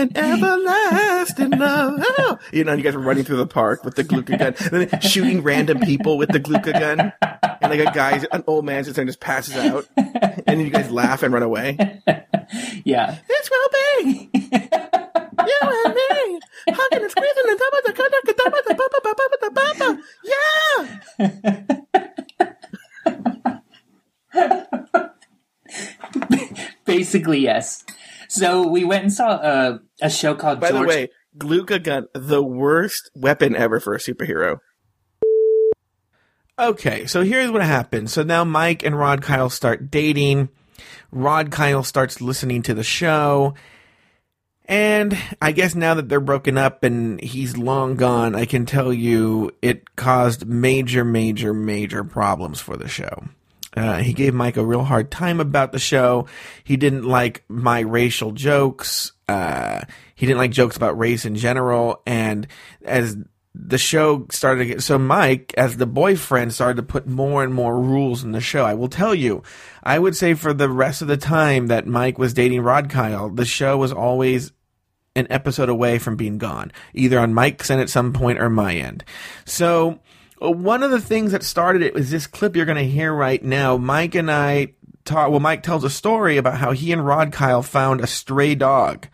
An 0.00 0.16
everlasting 0.16 1.50
love. 1.50 2.02
Oh. 2.02 2.38
You 2.52 2.64
know, 2.64 2.72
you 2.72 2.82
guys 2.82 2.94
are 2.94 2.98
running 3.00 3.24
through 3.24 3.36
the 3.36 3.46
park 3.46 3.84
with 3.84 3.96
the 3.96 4.04
glucagon, 4.04 4.58
and 4.72 4.88
then 4.88 5.00
shooting 5.02 5.42
random 5.42 5.80
people 5.80 6.16
with 6.16 6.30
the 6.30 6.40
glucagon. 6.40 7.12
And 7.60 7.70
like 7.70 7.80
a 7.80 7.92
guy, 7.92 8.24
an 8.32 8.42
old 8.46 8.64
man 8.64 8.84
sits 8.84 8.96
there 8.96 9.02
and 9.02 9.08
just 9.08 9.20
passes 9.20 9.56
out, 9.56 9.86
and 9.96 10.42
then 10.46 10.60
you 10.60 10.70
guys 10.70 10.90
laugh 10.90 11.22
and 11.22 11.34
run 11.34 11.42
away. 11.42 11.76
yeah. 12.84 13.18
it's 13.28 13.50
will 13.50 13.68
be 14.02 14.30
you 15.46 15.58
and 15.62 15.94
me 15.94 16.40
hugging 16.68 17.02
and 17.02 17.10
squeezing 17.10 17.44
and 17.46 17.58
top 17.58 17.72
of 17.74 17.82
the 17.84 17.90
of 17.90 18.22
the 18.24 18.34
top 18.34 18.54
of 18.54 18.64
the 18.64 18.74
top 19.02 19.20
of 19.20 19.78
the 19.78 20.00
yeah. 20.24 20.90
Basically, 26.84 27.40
yes. 27.40 27.84
So 28.30 28.68
we 28.68 28.84
went 28.84 29.02
and 29.02 29.12
saw 29.12 29.32
a, 29.32 29.80
a 30.00 30.08
show 30.08 30.36
called 30.36 30.60
By 30.60 30.70
George. 30.70 30.82
the 30.82 30.86
way, 30.88 31.08
glucagon, 31.36 32.06
the 32.14 32.40
worst 32.40 33.10
weapon 33.12 33.56
ever 33.56 33.80
for 33.80 33.92
a 33.92 33.98
superhero. 33.98 34.58
Okay, 36.56 37.06
so 37.06 37.24
here's 37.24 37.50
what 37.50 37.62
happened. 37.62 38.08
So 38.08 38.22
now 38.22 38.44
Mike 38.44 38.84
and 38.84 38.96
Rod 38.96 39.20
Kyle 39.20 39.50
start 39.50 39.90
dating. 39.90 40.48
Rod 41.10 41.50
Kyle 41.50 41.82
starts 41.82 42.20
listening 42.20 42.62
to 42.62 42.74
the 42.74 42.84
show. 42.84 43.54
And 44.64 45.18
I 45.42 45.50
guess 45.50 45.74
now 45.74 45.94
that 45.94 46.08
they're 46.08 46.20
broken 46.20 46.56
up 46.56 46.84
and 46.84 47.20
he's 47.20 47.56
long 47.56 47.96
gone, 47.96 48.36
I 48.36 48.44
can 48.44 48.64
tell 48.64 48.92
you 48.92 49.50
it 49.60 49.96
caused 49.96 50.46
major, 50.46 51.04
major, 51.04 51.52
major 51.52 52.04
problems 52.04 52.60
for 52.60 52.76
the 52.76 52.86
show. 52.86 53.24
Uh, 53.76 53.98
he 53.98 54.12
gave 54.12 54.34
Mike 54.34 54.56
a 54.56 54.64
real 54.64 54.82
hard 54.82 55.10
time 55.10 55.40
about 55.40 55.72
the 55.72 55.78
show. 55.78 56.26
He 56.64 56.76
didn't 56.76 57.04
like 57.04 57.44
my 57.48 57.80
racial 57.80 58.32
jokes. 58.32 59.12
Uh, 59.28 59.82
he 60.14 60.26
didn't 60.26 60.38
like 60.38 60.50
jokes 60.50 60.76
about 60.76 60.98
race 60.98 61.24
in 61.24 61.36
general. 61.36 62.02
And 62.04 62.48
as 62.84 63.16
the 63.54 63.78
show 63.78 64.26
started 64.30 64.60
to 64.60 64.66
get, 64.66 64.82
so 64.82 64.98
Mike, 64.98 65.54
as 65.56 65.76
the 65.76 65.86
boyfriend, 65.86 66.52
started 66.52 66.76
to 66.76 66.82
put 66.82 67.06
more 67.06 67.44
and 67.44 67.54
more 67.54 67.80
rules 67.80 68.24
in 68.24 68.32
the 68.32 68.40
show. 68.40 68.64
I 68.64 68.74
will 68.74 68.88
tell 68.88 69.14
you, 69.14 69.42
I 69.82 69.98
would 69.98 70.16
say 70.16 70.34
for 70.34 70.52
the 70.52 70.68
rest 70.68 71.02
of 71.02 71.08
the 71.08 71.16
time 71.16 71.68
that 71.68 71.86
Mike 71.86 72.18
was 72.18 72.34
dating 72.34 72.62
Rod 72.62 72.90
Kyle, 72.90 73.28
the 73.28 73.44
show 73.44 73.76
was 73.76 73.92
always 73.92 74.52
an 75.16 75.26
episode 75.30 75.68
away 75.68 75.98
from 75.98 76.16
being 76.16 76.38
gone, 76.38 76.72
either 76.94 77.18
on 77.18 77.34
Mike's 77.34 77.70
end 77.70 77.80
at 77.80 77.90
some 77.90 78.12
point 78.12 78.40
or 78.40 78.48
my 78.48 78.74
end. 78.74 79.04
So, 79.44 80.00
one 80.40 80.82
of 80.82 80.90
the 80.90 81.00
things 81.00 81.32
that 81.32 81.42
started 81.42 81.82
it 81.82 81.94
was 81.94 82.10
this 82.10 82.26
clip 82.26 82.56
you're 82.56 82.64
going 82.66 82.78
to 82.78 82.84
hear 82.84 83.12
right 83.12 83.42
now. 83.42 83.76
Mike 83.76 84.14
and 84.14 84.30
I 84.30 84.74
talk. 85.04 85.30
Well, 85.30 85.40
Mike 85.40 85.62
tells 85.62 85.84
a 85.84 85.90
story 85.90 86.36
about 86.36 86.58
how 86.58 86.72
he 86.72 86.92
and 86.92 87.04
Rod 87.04 87.32
Kyle 87.32 87.62
found 87.62 88.00
a 88.00 88.06
stray 88.06 88.54
dog, 88.54 89.06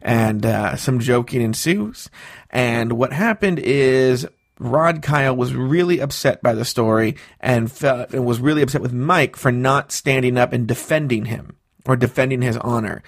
and 0.00 0.44
uh, 0.44 0.76
some 0.76 0.98
joking 0.98 1.40
ensues. 1.40 2.10
And 2.50 2.92
what 2.94 3.12
happened 3.12 3.58
is 3.60 4.26
Rod 4.58 5.02
Kyle 5.02 5.36
was 5.36 5.54
really 5.54 6.00
upset 6.00 6.42
by 6.42 6.54
the 6.54 6.64
story 6.64 7.16
and 7.40 7.70
felt 7.70 8.12
and 8.12 8.24
was 8.24 8.40
really 8.40 8.62
upset 8.62 8.82
with 8.82 8.92
Mike 8.92 9.36
for 9.36 9.52
not 9.52 9.92
standing 9.92 10.36
up 10.36 10.52
and 10.52 10.66
defending 10.66 11.26
him 11.26 11.56
or 11.86 11.96
defending 11.96 12.42
his 12.42 12.56
honor, 12.58 13.02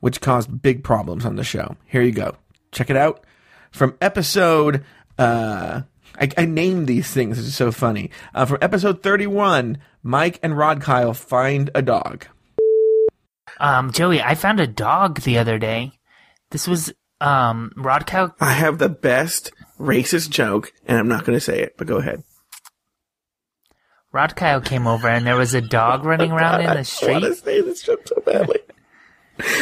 which 0.00 0.20
caused 0.20 0.62
big 0.62 0.84
problems 0.84 1.24
on 1.24 1.36
the 1.36 1.44
show. 1.44 1.76
Here 1.86 2.02
you 2.02 2.12
go. 2.12 2.36
Check 2.72 2.90
it 2.90 2.96
out 2.96 3.24
from 3.70 3.96
episode. 4.00 4.84
Uh, 5.18 5.82
I, 6.20 6.28
I 6.36 6.44
named 6.46 6.86
these 6.86 7.10
things. 7.10 7.38
It's 7.38 7.54
so 7.56 7.70
funny. 7.72 8.10
Uh, 8.34 8.44
from 8.46 8.58
episode 8.60 9.02
31, 9.02 9.78
Mike 10.02 10.38
and 10.42 10.56
Rod 10.56 10.80
Kyle 10.80 11.14
find 11.14 11.70
a 11.74 11.82
dog. 11.82 12.26
Um, 13.60 13.92
Joey, 13.92 14.20
I 14.22 14.34
found 14.34 14.60
a 14.60 14.66
dog 14.66 15.20
the 15.20 15.38
other 15.38 15.58
day. 15.58 15.92
This 16.50 16.66
was 16.68 16.92
um 17.20 17.72
Rod 17.76 18.06
Kyle. 18.06 18.34
I 18.40 18.52
have 18.52 18.78
the 18.78 18.88
best 18.88 19.52
racist 19.78 20.30
joke, 20.30 20.72
and 20.86 20.96
I'm 20.98 21.08
not 21.08 21.24
going 21.24 21.36
to 21.36 21.40
say 21.44 21.60
it, 21.60 21.76
but 21.76 21.86
go 21.86 21.96
ahead. 21.96 22.22
Rod 24.12 24.34
Kyle 24.36 24.60
came 24.60 24.86
over 24.86 25.06
and 25.08 25.26
there 25.26 25.36
was 25.36 25.52
a 25.54 25.60
dog 25.60 26.04
running 26.04 26.32
around 26.32 26.60
in 26.60 26.66
the 26.66 26.70
I 26.72 26.74
want 26.76 26.86
street, 26.86 27.20
to 27.20 27.34
say 27.34 27.60
this 27.60 27.82
joke 27.82 28.06
so 28.08 28.20
badly. 28.24 28.60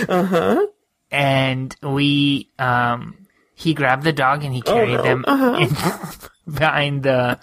Uh 0.09 0.23
huh. 0.25 0.67
and 1.11 1.75
we 1.83 2.51
um 2.59 3.27
he 3.55 3.75
grabbed 3.75 4.05
the 4.05 4.13
dog 4.13 4.45
and 4.45 4.55
he 4.55 4.63
carried 4.63 4.95
no. 4.95 5.03
them 5.03 5.25
Uh-huh. 5.27 6.29
In, 6.47 6.55
behind 6.55 7.03
the 7.03 7.39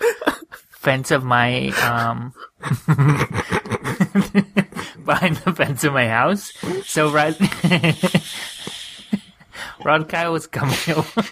fence 0.70 1.12
of 1.12 1.24
my 1.24 1.70
um 1.80 2.34
behind 5.06 5.38
the 5.38 5.54
fence 5.56 5.84
of 5.84 5.94
my 5.94 6.08
house. 6.08 6.52
So 6.86 7.12
Rod 7.12 7.38
Rod 9.86 10.10
Kyle 10.10 10.32
was 10.32 10.48
coming 10.48 10.78
over 10.96 11.24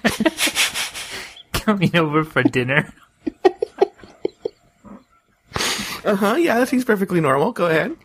coming 1.54 1.96
over 1.96 2.24
for 2.24 2.44
dinner. 2.44 2.94
Uh 6.04 6.16
huh. 6.16 6.36
Yeah, 6.36 6.60
that 6.60 6.68
seems 6.68 6.84
perfectly 6.84 7.22
normal. 7.22 7.52
Go 7.52 7.68
ahead. 7.68 7.96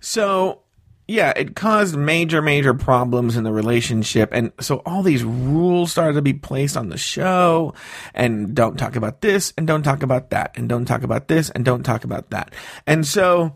So, 0.00 0.62
yeah, 1.08 1.32
it 1.36 1.54
caused 1.54 1.96
major, 1.96 2.42
major 2.42 2.74
problems 2.74 3.36
in 3.36 3.44
the 3.44 3.52
relationship. 3.52 4.30
And 4.32 4.52
so 4.60 4.82
all 4.84 5.02
these 5.02 5.22
rules 5.22 5.92
started 5.92 6.14
to 6.14 6.22
be 6.22 6.32
placed 6.32 6.76
on 6.76 6.88
the 6.88 6.98
show. 6.98 7.74
And 8.12 8.54
don't 8.54 8.76
talk 8.76 8.96
about 8.96 9.20
this, 9.20 9.52
and 9.56 9.66
don't 9.66 9.84
talk 9.84 10.02
about 10.02 10.30
that, 10.30 10.56
and 10.56 10.68
don't 10.68 10.84
talk 10.84 11.02
about 11.02 11.28
this, 11.28 11.50
and 11.50 11.64
don't 11.64 11.84
talk 11.84 12.02
about 12.02 12.30
that. 12.30 12.52
And 12.86 13.06
so 13.06 13.54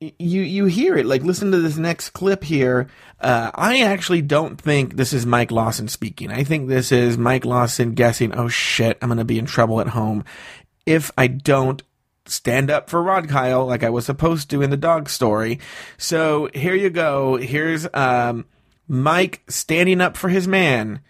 you 0.00 0.40
you 0.40 0.64
hear 0.64 0.96
it 0.96 1.04
like 1.04 1.22
listen 1.22 1.50
to 1.50 1.60
this 1.60 1.76
next 1.76 2.10
clip 2.10 2.42
here 2.42 2.88
uh, 3.20 3.50
i 3.54 3.82
actually 3.82 4.22
don't 4.22 4.58
think 4.58 4.96
this 4.96 5.12
is 5.12 5.26
mike 5.26 5.50
lawson 5.50 5.88
speaking 5.88 6.30
i 6.30 6.42
think 6.42 6.68
this 6.68 6.90
is 6.90 7.18
mike 7.18 7.44
lawson 7.44 7.92
guessing 7.92 8.34
oh 8.34 8.48
shit 8.48 8.96
i'm 9.02 9.10
gonna 9.10 9.26
be 9.26 9.38
in 9.38 9.44
trouble 9.44 9.78
at 9.78 9.88
home 9.88 10.24
if 10.86 11.10
i 11.18 11.26
don't 11.26 11.82
stand 12.30 12.70
up 12.70 12.88
for 12.88 13.02
rod 13.02 13.28
kyle 13.28 13.66
like 13.66 13.82
i 13.82 13.90
was 13.90 14.06
supposed 14.06 14.48
to 14.50 14.62
in 14.62 14.70
the 14.70 14.76
dog 14.76 15.08
story. 15.08 15.58
So 15.98 16.48
here 16.54 16.74
you 16.74 16.90
go. 16.90 17.36
Here's 17.36 17.86
um, 17.94 18.46
mike 18.88 19.42
standing 19.48 20.00
up 20.00 20.16
for 20.16 20.28
his 20.28 20.48
man 20.48 21.00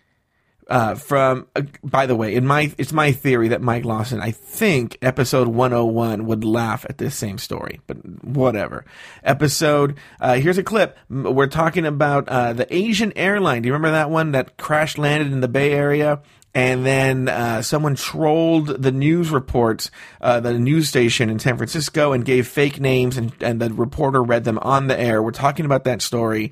uh, 0.70 0.94
from 0.94 1.46
uh, 1.56 1.62
by 1.82 2.06
the 2.06 2.16
way 2.16 2.34
in 2.34 2.46
my 2.46 2.72
it's 2.78 2.92
my 2.92 3.12
theory 3.12 3.48
that 3.48 3.60
mike 3.60 3.84
lawson 3.84 4.20
i 4.20 4.30
think 4.30 4.96
episode 5.02 5.48
101 5.48 6.24
would 6.26 6.44
laugh 6.44 6.86
at 6.88 6.98
this 6.98 7.14
same 7.14 7.38
story 7.38 7.80
but 7.86 7.98
whatever. 8.24 8.84
Episode 9.22 9.96
uh, 10.20 10.34
here's 10.34 10.58
a 10.58 10.62
clip. 10.62 10.96
We're 11.08 11.46
talking 11.46 11.86
about 11.86 12.28
uh, 12.28 12.52
the 12.52 12.72
asian 12.74 13.12
airline. 13.16 13.62
Do 13.62 13.66
you 13.66 13.72
remember 13.72 13.92
that 13.92 14.10
one 14.10 14.32
that 14.32 14.56
crash 14.56 14.96
landed 14.96 15.32
in 15.32 15.40
the 15.40 15.48
bay 15.48 15.72
area? 15.72 16.20
And 16.52 16.84
then 16.84 17.28
uh, 17.28 17.62
someone 17.62 17.94
trolled 17.94 18.66
the 18.66 18.90
news 18.90 19.30
reports, 19.30 19.90
uh, 20.20 20.40
the 20.40 20.58
news 20.58 20.88
station 20.88 21.30
in 21.30 21.38
San 21.38 21.56
Francisco, 21.56 22.12
and 22.12 22.24
gave 22.24 22.48
fake 22.48 22.80
names, 22.80 23.16
and, 23.16 23.32
and 23.40 23.60
the 23.60 23.72
reporter 23.72 24.20
read 24.20 24.42
them 24.42 24.58
on 24.58 24.88
the 24.88 24.98
air. 24.98 25.22
We're 25.22 25.30
talking 25.30 25.64
about 25.64 25.84
that 25.84 26.02
story, 26.02 26.50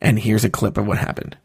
and 0.00 0.16
here's 0.16 0.44
a 0.44 0.50
clip 0.50 0.78
of 0.78 0.86
what 0.86 0.98
happened. 0.98 1.36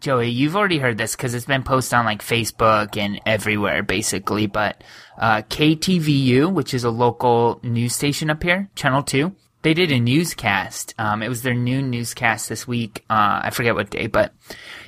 Joey, 0.00 0.28
you've 0.28 0.54
already 0.54 0.78
heard 0.78 0.96
this 0.96 1.16
because 1.16 1.34
it's 1.34 1.46
been 1.46 1.64
posted 1.64 1.94
on 1.94 2.04
like 2.04 2.22
Facebook 2.22 2.96
and 2.96 3.20
everywhere, 3.26 3.82
basically. 3.82 4.46
But 4.46 4.84
uh, 5.18 5.42
KTVU, 5.42 6.52
which 6.52 6.72
is 6.72 6.84
a 6.84 6.90
local 6.90 7.58
news 7.64 7.94
station 7.94 8.30
up 8.30 8.42
here, 8.42 8.70
Channel 8.76 9.02
Two, 9.02 9.34
they 9.62 9.74
did 9.74 9.90
a 9.90 9.98
newscast. 9.98 10.94
Um, 10.98 11.22
it 11.22 11.28
was 11.28 11.42
their 11.42 11.54
new 11.54 11.82
newscast 11.82 12.48
this 12.48 12.66
week. 12.66 13.04
Uh, 13.10 13.40
I 13.42 13.50
forget 13.50 13.74
what 13.74 13.90
day, 13.90 14.06
but 14.06 14.32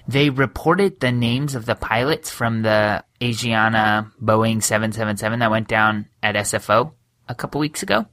they 0.06 0.30
reported 0.30 1.00
the 1.00 1.10
names 1.10 1.56
of 1.56 1.66
the 1.66 1.74
pilots 1.74 2.30
from 2.30 2.62
the 2.62 3.04
Asiana 3.20 4.12
Boeing 4.22 4.62
777 4.62 5.40
that 5.40 5.50
went 5.50 5.66
down 5.66 6.06
at 6.22 6.36
SFO 6.36 6.92
a 7.28 7.34
couple 7.34 7.60
weeks 7.60 7.82
ago, 7.82 8.06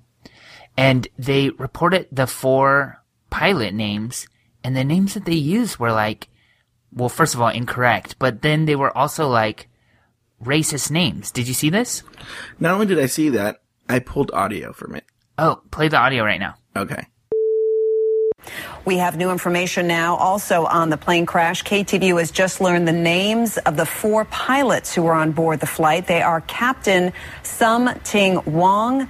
and 0.75 1.07
they 1.19 1.49
reported 1.49 2.07
the 2.11 2.25
four 2.25 3.03
pilot 3.29 3.75
names, 3.75 4.27
and 4.63 4.75
the 4.75 4.83
names 4.83 5.13
that 5.13 5.25
they 5.25 5.33
used 5.33 5.77
were 5.77 5.91
like 5.91 6.27
well, 6.97 7.09
first 7.09 7.35
of 7.35 7.41
all, 7.41 7.49
incorrect, 7.49 8.15
but 8.19 8.41
then 8.41 8.65
they 8.65 8.75
were 8.75 8.95
also 8.95 9.27
like 9.27 9.69
racist 10.43 10.91
names. 10.91 11.31
Did 11.31 11.47
you 11.47 11.53
see 11.53 11.69
this? 11.69 12.03
Not 12.59 12.73
only 12.73 12.85
did 12.85 12.99
I 12.99 13.05
see 13.05 13.29
that, 13.29 13.61
I 13.87 13.99
pulled 13.99 14.31
audio 14.31 14.73
from 14.73 14.95
it. 14.95 15.05
Oh, 15.37 15.61
play 15.71 15.87
the 15.87 15.97
audio 15.97 16.23
right 16.23 16.39
now. 16.39 16.55
Okay. 16.75 17.05
We 18.85 18.97
have 18.97 19.17
new 19.17 19.31
information 19.31 19.87
now 19.87 20.15
also 20.15 20.65
on 20.65 20.89
the 20.89 20.97
plane 20.97 21.25
crash. 21.25 21.63
KTVU 21.63 22.19
has 22.19 22.31
just 22.31 22.61
learned 22.61 22.87
the 22.87 22.93
names 22.93 23.57
of 23.57 23.75
the 23.75 23.85
four 23.85 24.25
pilots 24.25 24.95
who 24.95 25.03
were 25.03 25.13
on 25.13 25.33
board 25.33 25.59
the 25.59 25.67
flight. 25.67 26.07
They 26.07 26.21
are 26.21 26.41
Captain 26.41 27.11
Sum 27.43 27.89
Ting 28.03 28.41
Wong, 28.45 29.09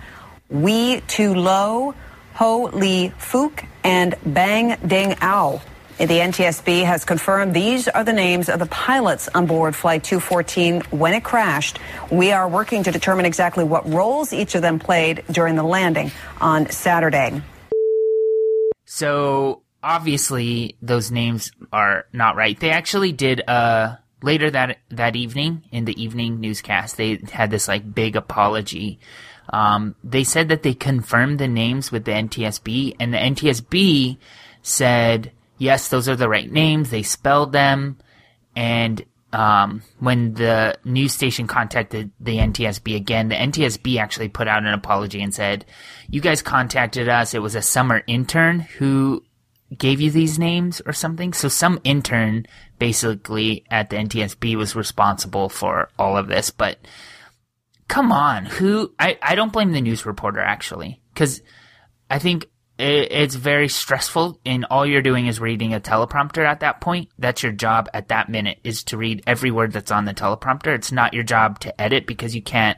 Wee 0.50 1.02
Tu 1.08 1.34
Lo, 1.34 1.94
Ho 2.36 2.70
Lee 2.74 3.14
Fook, 3.20 3.66
and 3.84 4.16
Bang 4.26 4.78
Ding 4.88 5.16
Ao. 5.22 5.62
The 5.98 6.06
NTSB 6.06 6.84
has 6.84 7.04
confirmed 7.04 7.56
these 7.56 7.88
are 7.88 8.04
the 8.04 8.14
names 8.14 8.50
of 8.50 8.60
the 8.60 8.68
pilots 8.68 9.30
on 9.34 9.48
board 9.48 9.76
Flight 9.76 10.04
214 10.04 10.82
when 10.92 11.16
it 11.16 11.24
crashed. 11.24 11.80
We 12.12 12.32
are 12.32 12.48
working 12.48 12.84
to 12.84 12.92
determine 12.92 13.26
exactly 13.26 13.64
what 13.64 13.92
roles 13.92 14.32
each 14.32 14.54
of 14.54 14.62
them 14.62 14.78
played 14.78 15.24
during 15.32 15.56
the 15.56 15.64
landing 15.64 16.12
on 16.40 16.70
Saturday. 16.70 17.42
So 18.86 19.64
obviously 19.82 20.78
those 20.84 21.10
names 21.10 21.52
are 21.74 22.06
not 22.14 22.36
right. 22.36 22.60
They 22.60 22.70
actually 22.70 23.12
did 23.12 23.42
uh 23.48 23.96
later 24.22 24.52
that 24.52 24.78
that 24.90 25.16
evening 25.16 25.64
in 25.72 25.86
the 25.86 26.00
evening 26.00 26.40
newscast. 26.40 26.98
They 26.98 27.20
had 27.32 27.50
this 27.50 27.68
like 27.68 27.96
big 27.96 28.16
apology. 28.16 29.00
Um, 29.50 29.96
they 30.04 30.24
said 30.24 30.50
that 30.50 30.62
they 30.62 30.76
confirmed 30.76 31.40
the 31.40 31.48
names 31.48 31.92
with 31.92 32.06
the 32.06 32.12
NTSB, 32.12 32.98
and 33.00 33.14
the 33.14 33.18
NTSB 33.18 34.18
said 34.62 35.32
yes, 35.58 35.90
those 35.90 36.08
are 36.10 36.16
the 36.16 36.30
right 36.30 36.52
names. 36.52 36.90
They 36.90 37.04
spelled 37.04 37.52
them, 37.52 37.98
and 38.56 39.04
um, 39.34 39.84
when 40.00 40.34
the 40.34 40.78
news 40.86 41.14
station 41.14 41.48
contacted 41.48 42.12
the 42.20 42.38
NTSB 42.38 42.96
again, 42.96 43.30
the 43.30 43.36
NTSB 43.36 44.00
actually 44.00 44.30
put 44.30 44.48
out 44.48 44.64
an 44.64 44.74
apology 44.74 45.22
and 45.22 45.34
said, 45.34 45.66
"You 46.10 46.22
guys 46.22 46.42
contacted 46.42 47.10
us. 47.10 47.34
It 47.34 47.42
was 47.42 47.56
a 47.56 47.62
summer 47.62 48.04
intern 48.08 48.60
who 48.60 49.24
gave 49.78 50.00
you 50.00 50.12
these 50.12 50.40
names 50.40 50.82
or 50.86 50.94
something." 50.94 51.34
So 51.34 51.50
some 51.50 51.80
intern 51.84 52.46
basically 52.80 53.66
at 53.70 53.90
the 53.90 53.98
NTSB 53.98 54.56
was 54.56 54.76
responsible 54.76 55.50
for 55.50 55.90
all 56.00 56.16
of 56.16 56.28
this. 56.28 56.50
But 56.50 56.80
come 57.88 58.12
on, 58.12 58.46
who? 58.46 58.94
I 58.98 59.18
I 59.22 59.36
don't 59.36 59.54
blame 59.54 59.74
the 59.74 59.82
news 59.82 60.06
reporter 60.06 60.40
actually 60.40 61.02
because 61.14 61.42
I 62.10 62.20
think 62.20 62.48
it, 62.78 63.12
it's 63.12 63.36
very 63.36 63.68
stressful 63.68 64.40
and 64.46 64.66
all 64.66 64.86
you're 64.86 65.02
doing 65.02 65.28
is 65.28 65.40
reading 65.40 65.74
a 65.74 65.80
teleprompter 65.80 66.46
at 66.46 66.60
that 66.60 66.82
point 66.82 67.10
that's 67.18 67.44
your 67.44 67.52
job 67.52 67.90
at 67.94 68.10
that 68.10 68.30
minute 68.30 68.60
is 68.64 68.84
to 68.84 68.98
read 68.98 69.24
every 69.26 69.52
word 69.52 69.72
that's 69.72 69.92
on 69.92 70.06
the 70.06 70.14
teleprompter 70.14 70.76
it's 70.76 70.92
not 70.92 71.14
your 71.14 71.24
job 71.24 71.60
to 71.60 71.82
edit 71.82 72.06
because 72.06 72.36
you 72.36 72.42
can't 72.42 72.78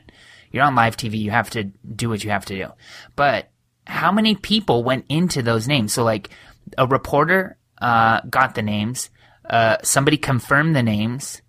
You're 0.50 0.64
on 0.64 0.74
live 0.74 0.96
TV. 0.96 1.18
You 1.18 1.30
have 1.30 1.50
to 1.50 1.64
do 1.64 2.08
what 2.08 2.24
you 2.24 2.30
have 2.30 2.44
to 2.46 2.56
do. 2.56 2.66
But 3.16 3.50
how 3.86 4.12
many 4.12 4.34
people 4.34 4.84
went 4.84 5.04
into 5.08 5.42
those 5.42 5.68
names? 5.68 5.92
So 5.92 6.04
like 6.04 6.30
a 6.76 6.86
reporter 6.86 7.56
uh, 7.80 8.20
got 8.28 8.54
the 8.54 8.62
names. 8.62 9.10
Uh, 9.48 9.76
somebody 9.82 10.16
confirmed 10.16 10.74
the 10.76 10.82
names. 10.82 11.42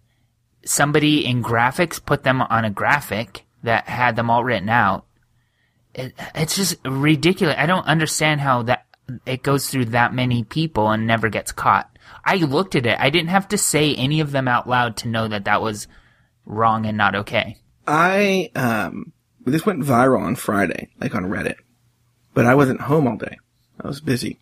Somebody 0.66 1.26
in 1.26 1.44
graphics 1.44 2.04
put 2.04 2.24
them 2.24 2.42
on 2.42 2.66
a 2.66 2.70
graphic 2.70 3.46
that 3.64 3.88
had 3.88 4.16
them 4.16 4.30
all 4.30 4.44
written 4.44 4.70
out. 4.70 5.06
It, 5.94 6.14
it's 6.36 6.56
just 6.56 6.78
ridiculous. 6.86 7.56
I 7.58 7.66
don't 7.66 7.86
understand 7.86 8.42
how 8.42 8.64
that 8.64 8.86
it 9.26 9.44
goes 9.44 9.70
through 9.70 9.86
that 9.86 10.14
many 10.14 10.44
people 10.44 10.90
and 10.90 11.06
never 11.06 11.30
gets 11.30 11.52
caught. 11.52 11.90
I 12.24 12.36
looked 12.38 12.76
at 12.76 12.86
it. 12.86 12.98
I 13.00 13.10
didn't 13.10 13.30
have 13.30 13.48
to 13.50 13.58
say 13.58 13.96
any 13.96 14.20
of 14.20 14.32
them 14.32 14.48
out 14.48 14.70
loud 14.70 14.98
to 14.98 15.08
know 15.08 15.28
that 15.28 15.46
that 15.46 15.62
was 15.62 15.88
wrong 16.46 16.86
and 16.86 16.98
not 16.98 17.16
okay. 17.16 17.58
I 17.88 18.52
um 18.56 19.12
this 19.46 19.66
went 19.66 19.84
viral 19.84 20.22
on 20.22 20.36
Friday, 20.36 20.90
like 21.00 21.16
on 21.16 21.26
Reddit. 21.26 21.56
But 22.34 22.46
I 22.46 22.56
wasn't 22.56 22.82
home 22.82 23.08
all 23.08 23.18
day. 23.18 23.38
I 23.80 23.88
was 23.88 24.00
busy. 24.00 24.40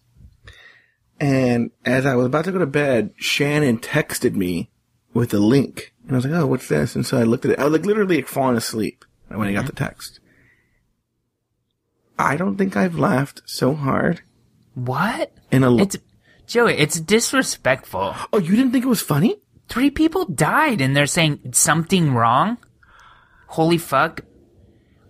And 1.19 1.71
as 1.85 2.05
I 2.05 2.15
was 2.15 2.27
about 2.27 2.45
to 2.45 2.51
go 2.51 2.59
to 2.59 2.65
bed, 2.65 3.13
Shannon 3.17 3.79
texted 3.79 4.35
me 4.35 4.69
with 5.13 5.33
a 5.33 5.39
link. 5.39 5.93
And 6.03 6.11
I 6.11 6.15
was 6.15 6.25
like, 6.25 6.33
oh, 6.33 6.47
what's 6.47 6.67
this? 6.67 6.95
And 6.95 7.05
so 7.05 7.17
I 7.17 7.23
looked 7.23 7.45
at 7.45 7.51
it. 7.51 7.59
I 7.59 7.63
was 7.63 7.73
like 7.73 7.85
literally 7.85 8.17
like 8.17 8.27
falling 8.27 8.57
asleep 8.57 9.03
when 9.27 9.47
I 9.47 9.53
got 9.53 9.65
the 9.65 9.73
text. 9.73 10.19
I 12.19 12.35
don't 12.35 12.57
think 12.57 12.75
I've 12.75 12.99
laughed 12.99 13.41
so 13.45 13.73
hard 13.73 14.21
What? 14.75 15.31
in 15.51 15.63
a. 15.63 15.75
It's 15.77 15.97
Joey. 16.47 16.73
It's 16.77 16.99
disrespectful. 16.99 18.13
oh, 18.33 18.37
you 18.39 18.55
didn't 18.55 18.71
think 18.73 18.83
it 18.85 18.89
was 18.89 19.01
funny? 19.01 19.37
Three 19.69 19.89
people 19.89 20.25
died, 20.25 20.81
and 20.81 20.95
they're 20.95 21.05
saying 21.07 21.51
something 21.53 22.13
wrong. 22.13 22.57
Holy 23.47 23.77
fuck! 23.77 24.21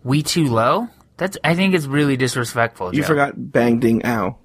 We 0.03 0.21
too 0.21 0.47
low. 0.47 0.87
That's. 1.17 1.37
I 1.43 1.55
think 1.55 1.73
it's 1.73 1.85
really 1.87 2.15
disrespectful. 2.15 2.93
You 2.93 3.01
Joe. 3.01 3.07
forgot 3.07 3.33
bang 3.35 3.79
ding 3.79 4.05
ow. 4.05 4.37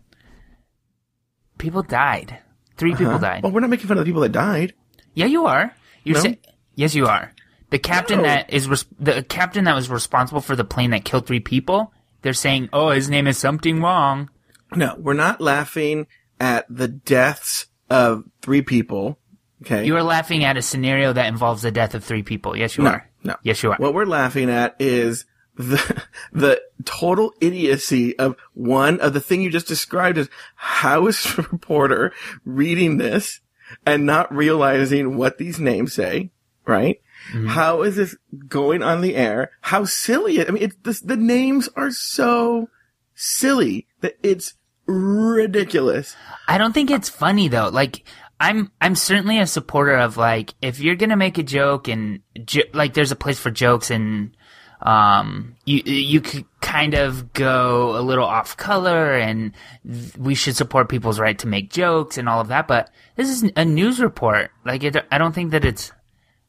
People 1.59 1.83
died. 1.83 2.39
3 2.77 2.91
uh-huh. 2.93 2.99
people 2.99 3.19
died. 3.19 3.43
Well, 3.43 3.53
we're 3.53 3.61
not 3.61 3.71
making 3.71 3.87
fun 3.87 3.99
of 3.99 4.05
the 4.05 4.09
people 4.09 4.23
that 4.23 4.33
died. 4.33 4.75
Yeah, 5.15 5.27
you 5.27 5.47
are. 5.47 5.73
You're 6.03 6.17
No? 6.17 6.23
say- 6.23 6.41
yes, 6.75 6.95
you 6.97 7.07
are. 7.07 7.31
The 7.71 7.79
captain 7.79 8.19
No. 8.19 8.25
that 8.25 8.53
is 8.53 8.69
res- 8.69 8.85
the 8.99 9.23
captain 9.23 9.65
that 9.65 9.75
was 9.77 9.89
responsible 9.89 10.41
for 10.41 10.57
the 10.57 10.65
plane 10.65 10.91
that 10.91 11.05
killed 11.05 11.27
three 11.27 11.39
people. 11.41 11.93
They're 12.25 12.33
saying, 12.33 12.71
"Oh, 12.73 12.91
his 12.91 13.09
name 13.09 13.29
is 13.29 13.39
something 13.39 13.81
wrong." 13.81 14.31
No, 14.75 14.97
we're 14.99 15.13
not 15.13 15.41
laughing 15.41 16.09
at 16.41 16.67
the 16.69 16.89
deaths 16.89 17.67
of 17.89 18.25
three 18.43 18.63
people. 18.63 19.19
Okay. 19.63 19.85
You 19.87 19.97
are 19.97 20.03
laughing 20.03 20.43
at 20.43 20.57
a 20.57 20.63
scenario 20.63 21.13
that 21.13 21.27
involves 21.27 21.63
the 21.63 21.71
death 21.71 21.95
of 21.95 22.03
three 22.03 22.23
people. 22.23 22.57
Yes, 22.57 22.77
you 22.77 22.85
No, 22.85 22.91
are. 22.91 23.11
no. 23.23 23.37
Yes, 23.43 23.63
you 23.63 23.71
are. 23.71 23.77
What 23.77 23.95
we're 23.95 24.05
laughing 24.07 24.51
at 24.51 24.75
is 24.81 25.27
the 25.57 26.05
the 26.33 26.61
total 26.85 27.33
idiocy 27.41 28.19
of 28.19 28.37
one 28.55 28.99
of 29.01 29.13
the 29.13 29.21
thing 29.21 29.43
you 29.43 29.51
just 29.51 29.69
described 29.69 30.19
is 30.19 30.29
how 30.57 31.07
is 31.07 31.25
a 31.39 31.43
reporter 31.43 32.13
reading 32.45 32.97
this 32.97 33.41
and 33.87 34.07
not 34.07 34.35
realizing 34.35 35.17
what 35.17 35.39
these 35.39 35.61
names 35.61 35.93
say, 35.93 36.31
right? 36.67 37.01
How 37.47 37.83
is 37.83 37.97
this 37.97 38.17
going 38.49 38.83
on 38.83 39.01
the 39.01 39.17
air? 39.17 39.51
How 39.63 39.85
silly 39.85 40.39
it, 40.39 40.49
I 40.49 40.53
mean, 40.53 40.63
it's 40.63 40.77
this, 40.83 41.01
the 41.01 41.17
names 41.17 41.69
are 41.75 41.91
so 41.91 42.69
silly 43.15 43.87
that 44.01 44.17
it's 44.23 44.55
ridiculous. 44.87 46.17
I 46.49 46.59
don't 46.59 46.73
think 46.73 46.91
it's 46.91 47.09
funny 47.09 47.49
though. 47.49 47.69
Like 47.69 48.05
I'm 48.41 48.71
I'm 48.81 48.95
certainly 48.95 49.39
a 49.39 49.47
supporter 49.47 49.97
of 49.97 50.17
like 50.17 50.55
if 50.61 50.81
you're 50.81 50.97
gonna 50.97 51.17
make 51.17 51.39
a 51.39 51.43
joke 51.43 51.89
and 51.89 52.21
jo- 52.45 52.63
like 52.73 52.95
there's 52.95 53.13
a 53.13 53.17
place 53.17 53.39
for 53.39 53.51
jokes 53.51 53.91
and 53.91 54.37
um 54.83 55.57
you 55.65 55.83
you 55.85 56.21
could 56.21 56.45
kind 56.61 56.95
of 56.95 57.33
go 57.33 57.97
a 57.97 58.03
little 58.03 58.27
off 58.27 58.57
color 58.57 59.15
and 59.15 59.53
th- 59.91 60.17
we 60.19 60.35
should 60.35 60.57
support 60.57 60.89
people's 60.89 61.21
right 61.21 61.39
to 61.39 61.47
make 61.47 61.71
jokes 61.71 62.19
and 62.19 62.29
all 62.29 62.41
of 62.41 62.49
that. 62.49 62.67
But 62.67 62.91
this 63.17 63.31
is 63.31 63.51
a 63.57 63.65
news 63.65 64.01
report. 64.01 64.51
Like 64.65 64.83
it, 64.83 64.97
I 65.11 65.19
don't 65.19 65.35
think 65.35 65.53
that 65.53 65.65
it's 65.65 65.93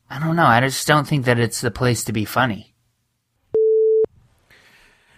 I 0.09 0.19
don't 0.19 0.35
know. 0.35 0.45
I 0.45 0.61
just 0.61 0.87
don't 0.87 1.07
think 1.07 1.25
that 1.25 1.39
it's 1.39 1.61
the 1.61 1.71
place 1.71 2.03
to 2.05 2.13
be 2.13 2.25
funny. 2.25 2.75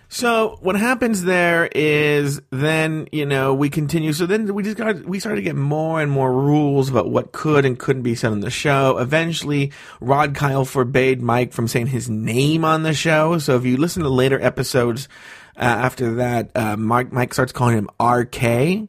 So 0.10 0.58
what 0.62 0.78
happens 0.78 1.24
there 1.24 1.68
is 1.76 2.42
then, 2.50 3.10
you 3.12 3.26
know, 3.26 3.54
we 3.54 3.70
continue. 3.70 4.14
So 4.14 4.26
then 4.26 4.54
we 4.54 4.64
just 4.64 4.78
got, 4.78 5.04
we 5.04 5.20
started 5.20 5.38
to 5.38 5.42
get 5.42 5.58
more 5.58 6.02
and 6.02 6.10
more 6.10 6.32
rules 6.32 6.90
about 6.90 7.10
what 7.10 7.34
could 7.34 7.66
and 7.66 7.78
couldn't 7.78 8.04
be 8.04 8.16
said 8.16 8.32
on 8.32 8.40
the 8.40 8.50
show. 8.50 8.98
Eventually, 9.00 9.74
Rod 10.00 10.34
Kyle 10.34 10.64
forbade 10.64 11.22
Mike 11.22 11.52
from 11.52 11.68
saying 11.68 11.88
his 11.88 12.10
name 12.10 12.64
on 12.64 12.84
the 12.84 12.94
show. 12.94 13.38
So 13.38 13.58
if 13.58 13.66
you 13.66 13.76
listen 13.76 14.04
to 14.04 14.10
later 14.10 14.42
episodes, 14.42 15.10
uh, 15.58 15.62
after 15.64 16.16
that, 16.16 16.52
uh, 16.56 16.78
Mike, 16.78 17.12
Mike 17.12 17.34
starts 17.34 17.52
calling 17.52 17.78
him 17.78 17.90
RK. 18.02 18.88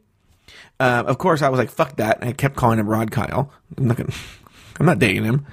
Uh, 0.81 1.03
of 1.05 1.19
course, 1.19 1.43
I 1.43 1.49
was 1.49 1.59
like, 1.59 1.71
fuck 1.71 1.97
that. 1.97 2.21
And 2.21 2.31
I 2.31 2.33
kept 2.33 2.55
calling 2.55 2.79
him 2.79 2.89
Rod 2.89 3.11
Kyle. 3.11 3.51
I'm 3.77 3.89
not 3.89 3.97
gonna, 3.97 4.13
I'm 4.79 4.87
not 4.87 4.99
dating 4.99 5.25
him. 5.25 5.47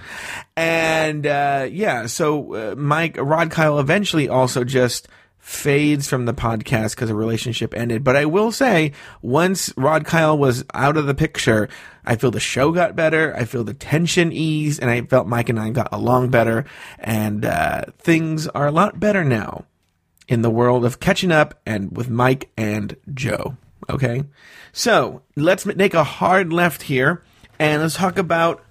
And, 0.56 1.26
uh, 1.26 1.68
yeah, 1.70 2.06
so, 2.06 2.54
uh, 2.54 2.76
Mike, 2.76 3.18
Rod 3.20 3.52
Kyle 3.52 3.80
eventually 3.80 4.30
also 4.30 4.64
just 4.64 5.08
fades 5.40 6.08
from 6.08 6.26
the 6.26 6.34
podcast 6.34 6.96
because 6.96 7.10
the 7.10 7.16
relationship 7.16 7.76
ended. 7.76 8.04
But 8.04 8.16
I 8.16 8.26
will 8.26 8.52
say, 8.52 8.94
once 9.22 9.72
Rod 9.78 10.04
Kyle 10.04 10.36
was 10.36 10.66
out 10.74 10.98
of 10.98 11.06
the 11.06 11.14
picture, 11.14 11.70
I 12.04 12.16
feel 12.16 12.32
the 12.32 12.40
show 12.40 12.72
got 12.72 12.96
better. 12.96 13.36
I 13.36 13.46
feel 13.46 13.64
the 13.64 13.76
tension 13.76 14.32
eased 14.32 14.82
and 14.82 14.90
I 14.90 15.02
felt 15.02 15.28
Mike 15.28 15.50
and 15.50 15.60
I 15.60 15.70
got 15.70 15.90
along 15.92 16.30
better 16.30 16.66
and, 16.98 17.46
uh, 17.46 17.86
things 18.00 18.48
are 18.48 18.66
a 18.66 18.72
lot 18.72 19.00
better 19.00 19.24
now 19.24 19.66
in 20.28 20.42
the 20.42 20.50
world 20.50 20.84
of 20.84 21.00
catching 21.00 21.32
up 21.32 21.62
and 21.64 21.96
with 21.96 22.10
Mike 22.10 22.50
and 22.58 22.96
Joe. 23.14 23.56
Okay. 23.88 24.24
So 24.74 25.22
let's 25.36 25.64
make 25.66 25.94
a 25.94 26.04
hard 26.04 26.52
left 26.52 26.82
here 26.82 27.24
and 27.60 27.84
let's 27.84 27.96
talk 27.96 28.18
about 28.18 28.65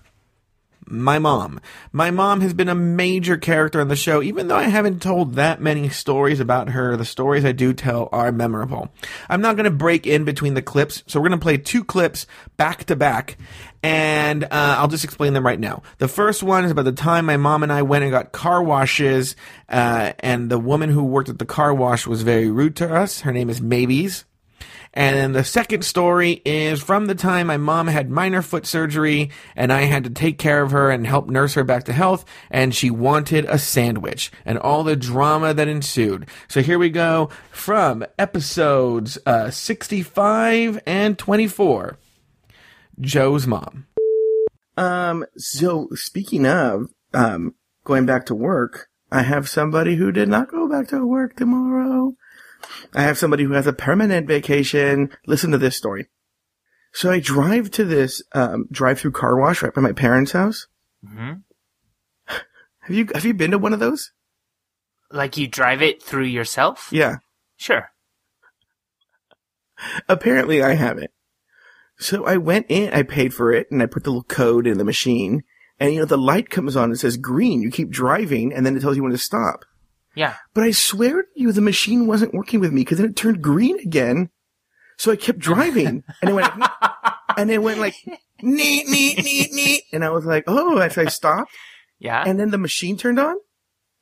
my 0.87 1.19
mom. 1.19 1.61
My 1.93 2.11
mom 2.11 2.41
has 2.41 2.55
been 2.55 2.69
a 2.69 2.75
major 2.75 3.37
character 3.37 3.81
on 3.81 3.89
the 3.89 3.97
show, 3.97 4.23
even 4.23 4.49
though 4.49 4.57
I 4.57 4.65
haven't 4.65 5.03
told 5.03 5.35
that 5.35 5.61
many 5.61 5.89
stories 5.89 6.41
about 6.41 6.71
her. 6.71 6.97
The 6.97 7.05
stories 7.05 7.45
I 7.45 7.53
do 7.53 7.73
tell 7.73 8.09
are 8.13 8.33
memorable. 8.33 8.89
I'm 9.29 9.41
not 9.41 9.57
going 9.57 9.65
to 9.65 9.71
break 9.71 10.07
in 10.07 10.25
between 10.25 10.55
the 10.55 10.63
clips, 10.63 11.03
so 11.07 11.21
we're 11.21 11.29
going 11.29 11.41
to 11.41 11.45
play 11.45 11.57
two 11.57 11.85
clips 11.85 12.27
back 12.57 12.85
to 12.85 12.97
back, 12.97 13.37
and 13.83 14.45
uh, 14.45 14.49
I'll 14.53 14.89
just 14.89 15.05
explain 15.05 15.33
them 15.33 15.47
right 15.47 15.61
now. 15.61 15.83
The 15.99 16.09
first 16.09 16.43
one 16.43 16.65
is 16.65 16.71
about 16.71 16.85
the 16.85 16.93
time 16.93 17.27
my 17.27 17.37
mom 17.37 17.63
and 17.63 17.73
I 17.73 17.83
went 17.83 18.05
and 18.05 18.11
got 18.11 18.33
car 18.33 18.63
washes, 18.63 19.37
uh, 19.69 20.13
and 20.21 20.51
the 20.51 20.59
woman 20.59 20.91
who 20.91 21.05
worked 21.05 21.29
at 21.29 21.39
the 21.39 21.47
car 21.47 21.75
wash 21.75 22.07
was 22.07 22.23
very 22.23 22.51
rude 22.51 22.77
to 22.77 22.95
us. 22.95 23.21
Her 23.21 23.33
name 23.33 23.51
is 23.51 23.61
Maybes. 23.61 24.25
And 24.95 25.17
then 25.17 25.33
the 25.33 25.45
second 25.45 25.85
story 25.85 26.41
is 26.45 26.81
from 26.81 27.07
the 27.07 27.17
time 27.17 27.49
my 27.49 27.57
mom 27.57 27.89
had 27.89 28.11
minor 28.11 28.43
foot 28.43 28.65
surgery 28.65 29.31
and 29.57 29.73
I 29.73 29.83
had 29.83 30.05
to 30.05 30.11
take 30.11 30.39
care 30.39 30.63
of 30.63 30.71
her 30.71 30.91
and 30.91 31.07
help 31.07 31.29
nurse 31.29 31.55
her 31.55 31.65
back 31.65 31.85
to 31.85 31.93
health 31.93 32.25
and 32.49 32.75
she 32.75 32.91
wanted 32.91 33.45
a 33.47 33.59
sandwich 33.59 34.31
and 34.47 34.57
all 34.57 34.85
the 34.85 34.95
drama 34.95 35.53
that 35.53 35.67
ensued. 35.67 36.29
So 36.47 36.63
here 36.63 36.79
we 36.79 36.91
go 36.91 37.29
from 37.51 38.07
episodes 38.19 39.19
uh, 39.27 39.51
65 39.51 40.81
and 40.87 41.19
24. 41.19 41.99
Joe's 43.01 43.47
mom. 43.49 43.89
Um, 44.77 45.25
so 45.37 45.89
speaking 45.95 46.47
of, 46.47 46.89
um, 47.13 47.55
going 47.85 48.07
back 48.07 48.27
to 48.27 48.35
work, 48.35 48.89
I 49.11 49.23
have 49.23 49.49
somebody 49.49 49.97
who 49.97 50.13
did 50.13 50.29
not 50.29 50.51
go 50.51 50.69
back 50.69 50.89
to 50.89 51.05
work 51.05 51.37
tomorrow. 51.37 52.15
I 52.95 53.03
have 53.03 53.19
somebody 53.19 53.45
who 53.45 53.53
has 53.53 53.67
a 53.67 53.73
permanent 53.73 54.27
vacation. 54.27 55.11
Listen 55.27 55.51
to 55.51 55.59
this 55.59 55.77
story. 55.77 56.09
So 56.93 57.11
I 57.11 57.19
drive 57.19 57.71
to 57.73 57.85
this 57.85 58.23
um, 58.33 58.67
drive-through 58.71 59.13
car 59.13 59.37
wash 59.37 59.63
right 59.63 59.75
by 59.75 59.81
my 59.81 59.93
parents' 59.93 60.33
house. 60.33 60.69
Mhm. 61.05 61.43
Have 62.27 62.97
you 62.97 63.09
have 63.15 63.25
you 63.25 63.35
been 63.35 63.51
to 63.51 63.59
one 63.59 63.73
of 63.73 63.81
those? 63.81 64.13
Like 65.11 65.37
you 65.37 65.49
drive 65.49 65.83
it 65.83 66.03
through 66.03 66.25
yourself? 66.27 66.89
Yeah. 66.93 67.17
Sure. 67.57 67.91
Apparently 70.09 70.63
I 70.63 70.75
haven't. 70.75 71.11
So 71.99 72.25
I 72.27 72.37
went 72.37 72.67
in, 72.69 72.93
I 72.93 73.03
paid 73.03 73.33
for 73.33 73.53
it, 73.53 73.71
and 73.71 73.83
I 73.83 73.87
put 73.87 74.05
the 74.05 74.11
little 74.11 74.25
code 74.25 74.67
in 74.67 74.79
the 74.79 74.85
machine. 74.85 75.43
And 75.81 75.93
you 75.93 76.01
know, 76.01 76.07
the 76.07 76.19
light 76.19 76.51
comes 76.51 76.77
on 76.77 76.91
and 76.91 76.99
says 76.99 77.17
green. 77.17 77.63
You 77.63 77.71
keep 77.71 77.91
driving, 77.91 78.53
and 78.53 78.65
then 78.65 78.77
it 78.77 78.81
tells 78.81 78.97
you 78.97 79.03
when 79.03 79.13
to 79.13 79.19
stop. 79.19 79.65
Yeah. 80.15 80.35
But 80.55 80.65
I 80.65 80.71
swear 80.71 81.23
to 81.23 81.29
you, 81.35 81.53
the 81.53 81.61
machine 81.61 82.07
wasn't 82.07 82.35
working 82.35 82.61
with 82.61 82.73
me 82.73 82.83
because 82.83 82.99
then 82.99 83.11
it 83.11 83.17
turned 83.17 83.43
green 83.43 83.79
again. 83.81 84.31
So 84.97 85.11
I 85.11 85.17
kept 85.17 85.41
driving, 85.41 86.05
and 86.23 86.31
it 86.31 86.35
went, 86.35 86.53
and 87.37 87.51
it 87.51 87.59
went 87.63 87.81
like 87.81 87.95
neat, 88.41 88.87
neat, 88.87 89.19
neat, 89.25 89.53
neat, 89.53 89.83
and 89.93 90.05
I 90.05 90.11
was 90.11 90.25
like, 90.25 90.45
oh, 90.47 90.79
as 90.79 90.97
I 90.97 91.07
stopped, 91.07 91.51
Yeah. 91.99 92.23
and 92.25 92.39
then 92.39 92.51
the 92.51 92.59
machine 92.59 92.97
turned 92.97 93.19
on, 93.19 93.35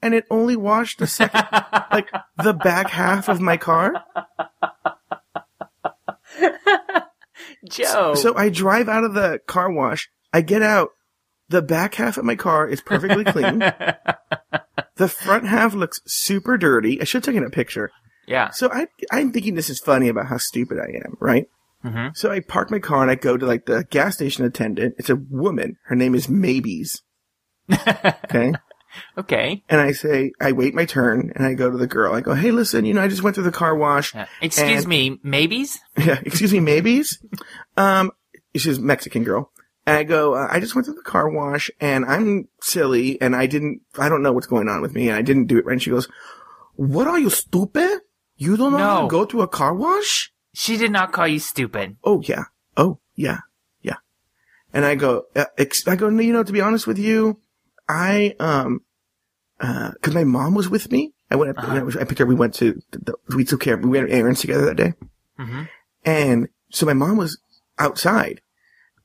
and 0.03 0.13
it 0.15 0.27
only 0.31 0.55
washed 0.55 0.99
the 0.99 1.07
second, 1.07 1.47
like 1.91 2.11
the 2.43 2.53
back 2.53 2.91
half 2.91 3.31
of 3.31 3.41
my 3.41 3.57
car. 3.57 4.05
Joe. 7.69 8.15
So 8.15 8.37
I 8.37 8.49
drive 8.49 8.89
out 8.89 9.05
of 9.05 9.15
the 9.15 9.41
car 9.47 9.73
wash. 9.73 10.11
I 10.33 10.41
get 10.41 10.63
out. 10.63 10.91
The 11.49 11.63
back 11.63 11.95
half 11.97 12.17
of 12.17 12.25
my 12.25 12.35
car 12.37 12.69
is 12.69 12.81
perfectly 12.81 13.25
clean. 13.25 13.61
the 14.97 15.09
front 15.09 15.47
half 15.47 15.75
looks 15.75 16.01
super 16.07 16.57
dirty. 16.59 17.01
I 17.01 17.05
should 17.05 17.25
have 17.25 17.35
taken 17.35 17.47
a 17.47 17.51
picture. 17.51 17.91
Yeah. 18.27 18.51
So 18.51 18.71
I, 18.73 18.87
I'm 19.11 19.33
thinking 19.33 19.55
this 19.55 19.71
is 19.71 19.81
funny 19.81 20.09
about 20.09 20.27
how 20.27 20.39
stupid 20.39 20.79
I 20.79 20.97
am, 21.05 21.17
right? 21.21 21.47
Mhm. 21.85 22.17
So 22.17 22.31
I 22.31 22.41
park 22.41 22.71
my 22.71 22.79
car 22.79 23.03
and 23.03 23.11
I 23.11 23.17
go 23.17 23.37
to 23.37 23.45
like 23.45 23.67
the 23.67 23.85
gas 23.91 24.15
station 24.15 24.45
attendant. 24.45 24.95
It's 24.99 25.11
a 25.11 25.17
woman. 25.17 25.77
Her 25.87 25.97
name 25.97 26.15
is 26.15 26.29
Maybes. 26.29 27.03
okay. 27.73 28.53
Okay. 29.17 29.63
And 29.69 29.81
I 29.81 29.93
say, 29.93 30.33
I 30.41 30.53
wait 30.53 30.75
my 30.75 30.85
turn 30.85 31.33
and 31.35 31.47
I 31.47 31.55
go 31.55 31.71
to 31.71 31.77
the 31.79 31.87
girl. 31.87 32.15
I 32.15 32.21
go, 32.21 32.35
hey, 32.35 32.51
listen, 32.51 32.85
you 32.85 32.95
know, 32.95 33.03
I 33.03 33.09
just 33.09 33.23
went 33.23 33.35
through 33.35 33.45
the 33.45 33.51
car 33.53 33.75
wash. 33.75 34.15
Excuse 34.41 34.81
And- 34.83 34.89
me, 34.89 35.19
maybes? 35.25 35.79
Yeah, 35.99 36.21
excuse 36.25 36.53
me, 36.53 36.61
Maybes. 36.61 37.19
Um, 37.77 38.13
she's 38.57 38.79
a 38.79 38.83
Mexican 38.83 39.25
girl. 39.25 39.51
And 39.85 39.97
I 39.97 40.05
go, 40.05 40.35
uh, 40.35 40.47
I 40.51 40.61
just 40.61 40.75
went 40.75 40.87
to 40.87 40.93
the 40.93 41.03
car 41.03 41.29
wash 41.29 41.71
and 41.81 42.05
I'm 42.05 42.49
silly 42.61 43.21
and 43.21 43.35
I 43.35 43.47
didn't, 43.47 43.81
I 43.99 44.09
don't 44.09 44.23
know 44.23 44.33
what's 44.33 44.47
going 44.47 44.69
on 44.69 44.81
with 44.81 44.95
me 44.95 45.09
and 45.09 45.17
I 45.17 45.23
didn't 45.23 45.47
do 45.47 45.59
it 45.59 45.67
right. 45.67 45.73
And 45.73 45.83
she 45.83 45.91
goes, 45.91 46.09
what 46.77 47.09
are 47.09 47.19
you, 47.19 47.31
stupid? 47.31 48.01
You 48.37 48.57
don't 48.57 48.73
know 48.73 48.79
how 48.79 49.03
to 49.03 49.09
go 49.09 49.25
to 49.25 49.43
a 49.43 49.49
car 49.49 49.75
wash? 49.75 50.33
She 50.55 50.77
did 50.77 50.93
not 50.93 51.13
call 51.13 51.27
you 51.27 51.41
stupid. 51.41 51.97
Oh 52.05 52.21
yeah. 52.23 52.45
Oh 52.77 53.01
yeah. 53.17 53.41
Yeah. 53.81 53.97
And 54.73 54.85
I 54.85 54.95
go, 54.95 55.25
uh, 55.35 55.47
ex- 55.59 55.87
I 55.89 55.97
go, 55.97 56.09
no, 56.11 56.23
you 56.23 56.33
know, 56.33 56.45
to 56.45 56.53
be 56.53 56.61
honest 56.61 56.87
with 56.87 56.99
you, 56.99 57.41
I, 57.89 58.37
um, 58.39 58.83
uh, 59.61 59.93
cause 60.01 60.15
my 60.15 60.25
mom 60.25 60.55
was 60.55 60.69
with 60.69 60.93
me. 60.93 61.13
I 61.31 61.37
went, 61.37 61.57
up, 61.59 61.65
I, 61.65 62.05
picked 62.05 62.19
her, 62.19 62.27
we 62.27 62.35
went 62.35 62.55
to, 62.55 62.81
the, 62.91 63.17
the, 63.27 63.37
we 63.37 63.45
took 63.45 63.61
care, 63.61 63.77
we 63.77 63.89
went 63.99 64.13
errands 64.13 64.41
together 64.41 64.67
that 64.67 64.77
day. 64.77 64.95
Mhm. 65.39 65.69
And 66.05 66.49
so 66.71 66.85
my 66.87 66.93
mom 66.93 67.17
was 67.17 67.41
outside 67.79 68.41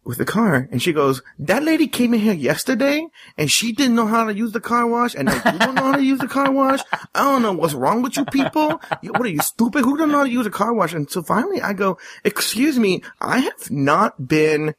with 0.08 0.18
the 0.18 0.26
car 0.26 0.68
and 0.72 0.82
she 0.82 0.94
goes, 0.94 1.22
that 1.38 1.64
lady 1.64 1.88
came 1.88 2.14
in 2.14 2.22
here 2.22 2.34
yesterday 2.34 3.06
and 3.38 3.52
she 3.52 3.74
didn't 3.74 3.96
know 3.96 4.08
how 4.08 4.24
to 4.24 4.34
use 4.34 4.54
the 4.54 4.62
car 4.62 4.88
wash 4.88 5.14
and 5.14 5.28
you 5.30 5.60
don't 5.60 5.76
know 5.76 5.84
how 5.84 5.96
to 5.98 6.04
use 6.04 6.20
the 6.20 6.28
car 6.28 6.50
wash. 6.52 6.80
I 7.14 7.24
don't 7.24 7.42
know 7.42 7.52
what's 7.54 7.74
wrong 7.74 8.02
with 8.02 8.16
you 8.18 8.26
people. 8.26 8.82
You- 9.02 9.12
What 9.12 9.24
are 9.24 9.30
you 9.30 9.42
stupid? 9.42 9.84
Who 9.84 9.98
don't 9.98 10.10
know 10.12 10.20
how 10.20 10.24
to 10.24 10.30
use 10.32 10.46
a 10.46 10.50
car 10.52 10.74
wash? 10.74 10.94
And 10.94 11.10
so 11.12 11.22
finally 11.22 11.62
I 11.62 11.74
go, 11.74 11.98
excuse 12.24 12.80
me, 12.80 13.04
I 13.22 13.40
have 13.40 13.70
not 13.70 14.28
been 14.28 14.74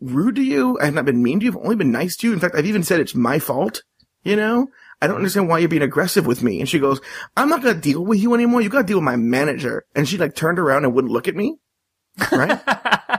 rude 0.00 0.36
to 0.36 0.42
you. 0.42 0.78
I 0.80 0.86
have 0.86 0.94
not 0.94 1.04
been 1.04 1.22
mean 1.22 1.40
to 1.40 1.44
you. 1.46 1.52
I've 1.52 1.58
only 1.64 1.76
been 1.76 1.92
nice 1.92 2.16
to 2.16 2.26
you. 2.26 2.32
In 2.32 2.40
fact, 2.40 2.54
I've 2.56 2.66
even 2.66 2.82
said 2.82 3.00
it's 3.00 3.14
my 3.14 3.38
fault. 3.38 3.82
You 4.24 4.36
know, 4.36 4.68
I 5.00 5.06
don't 5.06 5.16
understand 5.16 5.48
why 5.48 5.58
you're 5.60 5.68
being 5.68 5.82
aggressive 5.82 6.26
with 6.26 6.42
me. 6.42 6.58
And 6.60 6.68
she 6.68 6.78
goes, 6.80 7.00
I'm 7.36 7.48
not 7.48 7.62
going 7.62 7.74
to 7.76 7.80
deal 7.80 8.04
with 8.04 8.18
you 8.18 8.34
anymore. 8.34 8.60
You 8.60 8.68
got 8.68 8.82
to 8.82 8.86
deal 8.86 8.98
with 8.98 9.04
my 9.04 9.16
manager. 9.16 9.84
And 9.94 10.08
she 10.08 10.18
like 10.18 10.34
turned 10.34 10.58
around 10.58 10.84
and 10.84 10.92
wouldn't 10.94 11.12
look 11.12 11.28
at 11.28 11.36
me. 11.36 11.56
Right. 12.32 12.58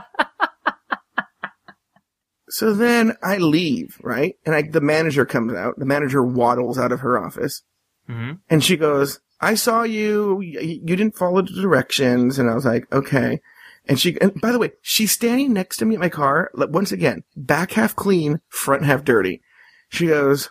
so 2.50 2.72
then 2.74 3.16
I 3.22 3.38
leave. 3.38 3.98
Right. 4.02 4.36
And 4.44 4.54
I, 4.54 4.62
the 4.62 4.80
manager 4.80 5.24
comes 5.24 5.52
out. 5.54 5.78
The 5.78 5.86
manager 5.86 6.22
waddles 6.22 6.78
out 6.78 6.92
of 6.92 7.00
her 7.00 7.18
office 7.18 7.62
Mhm. 8.08 8.38
and 8.50 8.62
she 8.64 8.76
goes, 8.76 9.20
I 9.40 9.54
saw 9.54 9.82
you. 9.84 10.40
You 10.40 10.96
didn't 10.96 11.16
follow 11.16 11.42
the 11.42 11.52
directions. 11.62 12.38
And 12.38 12.50
I 12.50 12.54
was 12.54 12.64
like, 12.66 12.92
okay. 12.92 13.40
And 13.86 13.98
she, 13.98 14.20
and 14.20 14.38
by 14.40 14.52
the 14.52 14.58
way, 14.58 14.72
she's 14.82 15.12
standing 15.12 15.52
next 15.52 15.78
to 15.78 15.86
me 15.86 15.94
at 15.94 16.00
my 16.00 16.10
car. 16.10 16.50
Once 16.54 16.92
again, 16.92 17.24
back 17.36 17.72
half 17.72 17.96
clean, 17.96 18.40
front 18.48 18.84
half 18.84 19.04
dirty. 19.04 19.40
She 19.88 20.08
goes, 20.08 20.50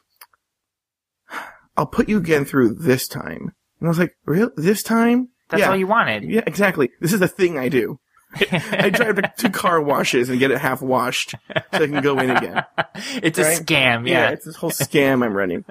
I'll 1.77 1.85
put 1.85 2.09
you 2.09 2.17
again 2.17 2.45
through 2.45 2.73
this 2.75 3.07
time. 3.07 3.53
And 3.79 3.87
I 3.87 3.89
was 3.89 3.99
like, 3.99 4.17
really? 4.25 4.51
This 4.57 4.83
time? 4.83 5.29
That's 5.49 5.61
yeah. 5.61 5.69
all 5.69 5.77
you 5.77 5.87
wanted. 5.87 6.23
Yeah, 6.23 6.41
exactly. 6.45 6.89
This 6.99 7.13
is 7.13 7.19
the 7.19 7.27
thing 7.27 7.57
I 7.57 7.69
do. 7.69 7.99
I 8.51 8.89
drive 8.91 9.15
to 9.15 9.33
two 9.37 9.49
car 9.49 9.81
washes 9.81 10.29
and 10.29 10.39
get 10.39 10.51
it 10.51 10.59
half 10.59 10.81
washed 10.81 11.31
so 11.31 11.37
I 11.71 11.87
can 11.87 12.01
go 12.01 12.19
in 12.19 12.29
again. 12.29 12.63
it's 13.23 13.39
a 13.39 13.43
scam, 13.43 14.07
yeah. 14.07 14.29
it's 14.29 14.45
this 14.45 14.55
whole 14.55 14.69
scam 14.71 15.23
I'm 15.25 15.33
running. 15.33 15.65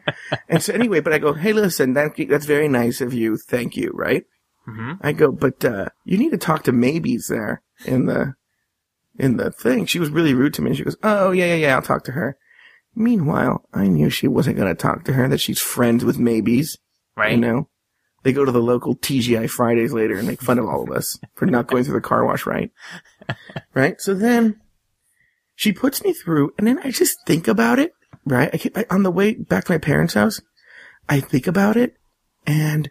And 0.48 0.62
so 0.62 0.72
anyway, 0.72 1.00
but 1.00 1.12
I 1.12 1.18
go, 1.18 1.32
hey, 1.34 1.52
listen, 1.52 1.92
that, 1.94 2.12
that's 2.28 2.46
very 2.46 2.68
nice 2.68 3.00
of 3.00 3.14
you. 3.14 3.36
Thank 3.36 3.76
you, 3.76 3.92
right? 3.94 4.24
Mhm. 4.68 4.98
I 5.02 5.12
go, 5.12 5.30
but, 5.30 5.64
uh, 5.64 5.86
you 6.04 6.18
need 6.18 6.30
to 6.30 6.38
talk 6.38 6.64
to 6.64 6.72
Maybes 6.72 7.28
there 7.28 7.62
in 7.86 8.06
the, 8.06 8.34
in 9.18 9.36
the 9.36 9.50
thing. 9.52 9.86
She 9.86 9.98
was 10.00 10.10
really 10.10 10.34
rude 10.34 10.54
to 10.54 10.62
me. 10.62 10.70
And 10.70 10.76
she 10.76 10.84
goes, 10.84 10.96
oh, 11.02 11.30
yeah, 11.30 11.46
yeah, 11.46 11.54
yeah, 11.54 11.74
I'll 11.76 11.82
talk 11.82 12.04
to 12.04 12.12
her. 12.12 12.36
Meanwhile, 12.94 13.64
I 13.72 13.86
knew 13.86 14.10
she 14.10 14.26
wasn't 14.26 14.56
going 14.56 14.68
to 14.68 14.74
talk 14.74 15.04
to 15.04 15.12
her, 15.12 15.28
that 15.28 15.40
she's 15.40 15.60
friends 15.60 16.04
with 16.04 16.18
Maybes. 16.18 16.76
right? 17.16 17.32
You 17.32 17.38
know, 17.38 17.68
they 18.22 18.32
go 18.32 18.44
to 18.44 18.52
the 18.52 18.62
local 18.62 18.96
TGI 18.96 19.48
Fridays 19.48 19.92
later 19.92 20.16
and 20.16 20.26
make 20.26 20.42
fun 20.42 20.58
of 20.58 20.66
all 20.66 20.82
of 20.82 20.90
us 20.90 21.18
for 21.34 21.46
not 21.46 21.66
going 21.66 21.84
through 21.84 21.94
the 21.94 22.00
car 22.00 22.24
wash 22.24 22.46
right. 22.46 22.70
right. 23.74 24.00
So 24.00 24.14
then 24.14 24.60
she 25.54 25.72
puts 25.72 26.02
me 26.02 26.12
through 26.12 26.52
and 26.58 26.66
then 26.66 26.78
I 26.80 26.90
just 26.90 27.18
think 27.26 27.48
about 27.48 27.78
it. 27.78 27.92
Right. 28.24 28.50
I, 28.52 28.58
keep, 28.58 28.76
I 28.76 28.84
on 28.90 29.02
the 29.02 29.10
way 29.10 29.34
back 29.34 29.64
to 29.64 29.72
my 29.72 29.78
parents' 29.78 30.14
house, 30.14 30.40
I 31.08 31.20
think 31.20 31.46
about 31.46 31.76
it 31.76 31.96
and 32.46 32.90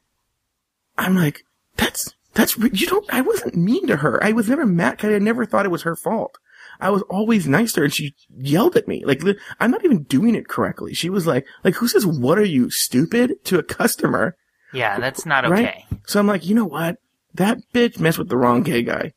I'm 0.98 1.16
like, 1.16 1.44
that's, 1.76 2.14
that's, 2.34 2.58
you 2.58 2.88
don't, 2.88 3.06
I 3.14 3.22
wasn't 3.22 3.56
mean 3.56 3.88
to 3.88 3.98
her. 3.98 4.24
I 4.24 4.32
was 4.32 4.50
never 4.50 4.66
mad. 4.66 5.04
I 5.04 5.20
never 5.20 5.46
thought 5.46 5.66
it 5.66 5.72
was 5.72 5.84
her 5.84 5.96
fault. 5.96 6.38
I 6.80 6.90
was 6.90 7.02
always 7.04 7.48
nice 7.48 7.74
to 7.74 7.82
her 7.82 7.86
and 7.86 7.94
she 7.94 8.16
yelled 8.36 8.76
at 8.76 8.88
me. 8.88 9.04
Like, 9.06 9.22
I'm 9.60 9.72
not 9.72 9.84
even 9.84 10.04
doing 10.04 10.36
it 10.36 10.48
correctly. 10.48 10.94
She 10.94 11.10
was 11.10 11.28
like, 11.28 11.46
like, 11.64 11.76
who 11.76 11.88
says, 11.88 12.06
what 12.06 12.38
are 12.38 12.46
you, 12.46 12.70
stupid? 12.70 13.44
To 13.46 13.60
a 13.60 13.64
customer. 13.64 14.36
Yeah, 14.74 14.99
that's 14.99 15.26
not 15.26 15.47
Right? 15.49 15.68
okay. 15.68 15.86
So 16.05 16.20
I'm 16.20 16.28
like, 16.28 16.45
you 16.45 16.55
know 16.55 16.65
what? 16.65 16.97
That 17.34 17.59
bitch 17.74 17.99
messed 17.99 18.18
with 18.18 18.30
the 18.30 18.38
wrong 18.38 18.63
gay 18.63 18.82
guy. 18.84 19.13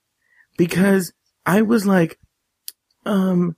Because 0.57 1.13
I 1.47 1.63
was 1.63 1.87
like, 1.87 2.19
um, 3.07 3.57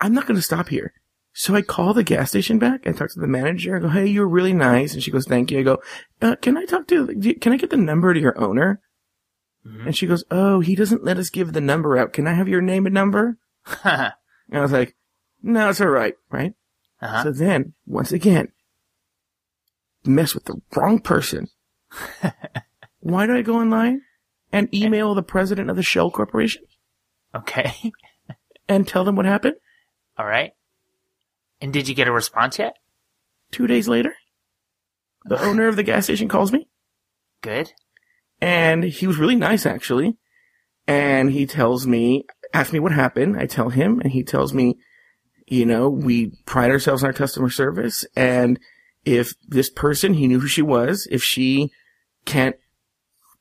I'm 0.00 0.12
not 0.14 0.26
going 0.26 0.36
to 0.36 0.42
stop 0.42 0.68
here. 0.68 0.92
So 1.32 1.54
I 1.54 1.62
call 1.62 1.94
the 1.94 2.02
gas 2.02 2.30
station 2.30 2.58
back 2.58 2.84
and 2.84 2.96
talk 2.96 3.10
to 3.12 3.20
the 3.20 3.28
manager. 3.28 3.76
I 3.76 3.80
go, 3.80 3.88
hey, 3.88 4.06
you 4.06 4.20
were 4.22 4.28
really 4.28 4.52
nice. 4.52 4.94
And 4.94 5.02
she 5.02 5.10
goes, 5.12 5.26
thank 5.26 5.50
you. 5.50 5.60
I 5.60 5.62
go, 5.62 5.78
uh, 6.20 6.34
can 6.36 6.56
I 6.56 6.64
talk 6.64 6.88
to, 6.88 7.06
can 7.40 7.52
I 7.52 7.56
get 7.56 7.70
the 7.70 7.76
number 7.76 8.12
to 8.12 8.18
your 8.20 8.38
owner? 8.40 8.80
Mhm. 9.64 9.86
And 9.86 9.96
she 9.96 10.06
goes, 10.08 10.24
oh, 10.30 10.60
he 10.60 10.74
doesn't 10.74 11.04
let 11.04 11.18
us 11.18 11.30
give 11.30 11.52
the 11.52 11.60
number 11.60 11.96
out. 11.96 12.12
Can 12.12 12.26
I 12.26 12.32
have 12.32 12.48
your 12.48 12.60
name 12.62 12.86
and 12.86 12.94
number? 12.94 13.38
uh-huh. 13.66 14.10
And 14.50 14.58
I 14.58 14.62
was 14.62 14.72
like, 14.72 14.96
no, 15.42 15.68
it's 15.68 15.80
all 15.80 15.88
right. 15.88 16.14
Right. 16.30 16.54
So 17.22 17.30
then, 17.32 17.74
once 17.86 18.10
again, 18.12 18.48
mess 20.04 20.34
with 20.34 20.44
the 20.44 20.60
wrong 20.76 21.00
person. 21.00 21.48
Why 23.00 23.26
did 23.26 23.36
I 23.36 23.42
go 23.42 23.56
online 23.56 24.02
and 24.52 24.72
email 24.74 25.14
the 25.14 25.22
president 25.22 25.70
of 25.70 25.76
the 25.76 25.82
Shell 25.82 26.10
Corporation 26.10 26.62
Okay. 27.34 27.92
and 28.68 28.86
tell 28.88 29.04
them 29.04 29.16
what 29.16 29.26
happened? 29.26 29.54
All 30.16 30.26
right. 30.26 30.52
And 31.60 31.72
did 31.72 31.88
you 31.88 31.94
get 31.94 32.08
a 32.08 32.12
response 32.12 32.58
yet? 32.58 32.76
Two 33.50 33.66
days 33.66 33.88
later, 33.88 34.14
the 35.24 35.40
owner 35.44 35.68
of 35.68 35.76
the 35.76 35.82
gas 35.82 36.04
station 36.04 36.28
calls 36.28 36.52
me 36.52 36.68
Good. 37.42 37.72
and 38.40 38.84
he 38.84 39.06
was 39.06 39.18
really 39.18 39.36
nice 39.36 39.66
actually. 39.66 40.16
And 40.86 41.30
he 41.30 41.44
tells 41.46 41.86
me, 41.86 42.24
asks 42.54 42.72
me 42.72 42.78
what 42.80 42.92
happened. 42.92 43.36
I 43.38 43.46
tell 43.46 43.68
him 43.68 44.00
and 44.00 44.10
he 44.12 44.22
tells 44.22 44.54
me, 44.54 44.78
you 45.46 45.66
know, 45.66 45.88
we 45.90 46.32
pride 46.46 46.70
ourselves 46.70 47.02
on 47.02 47.08
our 47.08 47.12
customer 47.14 47.50
service 47.50 48.06
and 48.16 48.58
if 49.16 49.34
this 49.46 49.70
person, 49.70 50.14
he 50.14 50.26
knew 50.26 50.40
who 50.40 50.46
she 50.48 50.62
was, 50.62 51.06
if 51.10 51.22
she 51.22 51.70
can't 52.24 52.56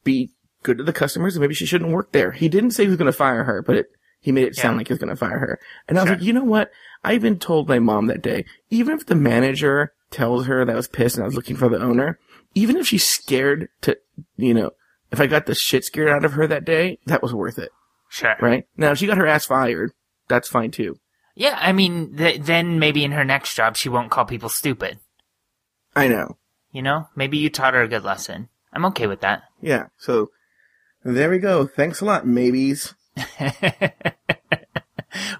be 0.04 0.32
good 0.64 0.78
to 0.78 0.84
the 0.84 0.94
customers, 0.94 1.38
maybe 1.40 1.54
she 1.54 1.66
shouldn't 1.66 1.92
work 1.92 2.12
there. 2.12 2.32
He 2.32 2.50
didn't 2.50 2.72
say 2.72 2.84
he 2.84 2.90
was 2.90 2.98
going 2.98 3.12
to 3.12 3.18
fire 3.18 3.44
her, 3.44 3.62
but 3.62 3.76
it, 3.76 3.88
he 4.20 4.32
made 4.32 4.48
it 4.48 4.56
sound 4.56 4.78
like 4.78 4.88
he 4.88 4.94
was 4.94 5.00
going 5.00 5.10
to 5.10 5.16
fire 5.16 5.40
her. 5.40 5.60
And 5.88 5.98
I 5.98 6.02
was 6.04 6.08
Sure. 6.10 6.16
like, 6.18 6.26
you 6.26 6.34
know 6.34 6.44
what? 6.44 6.72
I 7.04 7.14
even 7.14 7.38
told 7.40 7.68
my 7.70 7.80
mom 7.80 8.08
that 8.08 8.22
day, 8.22 8.46
even 8.70 8.98
if 8.98 9.06
the 9.06 9.16
manager 9.16 9.94
tells 10.12 10.46
her 10.48 10.66
that 10.66 10.72
I 10.72 10.76
was 10.76 10.88
pissed 10.88 11.16
and 11.16 11.24
I 11.24 11.28
was 11.28 11.36
looking 11.36 11.56
for 11.56 11.70
the 11.70 11.82
owner, 11.82 12.20
even 12.56 12.78
if 12.78 12.88
she's 12.88 13.08
scared 13.08 13.70
to, 13.82 13.98
you 14.36 14.54
know, 14.54 14.72
if 15.12 15.22
I 15.22 15.28
got 15.28 15.46
the 15.46 15.56
shit 15.56 15.86
scared 15.86 16.10
out 16.10 16.26
of 16.26 16.34
her 16.34 16.48
that 16.48 16.66
day, 16.66 17.00
that 17.06 17.22
was 17.22 17.34
worth 17.34 17.60
it, 17.60 17.70
Sure. 18.10 18.36
right? 18.42 18.66
Now, 18.76 18.92
if 18.92 18.98
she 18.98 19.08
got 19.08 19.18
her 19.18 19.28
ass 19.28 19.46
fired, 19.46 19.92
that's 20.28 20.50
fine 20.50 20.72
too. 20.72 21.00
Yeah, 21.36 21.58
I 21.62 21.72
mean, 21.72 22.18
th- 22.18 22.42
then 22.42 22.80
maybe 22.80 23.04
in 23.04 23.12
her 23.12 23.24
next 23.24 23.54
job 23.56 23.78
she 23.78 23.90
won't 23.90 24.10
call 24.12 24.26
people 24.26 24.50
stupid. 24.50 24.98
I 25.98 26.08
know. 26.08 26.38
You 26.72 26.84
know, 26.84 27.10
maybe 27.16 27.40
you 27.40 27.50
taught 27.50 27.74
her 27.74 27.82
a 27.82 27.88
good 27.88 28.04
lesson. 28.04 28.50
I'm 28.72 28.86
okay 28.86 29.08
with 29.08 29.22
that. 29.22 29.44
Yeah. 29.60 29.88
So 29.98 30.30
there 31.04 31.32
we 31.32 31.40
go. 31.40 31.66
Thanks 31.66 32.00
a 32.00 32.06
lot, 32.06 32.28
maybes. 32.28 32.94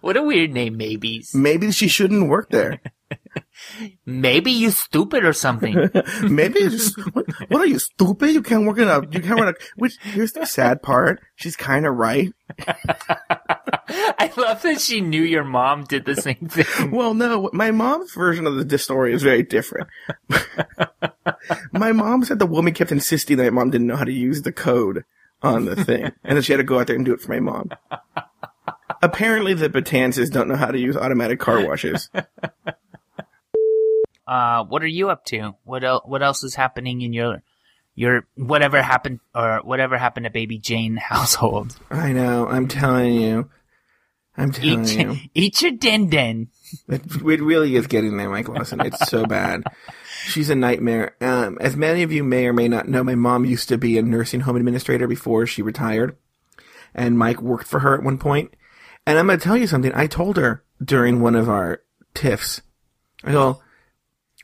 what 0.02 0.18
a 0.18 0.24
weird 0.24 0.52
name, 0.52 0.76
maybes. 0.76 1.36
Maybe 1.36 1.72
she 1.72 1.88
shouldn't 1.88 2.30
work 2.30 2.50
there. 2.50 2.82
Maybe 4.08 4.50
you 4.50 4.72
stupid 4.72 5.24
or 5.24 5.34
something. 5.34 5.76
Maybe 6.24 6.62
it's 6.62 6.76
just, 6.76 7.14
what, 7.14 7.28
what 7.50 7.62
are 7.62 7.68
you 7.68 7.78
stupid? 7.78 8.32
You 8.32 8.42
can't 8.42 8.66
work 8.66 8.80
in 8.80 8.88
a, 8.88 9.02
you 9.02 9.22
can't 9.22 9.40
run 9.40 9.50
a, 9.50 9.54
which, 9.76 9.98
here's 10.02 10.32
the 10.32 10.48
sad 10.48 10.82
part. 10.82 11.22
She's 11.36 11.56
kind 11.56 11.86
of 11.86 11.96
right. 11.96 12.34
I 13.90 14.32
love 14.38 14.62
that 14.62 14.80
she 14.80 15.02
knew 15.02 15.22
your 15.22 15.44
mom 15.44 15.84
did 15.84 16.06
the 16.06 16.16
same 16.16 16.48
thing. 16.50 16.92
Well, 16.92 17.14
no, 17.14 17.50
my 17.54 17.72
mom's 17.72 18.14
version 18.14 18.48
of 18.48 18.68
the 18.70 18.78
story 18.78 19.14
is 19.14 19.24
very 19.24 19.44
different. 19.44 19.88
my 21.72 21.92
mom 21.92 22.24
said 22.24 22.40
the 22.40 22.46
woman 22.46 22.74
kept 22.74 22.92
insisting 22.92 23.38
that 23.38 23.44
my 23.46 23.50
mom 23.50 23.72
didn't 23.72 23.88
know 23.88 23.96
how 23.96 24.06
to 24.06 24.12
use 24.12 24.42
the 24.42 24.52
code 24.52 25.04
on 25.42 25.66
the 25.66 25.76
thing, 25.84 26.12
and 26.24 26.38
that 26.38 26.44
she 26.44 26.54
had 26.54 26.58
to 26.58 26.64
go 26.64 26.80
out 26.80 26.88
there 26.88 26.96
and 26.96 27.06
do 27.06 27.14
it 27.14 27.22
for 27.22 27.32
my 27.32 27.40
mom. 27.40 27.70
Apparently, 29.02 29.54
the 29.54 29.70
Batanzas 29.70 30.32
don't 30.32 30.48
know 30.48 30.56
how 30.56 30.72
to 30.72 30.80
use 30.80 30.98
automatic 30.98 31.40
car 31.40 31.64
washes. 31.66 32.10
Uh, 34.26 34.64
what 34.66 34.84
are 34.84 34.88
you 34.88 35.10
up 35.10 35.26
to? 35.26 35.56
What 35.64 35.84
el- 35.84 36.04
What 36.06 36.24
else 36.24 36.44
is 36.44 36.56
happening 36.56 37.02
in 37.02 37.14
your 37.14 37.44
your 37.96 38.26
whatever 38.36 38.82
happened 38.82 39.20
or 39.34 39.62
whatever 39.64 39.98
happened 39.98 40.26
to 40.26 40.30
Baby 40.30 40.58
Jane 40.58 40.98
household? 40.98 41.78
I 41.90 42.12
know. 42.14 42.48
I'm 42.48 42.68
telling 42.68 43.14
you. 43.14 43.50
I'm 44.38 44.52
telling 44.52 44.86
Eat, 44.86 44.98
you. 44.98 45.18
eat 45.34 45.62
your 45.62 45.72
den 45.72 46.10
den. 46.10 46.50
It, 46.88 47.02
it 47.06 47.42
really 47.42 47.76
is 47.76 47.88
getting 47.88 48.18
there, 48.18 48.30
Mike 48.30 48.48
Lawson. 48.48 48.82
It's 48.82 49.10
so 49.10 49.26
bad. 49.26 49.64
She's 50.26 50.50
a 50.50 50.56
nightmare. 50.56 51.16
Um, 51.22 51.58
as 51.60 51.76
many 51.76 52.04
of 52.04 52.12
you 52.12 52.24
may 52.24 52.46
or 52.46 52.54
may 52.54 52.68
not 52.68 52.88
know, 52.88 53.04
my 53.04 53.16
mom 53.16 53.46
used 53.46 53.70
to 53.70 53.78
be 53.78 53.98
a 53.98 54.02
nursing 54.02 54.42
home 54.42 54.56
administrator 54.58 55.08
before 55.08 55.48
she 55.48 55.62
retired. 55.62 56.18
And 56.94 57.18
Mike 57.18 57.42
worked 57.42 57.68
for 57.68 57.80
her 57.80 57.96
at 57.96 58.04
one 58.04 58.18
point. 58.18 58.54
And 59.06 59.18
I'm 59.18 59.28
going 59.28 59.40
to 59.40 59.44
tell 59.44 59.58
you 59.58 59.68
something. 59.68 59.92
I 59.96 60.08
told 60.08 60.38
her 60.38 60.64
during 60.84 61.22
one 61.22 61.36
of 61.36 61.50
our 61.50 61.82
tiffs, 62.14 62.62
I 63.24 63.32
go, 63.32 63.62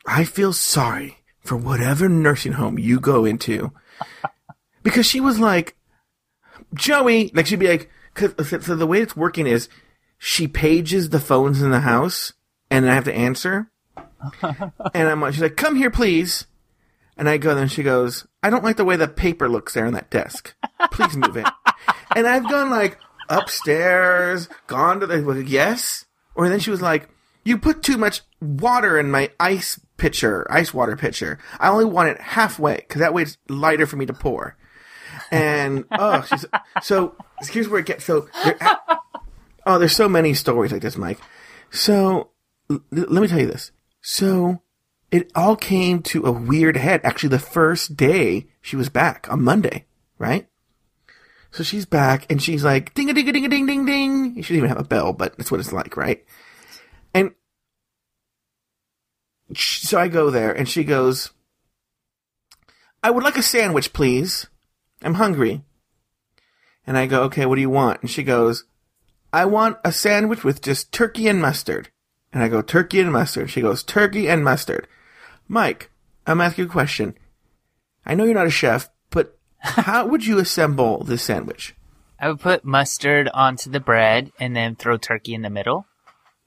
I 0.06 0.24
feel 0.24 0.54
sorry 0.54 1.18
for 1.42 1.58
whatever 1.58 2.08
nursing 2.10 2.54
home 2.54 2.80
you 2.80 3.00
go 3.00 3.26
into. 3.26 3.72
Because 4.82 5.06
she 5.06 5.20
was 5.20 5.40
like, 5.40 5.76
Joey, 6.74 7.32
like 7.34 7.46
she'd 7.46 7.60
be 7.60 7.68
like, 7.68 7.90
cause, 8.14 8.34
so 8.48 8.60
so 8.60 8.76
the 8.76 8.88
way 8.88 9.02
it's 9.02 9.16
working 9.16 9.48
is 9.48 9.70
she 10.26 10.48
pages 10.48 11.10
the 11.10 11.20
phones 11.20 11.62
in 11.62 11.70
the 11.72 11.82
house 11.82 12.32
and 12.72 12.90
I 12.90 12.96
have 12.96 13.04
to 13.04 13.14
answer. 13.14 13.70
and 14.42 15.10
I'm 15.10 15.20
like, 15.20 15.34
she's 15.34 15.44
like, 15.44 15.58
come 15.58 15.76
here, 15.76 15.92
please. 15.92 16.48
And 17.18 17.28
I 17.28 17.36
go 17.36 17.58
and 17.58 17.70
she 17.70 17.84
goes, 17.84 18.26
I 18.42 18.50
don't 18.50 18.64
like 18.64 18.78
the 18.78 18.86
way 18.86 18.96
the 18.96 19.10
paper 19.10 19.50
looks 19.50 19.74
there 19.74 19.86
on 19.86 19.92
that 19.92 20.10
desk. 20.10 20.56
Please 20.92 21.18
move 21.18 21.36
it. 21.36 21.46
and 22.16 22.26
I've 22.26 22.50
gone 22.50 22.70
like 22.70 23.00
upstairs, 23.28 24.48
gone 24.68 25.02
to 25.02 25.08
the, 25.08 25.18
like, 25.18 25.50
yes. 25.50 26.06
Or 26.36 26.48
then 26.48 26.62
she 26.62 26.72
was 26.72 26.82
like, 26.82 27.10
you 27.44 27.58
put 27.58 27.84
too 27.84 27.98
much 27.98 28.22
water 28.40 28.98
in 28.98 29.12
my 29.12 29.30
ice 29.42 29.78
pitcher, 29.98 30.48
ice 30.50 30.74
water 30.74 30.96
pitcher. 30.96 31.38
I 31.60 31.68
only 31.68 31.84
want 31.84 32.08
it 32.08 32.22
halfway 32.22 32.78
because 32.78 33.02
that 33.02 33.14
way 33.14 33.24
it's 33.24 33.38
lighter 33.50 33.86
for 33.86 33.98
me 33.98 34.06
to 34.06 34.14
pour. 34.14 34.56
And 35.32 35.84
oh, 35.92 36.22
she's 36.22 36.46
so 36.82 37.18
here's 37.42 37.68
where 37.68 37.82
it 37.82 37.86
gets 37.86 38.06
so. 38.06 38.30
Oh, 39.66 39.80
there's 39.80 39.96
so 39.96 40.10
many 40.10 40.34
stories 40.34 40.72
like 40.72 40.82
this, 40.82 40.98
Mike. 40.98 41.20
So 41.72 42.32
l- 42.70 42.84
let 42.92 43.22
me 43.22 43.28
tell 43.28 43.40
you 43.40 43.48
this. 43.48 43.72
So 44.02 44.62
it 45.12 45.32
all 45.36 45.56
came 45.56 46.02
to 46.04 46.26
a 46.26 46.32
weird 46.32 46.76
head. 46.76 47.02
Actually, 47.04 47.30
the 47.30 47.40
first 47.40 47.96
day 47.96 48.48
she 48.62 48.76
was 48.76 48.90
back 48.90 49.28
on 49.30 49.42
Monday, 49.44 49.86
right? 50.18 50.48
So 51.52 51.64
she's 51.64 51.86
back 51.86 52.30
and 52.32 52.42
she's 52.42 52.64
like, 52.64 52.94
ding 52.94 53.10
a 53.10 53.14
ding 53.14 53.30
a 53.30 53.32
ding 53.32 53.46
a 53.46 53.50
ding 53.50 53.66
ding 53.66 53.86
ding. 53.86 54.36
You 54.36 54.44
shouldn't 54.44 54.58
even 54.58 54.70
have 54.70 54.80
a 54.80 54.88
bell, 54.88 55.14
but 55.14 55.38
that's 55.38 55.52
what 55.52 55.60
it's 55.60 55.72
like, 55.72 55.96
right? 55.96 56.26
And 57.14 57.32
so 59.56 60.00
I 60.00 60.08
go 60.08 60.30
there 60.30 60.52
and 60.52 60.68
she 60.68 60.84
goes, 60.84 61.32
I 63.04 63.12
would 63.12 63.24
like 63.24 63.38
a 63.38 63.44
sandwich, 63.44 63.94
please. 63.94 64.48
I'm 65.04 65.16
hungry. 65.16 65.64
And 66.88 66.98
I 66.98 67.06
go, 67.06 67.24
okay, 67.24 67.46
what 67.46 67.56
do 67.56 67.62
you 67.62 67.70
want? 67.70 68.02
And 68.02 68.10
she 68.10 68.24
goes, 68.24 68.66
I 69.34 69.46
want 69.46 69.80
a 69.84 69.92
sandwich 69.92 70.44
with 70.44 70.62
just 70.62 70.92
turkey 70.92 71.28
and 71.28 71.42
mustard. 71.42 71.90
And 72.32 72.44
I 72.44 72.48
go, 72.48 72.62
turkey 72.62 73.00
and 73.00 73.12
mustard. 73.12 73.50
She 73.50 73.62
goes, 73.62 73.84
turkey 73.84 74.30
and 74.30 74.44
mustard. 74.44 74.88
Mike, 75.48 75.90
I'm 76.26 76.40
asking 76.40 76.66
you 76.66 76.70
a 76.70 76.72
question. 76.72 77.16
I 78.06 78.14
know 78.14 78.26
you're 78.26 78.36
not 78.36 78.48
a 78.48 78.52
chef, 78.52 78.90
but 79.10 79.38
how 79.58 80.06
would 80.06 80.26
you 80.26 80.38
assemble 80.38 81.04
this 81.04 81.24
sandwich? 81.24 81.76
I 82.20 82.30
would 82.30 82.40
put 82.40 82.64
mustard 82.64 83.28
onto 83.34 83.70
the 83.70 83.80
bread 83.80 84.32
and 84.40 84.56
then 84.56 84.76
throw 84.76 84.98
turkey 84.98 85.34
in 85.34 85.42
the 85.42 85.50
middle. 85.50 85.88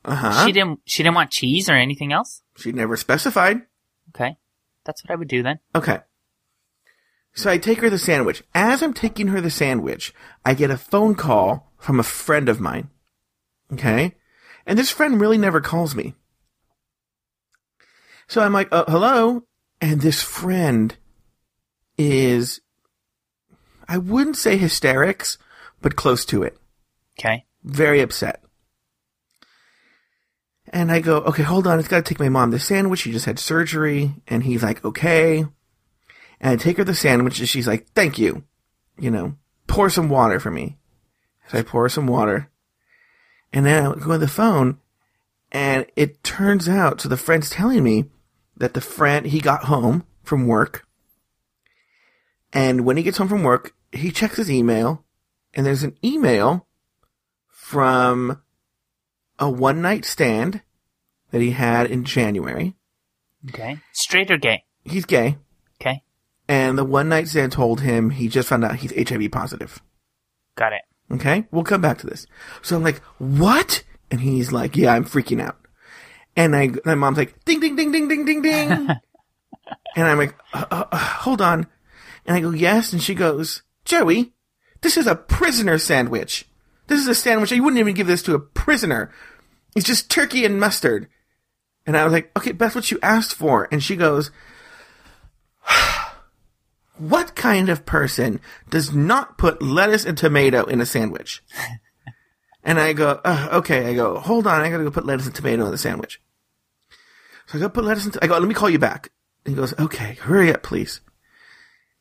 Uh 0.05 0.15
huh. 0.15 0.47
She 0.47 0.53
didn't. 0.53 0.81
She 0.85 1.03
didn't 1.03 1.17
want 1.17 1.33
cheese 1.33 1.69
or 1.69 1.75
anything 1.75 2.13
else. 2.13 2.43
She 2.57 2.71
never 2.71 2.97
specified. 2.97 3.63
Okay, 4.15 4.37
that's 4.85 5.05
what 5.05 5.11
I 5.11 5.17
would 5.17 5.27
do 5.27 5.43
then. 5.43 5.59
Okay. 5.75 5.99
So 7.37 7.51
I 7.51 7.59
take 7.59 7.81
her 7.81 7.91
the 7.91 7.99
sandwich. 7.99 8.43
As 8.55 8.83
I'm 8.83 8.95
taking 8.95 9.29
her 9.29 9.43
the 9.43 9.51
sandwich, 9.51 10.15
I 10.45 10.55
get 10.55 10.71
a 10.71 10.79
phone 10.79 11.15
call 11.15 11.71
from 11.79 12.01
a 12.01 12.03
friend 12.03 12.49
of 12.49 12.61
mine. 12.61 12.89
Okay? 13.73 14.15
And 14.67 14.79
this 14.79 14.91
friend 14.91 15.21
really 15.21 15.37
never 15.37 15.61
calls 15.61 15.95
me. 15.95 16.15
So 18.27 18.41
I'm 18.41 18.55
like, 18.55 18.69
uh, 18.73 18.87
hello? 18.89 19.45
And 19.83 20.01
this 20.01 20.23
friend 20.23 20.97
is, 21.99 22.63
I 23.87 23.99
wouldn't 23.99 24.39
say 24.39 24.57
hysterics, 24.57 25.37
but 25.83 25.95
close 25.95 26.25
to 26.27 26.43
it. 26.43 26.57
Okay. 27.19 27.45
Very 27.63 28.01
upset. 28.01 28.43
And 30.71 30.91
I 30.91 31.01
go, 31.01 31.19
okay, 31.19 31.43
hold 31.43 31.67
on. 31.67 31.79
It's 31.79 31.87
got 31.87 31.99
to 31.99 32.03
take 32.03 32.19
my 32.19 32.31
mom 32.31 32.51
the 32.51 32.59
sandwich. 32.59 33.01
She 33.01 33.13
just 33.13 33.27
had 33.27 33.39
surgery. 33.39 34.15
And 34.27 34.43
he's 34.43 34.63
like, 34.63 34.83
okay. 34.85 35.45
And 36.41 36.53
I 36.53 36.57
take 36.57 36.77
her 36.77 36.85
the 36.85 36.95
sandwich 36.95 37.39
and 37.39 37.49
she's 37.49 37.67
like, 37.67 37.89
thank 37.95 38.19
you. 38.19 38.45
You 38.99 39.11
know, 39.11 39.37
pour 39.67 39.91
some 39.91 40.09
water 40.09 40.41
for 40.41 40.51
me. 40.51 40.79
So 41.49 41.59
I 41.59 41.63
pour 41.63 41.89
some 41.89 42.07
water. 42.07 42.51
And 43.53 43.65
then 43.65 43.87
I 43.87 43.95
go 43.95 44.13
on 44.13 44.21
the 44.21 44.29
phone 44.29 44.79
and 45.53 45.87
it 45.97 46.23
turns 46.23 46.69
out, 46.69 47.01
so 47.01 47.09
the 47.09 47.17
friend's 47.17 47.49
telling 47.49 47.83
me 47.83 48.07
that 48.57 48.75
the 48.75 48.81
friend, 48.81 49.27
he 49.27 49.41
got 49.41 49.65
home 49.65 50.05
from 50.23 50.47
work. 50.47 50.87
And 52.53 52.85
when 52.85 52.97
he 52.97 53.03
gets 53.03 53.19
home 53.19 53.29
from 53.29 53.43
work, 53.43 53.75
he 53.93 54.11
checks 54.11 54.37
his 54.37 54.51
email 54.51 55.05
and 55.55 55.65
there's 55.65 55.83
an 55.83 55.97
email 56.05 56.67
from 57.49 58.43
a 59.39 59.51
one 59.51 59.83
night 59.83 60.05
stand 60.05 60.63
that 61.31 61.41
he 61.41 61.53
had 61.53 61.91
in 61.91 62.05
January. 62.05 62.75
Okay. 63.49 63.79
Straight 63.93 64.31
or 64.31 64.39
gay? 64.39 64.65
He's 64.85 65.05
gay. 65.05 65.39
Okay. 65.81 66.03
And 66.49 66.79
the 66.79 66.85
one 66.85 67.09
night 67.09 67.29
stand 67.29 67.53
told 67.53 67.81
him 67.81 68.11
he 68.11 68.29
just 68.29 68.49
found 68.49 68.65
out 68.65 68.77
he's 68.77 69.09
HIV 69.09 69.31
positive. 69.33 69.83
Got 70.57 70.73
it. 70.73 70.83
Okay? 71.11 71.47
We'll 71.51 71.65
come 71.65 71.81
back 71.81 71.99
to 71.99 72.07
this. 72.07 72.27
So 72.63 72.77
I'm 72.77 72.83
like, 72.83 73.03
what? 73.19 73.83
And 74.11 74.21
he's 74.21 74.53
like, 74.53 74.77
yeah, 74.77 74.93
I'm 74.93 75.05
freaking 75.05 75.41
out. 75.41 75.59
And 76.37 76.55
I, 76.55 76.71
my 76.85 76.95
mom's 76.95 77.19
like, 77.19 77.45
ding, 77.45 77.61
ding, 77.61 77.77
ding, 77.77 77.93
ding, 77.93 78.09
ding, 78.09 78.25
ding, 78.25 78.43
ding. 78.43 78.71
and 79.97 80.07
I'm 80.07 80.19
like, 80.19 80.35
uh, 80.53 80.67
uh, 80.71 80.85
uh, 80.93 80.97
hold 80.97 81.41
on. 81.41 81.67
And 82.27 82.37
I 82.37 82.41
go, 82.41 82.51
yes. 82.51 82.93
And 82.93 83.03
she 83.03 83.15
goes, 83.15 83.63
Joey, 83.85 84.33
this 84.83 84.97
is 84.97 85.07
a 85.07 85.15
prisoner 85.15 85.79
sandwich. 85.79 86.47
This 86.87 87.01
is 87.01 87.09
a 87.09 87.15
sandwich. 87.15 87.51
You 87.51 87.63
wouldn't 87.63 87.81
even 87.81 87.95
give 87.95 88.07
this 88.07 88.23
to 88.25 88.35
a 88.35 88.41
prisoner. 88.41 89.11
It's 89.75 89.87
just 89.87 90.11
turkey 90.11 90.45
and 90.45 90.61
mustard. 90.61 91.09
And 91.87 91.97
I 91.97 92.05
was 92.05 92.13
like, 92.13 92.37
okay, 92.37 92.53
that's 92.53 92.75
what 92.75 92.91
you 92.91 92.99
asked 93.03 93.35
for. 93.35 93.69
And 93.71 93.83
she 93.83 93.97
goes, 93.97 94.31
what 96.99 97.35
kind 97.35 97.69
of 97.69 97.87
person 97.87 98.41
does 98.71 98.95
not 98.95 99.39
put 99.39 99.63
lettuce 99.63 100.05
and 100.05 100.17
tomato 100.17 100.65
in 100.65 100.81
a 100.81 100.87
sandwich? 100.87 101.43
and 102.65 102.79
I 102.81 102.93
go, 102.93 103.21
uh, 103.25 103.49
okay. 103.53 103.87
I 103.87 103.95
go, 103.95 104.19
hold 104.19 104.47
on. 104.47 104.61
I 104.61 104.71
gotta 104.71 104.85
go 104.85 104.91
put 104.91 105.07
lettuce 105.07 105.27
and 105.27 105.35
tomato 105.35 105.65
in 105.67 105.71
the 105.71 105.79
sandwich. 105.79 106.21
So 107.47 107.59
I 107.59 107.61
go 107.61 107.69
put 107.69 107.85
lettuce 107.85 108.07
and, 108.07 108.19
I 108.23 108.27
go, 108.27 108.39
let 108.39 108.49
me 108.49 108.55
call 108.55 108.71
you 108.71 108.79
back. 108.79 109.11
And 109.45 109.55
he 109.55 109.61
goes, 109.61 109.79
okay, 109.79 110.15
hurry 110.15 110.53
up, 110.53 110.63
please. 110.63 111.01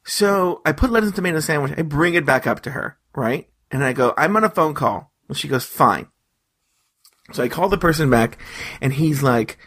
So 0.03 0.61
I 0.65 0.71
put 0.71 0.91
lettuce 0.91 1.09
and 1.09 1.15
tomato 1.15 1.33
in 1.33 1.35
the 1.35 1.41
sandwich. 1.41 1.73
I 1.77 1.81
bring 1.81 2.13
it 2.13 2.25
back 2.25 2.47
up 2.47 2.61
to 2.61 2.71
her, 2.71 2.97
right? 3.15 3.49
And 3.71 3.83
I 3.83 3.93
go, 3.93 4.13
I'm 4.17 4.35
on 4.37 4.43
a 4.43 4.49
phone 4.49 4.73
call. 4.73 5.11
And 5.27 5.37
she 5.37 5.47
goes, 5.47 5.65
fine. 5.65 6.07
So 7.33 7.43
I 7.43 7.49
call 7.49 7.69
the 7.69 7.77
person 7.77 8.09
back 8.09 8.37
and 8.81 8.93
he's 8.93 9.23
like, 9.23 9.57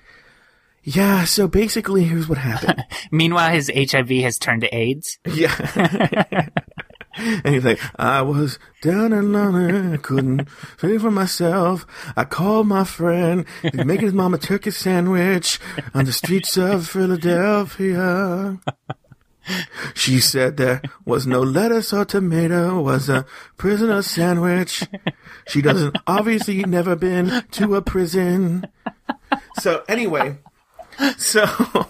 yeah, 0.88 1.24
so 1.24 1.46
basically 1.46 2.04
here's 2.04 2.30
what 2.30 2.38
happened. 2.38 2.82
Meanwhile, 3.10 3.50
his 3.50 3.70
HIV 3.76 4.08
has 4.08 4.38
turned 4.38 4.62
to 4.62 4.74
AIDS. 4.74 5.18
Yeah. 5.26 5.54
and 7.14 7.54
he's 7.54 7.64
like, 7.64 7.78
I 7.98 8.22
was 8.22 8.58
down 8.80 9.12
in 9.12 9.34
London, 9.34 9.92
I 9.92 9.96
couldn't 9.98 10.48
fend 10.48 11.02
for 11.02 11.10
myself. 11.10 11.86
I 12.16 12.24
called 12.24 12.68
my 12.68 12.84
friend, 12.84 13.44
he's 13.60 13.84
making 13.84 14.06
his 14.06 14.14
mom 14.14 14.32
a 14.32 14.38
turkey 14.38 14.70
sandwich 14.70 15.60
on 15.92 16.06
the 16.06 16.12
streets 16.12 16.56
of 16.56 16.88
Philadelphia. 16.88 18.58
She 19.92 20.20
said 20.20 20.56
there 20.56 20.80
was 21.04 21.26
no 21.26 21.42
lettuce 21.42 21.92
or 21.92 22.06
tomato, 22.06 22.80
was 22.80 23.10
a 23.10 23.26
prisoner 23.58 24.00
sandwich. 24.00 24.84
She 25.48 25.60
doesn't 25.60 25.98
obviously 26.06 26.64
never 26.64 26.96
been 26.96 27.44
to 27.52 27.74
a 27.76 27.82
prison. 27.82 28.66
So 29.60 29.84
anyway, 29.88 30.38
so 31.16 31.46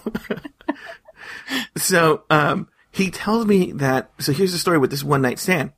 so 1.77 2.23
um 2.29 2.67
he 2.91 3.09
tells 3.11 3.45
me 3.45 3.71
that 3.73 4.11
so 4.19 4.31
here's 4.31 4.51
the 4.51 4.57
story 4.57 4.77
with 4.77 4.91
this 4.91 5.03
one 5.03 5.21
night 5.21 5.39
stand 5.39 5.71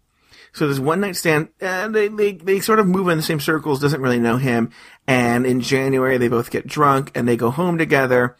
so 0.53 0.67
this 0.67 0.79
one 0.79 0.99
night 0.99 1.15
stand 1.15 1.49
and 1.59 1.93
they, 1.95 2.07
they 2.07 2.33
they 2.33 2.59
sort 2.59 2.79
of 2.79 2.87
move 2.87 3.07
in 3.07 3.17
the 3.17 3.23
same 3.23 3.39
circles 3.39 3.79
doesn't 3.79 4.01
really 4.01 4.19
know 4.19 4.37
him 4.37 4.69
and 5.07 5.45
in 5.45 5.61
january 5.61 6.17
they 6.17 6.27
both 6.27 6.51
get 6.51 6.67
drunk 6.67 7.11
and 7.15 7.27
they 7.27 7.37
go 7.37 7.51
home 7.51 7.77
together 7.77 8.35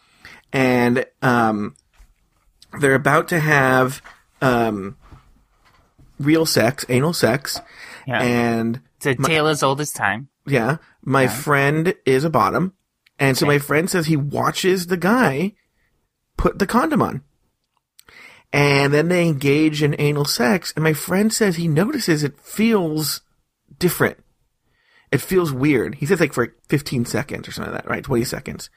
and 0.51 1.05
um 1.21 1.75
they're 2.79 2.95
about 2.95 3.27
to 3.29 3.39
have 3.39 4.01
um 4.41 4.97
real 6.19 6.45
sex 6.45 6.85
anal 6.89 7.13
sex 7.13 7.59
Yeah. 8.07 8.21
and 8.21 8.81
It's 8.97 9.05
a 9.05 9.15
tale 9.15 9.47
as 9.47 9.63
old 9.63 9.81
as 9.81 9.91
time. 9.91 10.29
yeah. 10.45 10.77
My 11.03 11.27
friend 11.27 11.95
is 12.05 12.23
a 12.23 12.29
bottom 12.29 12.73
And 13.21 13.37
so 13.37 13.45
my 13.45 13.59
friend 13.59 13.87
says 13.87 14.07
he 14.07 14.17
watches 14.17 14.87
the 14.87 14.97
guy 14.97 15.53
put 16.37 16.57
the 16.57 16.65
condom 16.65 17.03
on. 17.03 17.21
And 18.51 18.91
then 18.91 19.09
they 19.09 19.27
engage 19.27 19.83
in 19.83 19.95
anal 19.99 20.25
sex. 20.25 20.73
And 20.75 20.83
my 20.83 20.93
friend 20.93 21.31
says 21.31 21.55
he 21.55 21.67
notices 21.67 22.23
it 22.23 22.39
feels 22.39 23.21
different. 23.77 24.17
It 25.11 25.21
feels 25.21 25.53
weird. 25.53 25.95
He 25.95 26.07
says 26.07 26.19
like 26.19 26.33
for 26.33 26.55
15 26.69 27.05
seconds 27.05 27.47
or 27.47 27.51
something 27.51 27.71
like 27.71 27.83
that, 27.83 27.89
right? 27.89 28.03
20 28.03 28.23
seconds. 28.23 28.71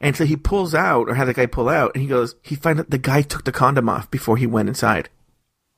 And 0.00 0.16
so 0.16 0.24
he 0.24 0.36
pulls 0.36 0.74
out 0.74 1.10
or 1.10 1.14
had 1.14 1.28
the 1.28 1.34
guy 1.34 1.44
pull 1.44 1.68
out 1.68 1.92
and 1.94 2.00
he 2.00 2.08
goes, 2.08 2.34
he 2.42 2.54
finds 2.54 2.80
out 2.80 2.90
the 2.90 2.96
guy 2.96 3.20
took 3.20 3.44
the 3.44 3.52
condom 3.52 3.90
off 3.90 4.10
before 4.10 4.38
he 4.38 4.46
went 4.46 4.70
inside. 4.70 5.10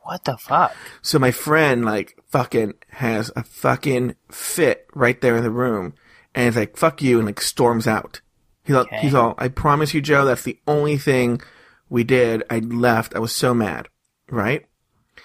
What 0.03 0.23
the 0.25 0.37
fuck? 0.37 0.73
So 1.03 1.19
my 1.19 1.33
friend 1.33 1.85
like 1.85 2.17
fucking 2.29 2.75
has 2.91 3.33
a 3.35 3.43
fucking 3.43 4.15
fit 4.31 4.87
right 4.95 5.21
there 5.21 5.37
in 5.37 5.43
the 5.43 5.51
room 5.51 5.95
and 6.35 6.49
is 6.49 6.57
like, 6.57 6.77
fuck 6.77 7.01
you 7.03 7.19
and 7.19 7.27
like 7.27 7.41
storms 7.41 7.87
out. 7.87 8.21
He's 8.65 8.77
all, 8.77 8.83
Okay. 8.83 8.99
he's 9.01 9.15
all, 9.15 9.35
I 9.39 9.49
promise 9.49 9.93
you, 9.95 10.01
Joe, 10.01 10.25
that's 10.25 10.43
the 10.43 10.59
only 10.67 10.97
thing 10.97 11.41
we 11.89 12.03
did. 12.05 12.43
I 12.51 12.59
left. 12.61 13.15
I 13.15 13.19
was 13.19 13.35
so 13.35 13.53
mad. 13.55 13.89
Right? 14.31 14.67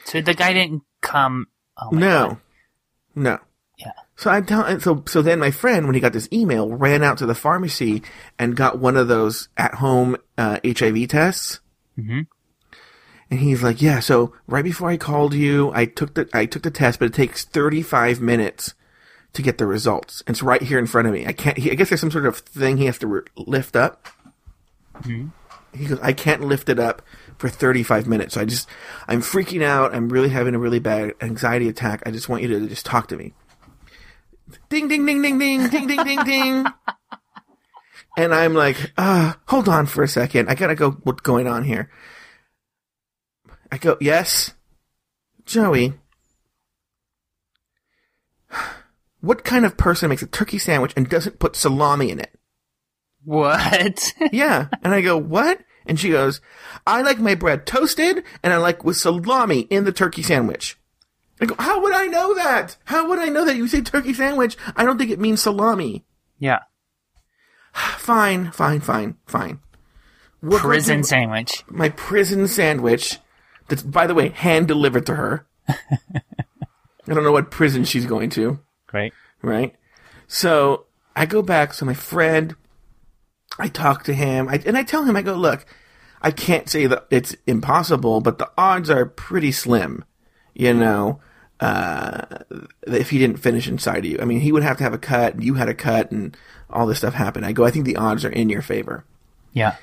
So 0.05 0.22
the 0.22 0.34
guy 0.34 0.53
didn't 0.53 0.84
come. 1.01 1.47
Oh 1.82 1.89
No. 1.91 2.28
God. 2.28 2.38
No. 3.16 3.39
Yeah. 3.78 3.91
So 4.18 4.30
I 4.30 4.41
tell, 4.41 4.64
and 4.64 4.82
so, 4.82 5.03
so 5.07 5.22
then 5.22 5.39
my 5.39 5.51
friend, 5.51 5.86
when 5.86 5.95
he 5.95 6.01
got 6.01 6.12
this 6.14 6.28
email, 6.34 6.70
ran 6.70 7.01
out 7.03 7.18
to 7.20 7.26
the 7.26 7.34
pharmacy 7.36 8.03
and 8.38 8.55
got 8.57 8.78
one 8.78 8.97
of 8.97 9.07
those 9.07 9.47
at 9.55 9.76
home, 9.76 10.18
uh, 10.38 10.60
HIV 10.66 11.07
tests. 11.07 11.62
Mhm. 11.97 12.28
And 13.32 13.39
he's 13.39 13.64
like, 13.64 13.82
yeah, 13.82 13.99
so 13.99 14.34
right 14.47 14.64
before 14.64 14.89
I 14.89 14.97
called 14.97 15.34
you, 15.34 15.72
I 15.74 15.86
took 15.86 16.16
the, 16.16 16.28
I 16.34 16.45
took 16.45 16.64
the 16.64 16.72
test, 16.72 16.99
but 16.99 17.05
it 17.05 17.14
takes 17.14 17.45
35 17.45 18.20
minutes 18.20 18.74
to 19.34 19.41
get 19.41 19.57
the 19.57 19.65
results. 19.65 20.23
It's 20.27 20.41
right 20.41 20.61
here 20.61 20.80
in 20.80 20.88
front 20.88 21.07
of 21.07 21.13
me. 21.13 21.25
I 21.25 21.34
can't, 21.34 21.57
he, 21.57 21.71
I 21.71 21.75
guess 21.75 21.89
there's 21.89 22.01
some 22.01 22.11
sort 22.11 22.25
of 22.25 22.38
thing 22.39 22.77
he 22.77 22.86
has 22.86 22.97
to 22.99 23.07
re- 23.07 23.21
lift 23.38 23.75
up. 23.75 24.07
He 25.73 25.86
goes, 25.86 25.99
I 26.01 26.13
can't 26.13 26.41
lift 26.41 26.67
it 26.69 26.80
up 26.80 27.01
for 27.38 27.47
35 27.47 28.07
minutes. 28.07 28.34
So 28.34 28.41
I 28.41 28.45
just, 28.45 28.67
I'm 29.07 29.21
freaking 29.21 29.63
out. 29.63 29.93
I'm 29.93 30.09
really 30.09 30.30
having 30.30 30.55
a 30.55 30.59
really 30.59 30.80
bad 30.80 31.13
anxiety 31.21 31.69
attack. 31.69 32.01
I 32.05 32.11
just 32.11 32.27
want 32.27 32.41
you 32.41 32.47
to 32.49 32.67
just 32.67 32.86
talk 32.86 33.07
to 33.09 33.17
me. 33.17 33.34
Ding, 34.69 34.88
ding, 34.88 35.05
ding, 35.05 35.21
ding, 35.21 35.38
ding, 35.38 35.69
ding, 35.69 35.88
ding, 35.88 36.03
ding, 36.03 36.23
ding. 36.23 36.65
And 38.17 38.34
I'm 38.34 38.53
like, 38.53 38.91
uh, 38.97 39.34
hold 39.47 39.69
on 39.69 39.86
for 39.86 40.03
a 40.03 40.07
second. 40.07 40.49
I 40.49 40.55
gotta 40.55 40.75
go, 40.75 40.91
what's 40.91 41.21
going 41.21 41.47
on 41.47 41.63
here? 41.63 41.89
I 43.71 43.77
go, 43.77 43.97
yes? 44.01 44.53
Joey, 45.45 45.93
what 49.22 49.43
kind 49.43 49.65
of 49.65 49.78
person 49.78 50.09
makes 50.09 50.22
a 50.22 50.28
turkey 50.28 50.57
sandwich 50.57 50.93
and 50.95 51.09
doesn't 51.09 51.39
put 51.39 51.55
salami 51.55 52.09
in 52.11 52.20
it? 52.20 52.38
What? 53.24 54.13
Yeah. 54.32 54.67
And 54.84 54.93
I 54.93 55.01
go, 55.01 55.17
what? 55.17 55.59
And 55.86 55.99
she 55.99 56.09
goes, 56.09 56.39
I 56.86 57.01
like 57.01 57.20
my 57.20 57.36
bread 57.36 57.65
toasted 57.65 58.24
and 58.43 58.53
I 58.53 58.57
like 58.57 58.84
with 58.84 58.97
salami 58.97 59.61
in 59.61 59.84
the 59.86 59.91
turkey 59.91 60.22
sandwich. 60.24 60.78
I 61.41 61.45
go, 61.45 61.55
how 61.57 61.82
would 61.82 61.93
I 61.93 62.05
know 62.07 62.34
that? 62.36 62.78
How 62.86 63.07
would 63.09 63.20
I 63.20 63.28
know 63.30 63.45
that? 63.45 63.55
You 63.55 63.67
say 63.67 63.82
turkey 63.82 64.13
sandwich. 64.13 64.55
I 64.76 64.84
don't 64.86 64.97
think 64.97 65.11
it 65.11 65.20
means 65.20 65.41
salami. 65.41 66.05
yeah. 66.38 66.59
Fine, 67.74 68.51
fine, 68.51 68.82
fine, 68.82 69.17
fine. 69.28 69.59
We'll 70.41 70.59
Prison 70.59 71.03
sandwich. 71.03 71.63
My 71.67 71.89
prison 71.89 72.47
sandwich 72.47 73.20
that's, 73.67 73.84
by 73.84 74.07
the 74.07 74.15
way, 74.15 74.30
hand 74.30 74.67
delivered 74.67 75.05
to 75.05 75.15
her. 75.15 75.47
I 75.70 77.13
don't 77.13 77.24
know 77.24 77.32
what 77.32 77.51
prison 77.51 77.84
she's 77.86 78.05
going 78.05 78.32
to. 78.32 78.59
Right. 78.91 79.13
right? 79.41 79.75
So 80.27 80.85
I 81.15 81.25
go 81.25 81.41
back. 81.41 81.73
So 81.73 81.85
my 81.85 81.93
friend, 81.93 82.55
I 83.57 83.67
talk 83.67 84.03
to 84.03 84.13
him, 84.13 84.47
I, 84.47 84.61
and 84.65 84.77
I 84.77 84.83
tell 84.83 85.03
him, 85.03 85.15
I 85.15 85.21
go, 85.21 85.33
look, 85.35 85.65
I 86.21 86.31
can't 86.31 86.69
say 86.69 86.85
that 86.87 87.07
it's 87.09 87.35
impossible, 87.47 88.21
but 88.21 88.37
the 88.37 88.49
odds 88.57 88.89
are 88.89 89.05
pretty 89.05 89.51
slim, 89.51 90.03
you 90.53 90.73
know, 90.73 91.19
uh, 91.59 92.21
if 92.87 93.09
he 93.09 93.19
didn't 93.19 93.37
finish 93.37 93.67
inside 93.67 93.99
of 93.99 94.05
you. 94.05 94.19
I 94.21 94.25
mean, 94.25 94.39
he 94.39 94.51
would 94.51 94.63
have 94.63 94.77
to 94.77 94.83
have 94.83 94.93
a 94.93 94.97
cut, 94.97 95.35
and 95.35 95.43
you 95.43 95.55
had 95.55 95.69
a 95.69 95.73
cut, 95.73 96.11
and 96.11 96.35
all 96.69 96.85
this 96.85 96.99
stuff 96.99 97.13
happened. 97.13 97.45
I 97.45 97.51
go, 97.51 97.65
I 97.65 97.71
think 97.71 97.85
the 97.85 97.97
odds 97.97 98.23
are 98.25 98.31
in 98.31 98.49
your 98.49 98.61
favor. 98.61 99.05
Yeah. 99.53 99.75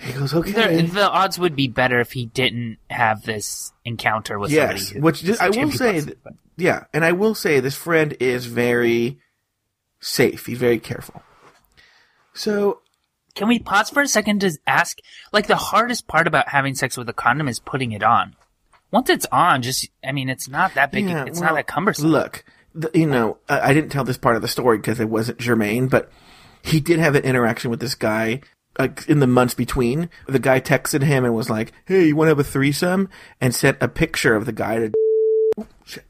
He 0.00 0.12
goes, 0.12 0.32
okay. 0.32 0.82
the 0.82 1.10
odds 1.10 1.38
would 1.40 1.56
be 1.56 1.66
better 1.66 1.98
if 1.98 2.12
he 2.12 2.26
didn't 2.26 2.78
have 2.88 3.22
this 3.22 3.72
encounter 3.84 4.38
with 4.38 4.52
Yes, 4.52 4.88
somebody. 4.88 5.00
Who 5.00 5.04
which 5.04 5.40
I 5.40 5.50
will 5.50 5.72
say, 5.72 6.00
that, 6.00 6.16
yeah, 6.56 6.84
and 6.92 7.04
I 7.04 7.12
will 7.12 7.34
say 7.34 7.58
this 7.58 7.74
friend 7.74 8.16
is 8.20 8.46
very 8.46 9.18
safe. 10.00 10.46
He's 10.46 10.58
very 10.58 10.78
careful. 10.78 11.22
So 12.32 12.82
Can 13.34 13.48
we 13.48 13.58
pause 13.58 13.90
for 13.90 14.00
a 14.00 14.06
second 14.06 14.40
to 14.42 14.56
ask? 14.68 14.98
Like 15.32 15.48
the 15.48 15.56
hardest 15.56 16.06
part 16.06 16.28
about 16.28 16.48
having 16.48 16.76
sex 16.76 16.96
with 16.96 17.08
a 17.08 17.12
condom 17.12 17.48
is 17.48 17.58
putting 17.58 17.90
it 17.90 18.04
on. 18.04 18.36
Once 18.92 19.10
it's 19.10 19.26
on, 19.32 19.62
just 19.62 19.88
I 20.06 20.12
mean, 20.12 20.28
it's 20.28 20.48
not 20.48 20.74
that 20.74 20.92
big. 20.92 21.08
Yeah, 21.08 21.24
it's 21.24 21.40
well, 21.40 21.50
not 21.50 21.56
that 21.56 21.66
cumbersome. 21.66 22.08
Look, 22.10 22.44
the, 22.72 22.90
you 22.94 23.06
know, 23.06 23.38
I, 23.48 23.70
I 23.70 23.74
didn't 23.74 23.90
tell 23.90 24.04
this 24.04 24.16
part 24.16 24.36
of 24.36 24.42
the 24.42 24.48
story 24.48 24.78
because 24.78 25.00
it 25.00 25.08
wasn't 25.08 25.38
germane, 25.38 25.88
but 25.88 26.08
he 26.62 26.78
did 26.78 27.00
have 27.00 27.16
an 27.16 27.24
interaction 27.24 27.70
with 27.70 27.80
this 27.80 27.96
guy 27.96 28.42
like 28.78 29.08
in 29.08 29.18
the 29.20 29.26
months 29.26 29.54
between. 29.54 30.08
The 30.26 30.38
guy 30.38 30.60
texted 30.60 31.02
him 31.02 31.24
and 31.24 31.34
was 31.34 31.50
like, 31.50 31.72
"Hey, 31.86 32.06
you 32.08 32.16
want 32.16 32.26
to 32.26 32.30
have 32.30 32.38
a 32.38 32.44
threesome?" 32.44 33.08
and 33.40 33.54
sent 33.54 33.78
a 33.80 33.88
picture 33.88 34.34
of 34.34 34.46
the 34.46 34.52
guy 34.52 34.76
to. 34.78 34.92
Oh, 35.58 35.66
shit. 35.84 36.04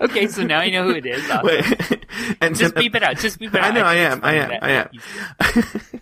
Okay, 0.00 0.28
so 0.28 0.44
now 0.44 0.62
you 0.62 0.70
know 0.72 0.84
who 0.84 0.90
it 0.90 1.04
is. 1.06 1.28
Awesome. 1.28 1.46
Wait, 1.46 1.64
and 2.40 2.50
Just 2.56 2.60
sent 2.60 2.76
a- 2.76 2.78
beep 2.80 2.94
it 2.94 3.02
out. 3.02 3.16
Just 3.18 3.38
beep 3.38 3.52
it 3.54 3.60
out. 3.60 3.64
I 3.64 3.70
know, 3.74 3.84
I 3.84 3.94
think 3.96 4.12
am, 4.12 4.20
I 4.24 4.34
am, 4.34 4.50
I 4.62 6.00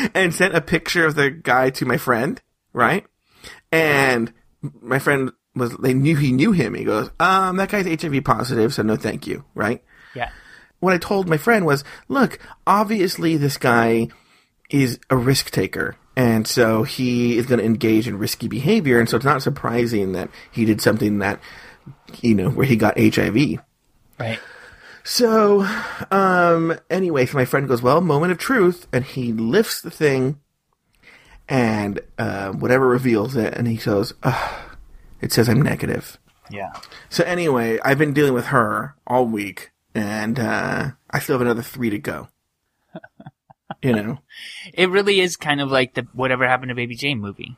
am. 0.00 0.10
and 0.14 0.34
sent 0.34 0.54
a 0.54 0.60
picture 0.60 1.04
of 1.04 1.16
the 1.16 1.30
guy 1.30 1.70
to 1.70 1.84
my 1.84 1.96
friend, 1.96 2.40
right? 2.72 3.04
And 3.72 4.32
my 4.62 4.98
friend 5.00 5.32
was, 5.58 5.76
they 5.76 5.94
knew 5.94 6.16
he 6.16 6.32
knew 6.32 6.52
him. 6.52 6.74
He 6.74 6.84
goes, 6.84 7.10
um, 7.20 7.56
that 7.56 7.70
guy's 7.70 7.86
HIV 7.86 8.24
positive, 8.24 8.72
so 8.72 8.82
no 8.82 8.96
thank 8.96 9.26
you, 9.26 9.44
right? 9.54 9.82
Yeah. 10.14 10.30
What 10.80 10.94
I 10.94 10.98
told 10.98 11.28
my 11.28 11.36
friend 11.36 11.66
was, 11.66 11.84
look, 12.08 12.38
obviously 12.66 13.36
this 13.36 13.56
guy 13.56 14.08
is 14.70 14.98
a 15.10 15.16
risk 15.16 15.50
taker. 15.50 15.96
And 16.16 16.46
so 16.46 16.82
he 16.82 17.38
is 17.38 17.46
going 17.46 17.60
to 17.60 17.64
engage 17.64 18.08
in 18.08 18.18
risky 18.18 18.48
behavior. 18.48 18.98
And 18.98 19.08
so 19.08 19.16
it's 19.16 19.24
not 19.24 19.42
surprising 19.42 20.12
that 20.12 20.30
he 20.50 20.64
did 20.64 20.80
something 20.80 21.18
that, 21.18 21.40
you 22.20 22.34
know, 22.34 22.50
where 22.50 22.66
he 22.66 22.76
got 22.76 22.98
HIV. 22.98 23.60
Right. 24.18 24.38
So, 25.04 25.66
um, 26.10 26.78
anyway, 26.90 27.24
so 27.24 27.38
my 27.38 27.46
friend 27.46 27.66
goes, 27.66 27.80
well, 27.80 28.00
moment 28.00 28.32
of 28.32 28.38
truth, 28.38 28.86
and 28.92 29.04
he 29.04 29.32
lifts 29.32 29.80
the 29.80 29.90
thing, 29.90 30.38
and 31.48 32.00
uh, 32.18 32.52
whatever 32.52 32.86
reveals 32.86 33.34
it, 33.34 33.54
and 33.54 33.66
he 33.66 33.76
goes, 33.76 34.12
Ugh, 34.22 34.67
it 35.20 35.32
says 35.32 35.48
I'm 35.48 35.62
negative. 35.62 36.18
Yeah. 36.50 36.72
So 37.10 37.24
anyway, 37.24 37.78
I've 37.84 37.98
been 37.98 38.12
dealing 38.12 38.32
with 38.34 38.46
her 38.46 38.94
all 39.06 39.26
week, 39.26 39.70
and 39.94 40.38
uh, 40.38 40.90
I 41.10 41.18
still 41.18 41.34
have 41.34 41.42
another 41.42 41.62
three 41.62 41.90
to 41.90 41.98
go. 41.98 42.28
you 43.82 43.92
know, 43.92 44.18
It 44.74 44.88
really 44.90 45.20
is 45.20 45.36
kind 45.36 45.60
of 45.60 45.70
like 45.70 45.94
the 45.94 46.06
whatever 46.12 46.46
happened 46.48 46.70
to 46.70 46.74
Baby 46.74 46.96
Jane 46.96 47.20
movie. 47.20 47.56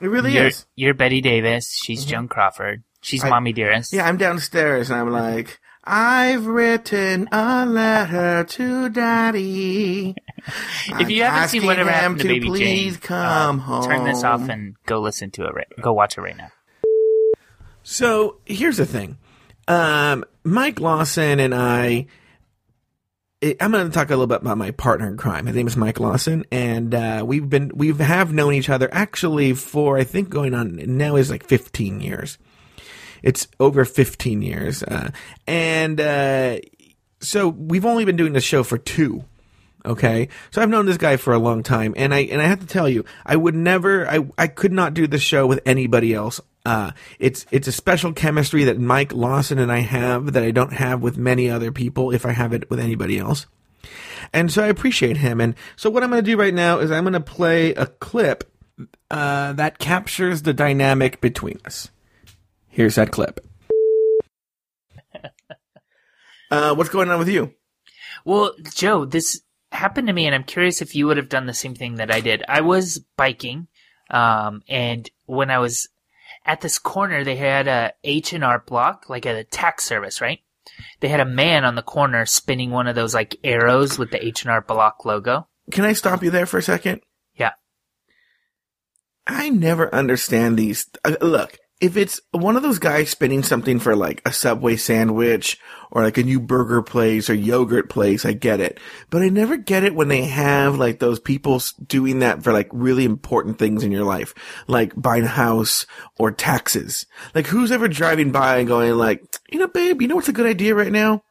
it 0.00 0.06
really 0.08 0.32
You're, 0.34 0.46
is. 0.48 0.66
you're 0.74 0.94
Bette 0.94 1.20
Davis. 1.20 1.72
She's 1.74 2.04
Joan 2.04 2.28
Crawford. 2.28 2.82
She's 3.02 3.22
I- 3.24 3.28
Mommy 3.28 3.52
Dearest. 3.52 3.92
Yeah, 3.92 4.06
I'm 4.08 4.16
downstairs, 4.16 4.90
and 4.90 4.98
I'm 4.98 5.10
like, 5.10 5.60
I've 5.84 6.46
written 6.46 7.28
a 7.32 7.64
letter 7.66 8.44
to 8.44 8.88
Daddy. 8.88 10.14
If 10.98 11.10
you 11.10 11.22
haven't 11.22 11.50
seen 11.50 11.66
whatever 11.66 11.90
happened 11.90 12.20
to, 12.20 12.28
Baby 12.28 12.46
please 12.46 12.92
Jane, 12.94 13.00
come 13.02 13.60
uh, 13.60 13.86
turn 13.86 14.04
this 14.04 14.24
off 14.24 14.48
and 14.48 14.74
go 14.86 15.00
listen 15.00 15.30
to 15.32 15.44
it. 15.44 15.54
Right, 15.54 15.66
go 15.82 15.92
watch 15.92 16.16
it 16.16 16.22
right 16.22 16.36
now. 16.36 16.48
So 17.90 18.36
here's 18.46 18.76
the 18.76 18.86
thing. 18.86 19.18
Um, 19.66 20.24
Mike 20.44 20.78
Lawson 20.78 21.40
and 21.40 21.52
I, 21.52 22.06
I- 23.42 23.56
I'm 23.60 23.72
going 23.72 23.84
to 23.84 23.92
talk 23.92 24.10
a 24.10 24.12
little 24.12 24.28
bit 24.28 24.42
about 24.42 24.56
my 24.58 24.70
partner 24.70 25.08
in 25.08 25.16
crime. 25.16 25.46
His 25.46 25.56
name 25.56 25.66
is 25.66 25.76
Mike 25.76 25.98
Lawson, 25.98 26.44
and 26.52 26.94
uh, 26.94 27.24
we've 27.26 27.48
been 27.50 27.72
we 27.74 27.92
have 27.94 28.32
known 28.32 28.54
each 28.54 28.68
other 28.70 28.88
actually 28.92 29.54
for 29.54 29.98
I 29.98 30.04
think 30.04 30.28
going 30.30 30.54
on 30.54 30.76
now 30.96 31.16
is 31.16 31.30
like 31.30 31.42
15 31.44 32.00
years. 32.00 32.38
It's 33.24 33.48
over 33.58 33.84
15 33.84 34.40
years, 34.40 34.84
uh, 34.84 35.10
and 35.48 36.00
uh, 36.00 36.58
so 37.20 37.48
we've 37.48 37.84
only 37.84 38.04
been 38.04 38.16
doing 38.16 38.34
this 38.34 38.44
show 38.44 38.62
for 38.62 38.78
two. 38.78 39.24
Okay, 39.84 40.28
so 40.50 40.60
I've 40.60 40.68
known 40.68 40.84
this 40.84 40.98
guy 40.98 41.16
for 41.16 41.32
a 41.32 41.38
long 41.38 41.62
time, 41.62 41.94
and 41.96 42.12
I 42.12 42.20
and 42.20 42.40
I 42.42 42.46
have 42.46 42.60
to 42.60 42.66
tell 42.66 42.88
you, 42.88 43.04
I 43.24 43.36
would 43.36 43.54
never, 43.54 44.06
I 44.08 44.26
I 44.36 44.46
could 44.46 44.72
not 44.72 44.92
do 44.92 45.06
this 45.06 45.22
show 45.22 45.46
with 45.46 45.60
anybody 45.64 46.12
else. 46.12 46.40
Uh, 46.66 46.90
it's 47.18 47.46
it's 47.50 47.66
a 47.66 47.72
special 47.72 48.12
chemistry 48.12 48.64
that 48.64 48.78
Mike 48.78 49.14
Lawson 49.14 49.58
and 49.58 49.72
I 49.72 49.78
have 49.78 50.34
that 50.34 50.42
I 50.42 50.50
don't 50.50 50.74
have 50.74 51.00
with 51.00 51.16
many 51.16 51.48
other 51.48 51.72
people 51.72 52.10
if 52.10 52.26
I 52.26 52.32
have 52.32 52.52
it 52.52 52.68
with 52.68 52.78
anybody 52.78 53.18
else. 53.18 53.46
And 54.32 54.52
so 54.52 54.62
I 54.62 54.68
appreciate 54.68 55.16
him. 55.16 55.40
And 55.40 55.54
so 55.76 55.88
what 55.88 56.02
I'm 56.02 56.10
going 56.10 56.22
to 56.22 56.30
do 56.30 56.36
right 56.36 56.54
now 56.54 56.78
is 56.78 56.90
I'm 56.90 57.04
going 57.04 57.14
to 57.14 57.20
play 57.20 57.72
a 57.74 57.86
clip 57.86 58.52
uh, 59.10 59.54
that 59.54 59.78
captures 59.78 60.42
the 60.42 60.52
dynamic 60.52 61.20
between 61.20 61.58
us. 61.64 61.90
Here's 62.68 62.96
that 62.96 63.10
clip. 63.10 63.40
Uh, 66.52 66.74
what's 66.74 66.90
going 66.90 67.08
on 67.08 67.20
with 67.20 67.28
you? 67.28 67.54
Well, 68.24 68.54
Joe, 68.74 69.04
this 69.04 69.40
happened 69.72 70.08
to 70.08 70.12
me, 70.12 70.26
and 70.26 70.34
I'm 70.34 70.44
curious 70.44 70.82
if 70.82 70.94
you 70.94 71.06
would 71.06 71.16
have 71.16 71.28
done 71.28 71.46
the 71.46 71.54
same 71.54 71.74
thing 71.74 71.96
that 71.96 72.12
I 72.12 72.20
did. 72.20 72.42
I 72.48 72.60
was 72.60 72.98
biking, 73.16 73.68
um, 74.10 74.62
and 74.68 75.08
when 75.26 75.50
I 75.50 75.58
was 75.58 75.88
at 76.44 76.60
this 76.60 76.78
corner, 76.78 77.24
they 77.24 77.36
had 77.36 77.68
a 77.68 77.92
H 78.04 78.32
and 78.32 78.44
R 78.44 78.62
Block, 78.66 79.08
like 79.08 79.26
a 79.26 79.44
tax 79.44 79.84
service, 79.84 80.20
right? 80.20 80.40
They 81.00 81.08
had 81.08 81.20
a 81.20 81.24
man 81.24 81.64
on 81.64 81.74
the 81.74 81.82
corner 81.82 82.26
spinning 82.26 82.70
one 82.70 82.86
of 82.86 82.94
those 82.94 83.14
like 83.14 83.36
arrows 83.44 83.98
with 83.98 84.10
the 84.10 84.24
H 84.24 84.42
and 84.42 84.50
R 84.50 84.60
Block 84.60 85.04
logo. 85.04 85.48
Can 85.70 85.84
I 85.84 85.92
stop 85.92 86.22
you 86.22 86.30
there 86.30 86.46
for 86.46 86.58
a 86.58 86.62
second? 86.62 87.02
Yeah. 87.34 87.52
I 89.26 89.50
never 89.50 89.94
understand 89.94 90.56
these. 90.56 90.86
Uh, 91.04 91.16
look, 91.20 91.58
if 91.80 91.96
it's 91.96 92.20
one 92.32 92.56
of 92.56 92.62
those 92.62 92.78
guys 92.78 93.08
spinning 93.08 93.42
something 93.42 93.78
for 93.78 93.96
like 93.96 94.20
a 94.26 94.32
Subway 94.32 94.76
sandwich 94.76 95.58
or 95.90 96.02
like 96.02 96.18
a 96.18 96.22
new 96.22 96.38
burger 96.38 96.82
place 96.82 97.30
or 97.30 97.34
yogurt 97.34 97.88
place, 97.88 98.26
I 98.26 98.34
get 98.34 98.60
it. 98.60 98.78
But 99.08 99.22
I 99.22 99.30
never 99.30 99.56
get 99.56 99.82
it 99.82 99.94
when 99.94 100.08
they 100.08 100.24
have 100.24 100.78
like 100.78 100.98
those 100.98 101.18
people 101.18 101.60
doing 101.86 102.18
that 102.18 102.42
for 102.42 102.52
like 102.52 102.68
really 102.70 103.04
important 103.04 103.58
things 103.58 103.82
in 103.82 103.92
your 103.92 104.04
life, 104.04 104.34
like 104.68 104.92
buying 104.94 105.24
a 105.24 105.28
house 105.28 105.86
or 106.18 106.30
taxes. 106.30 107.06
Like 107.34 107.46
who's 107.46 107.72
ever 107.72 107.88
driving 107.88 108.30
by 108.30 108.58
and 108.58 108.68
going 108.68 108.92
like, 108.92 109.24
you 109.50 109.58
know, 109.58 109.68
babe, 109.68 110.02
you 110.02 110.08
know 110.08 110.16
what's 110.16 110.28
a 110.28 110.34
good 110.34 110.46
idea 110.46 110.74
right 110.74 110.92
now? 110.92 111.22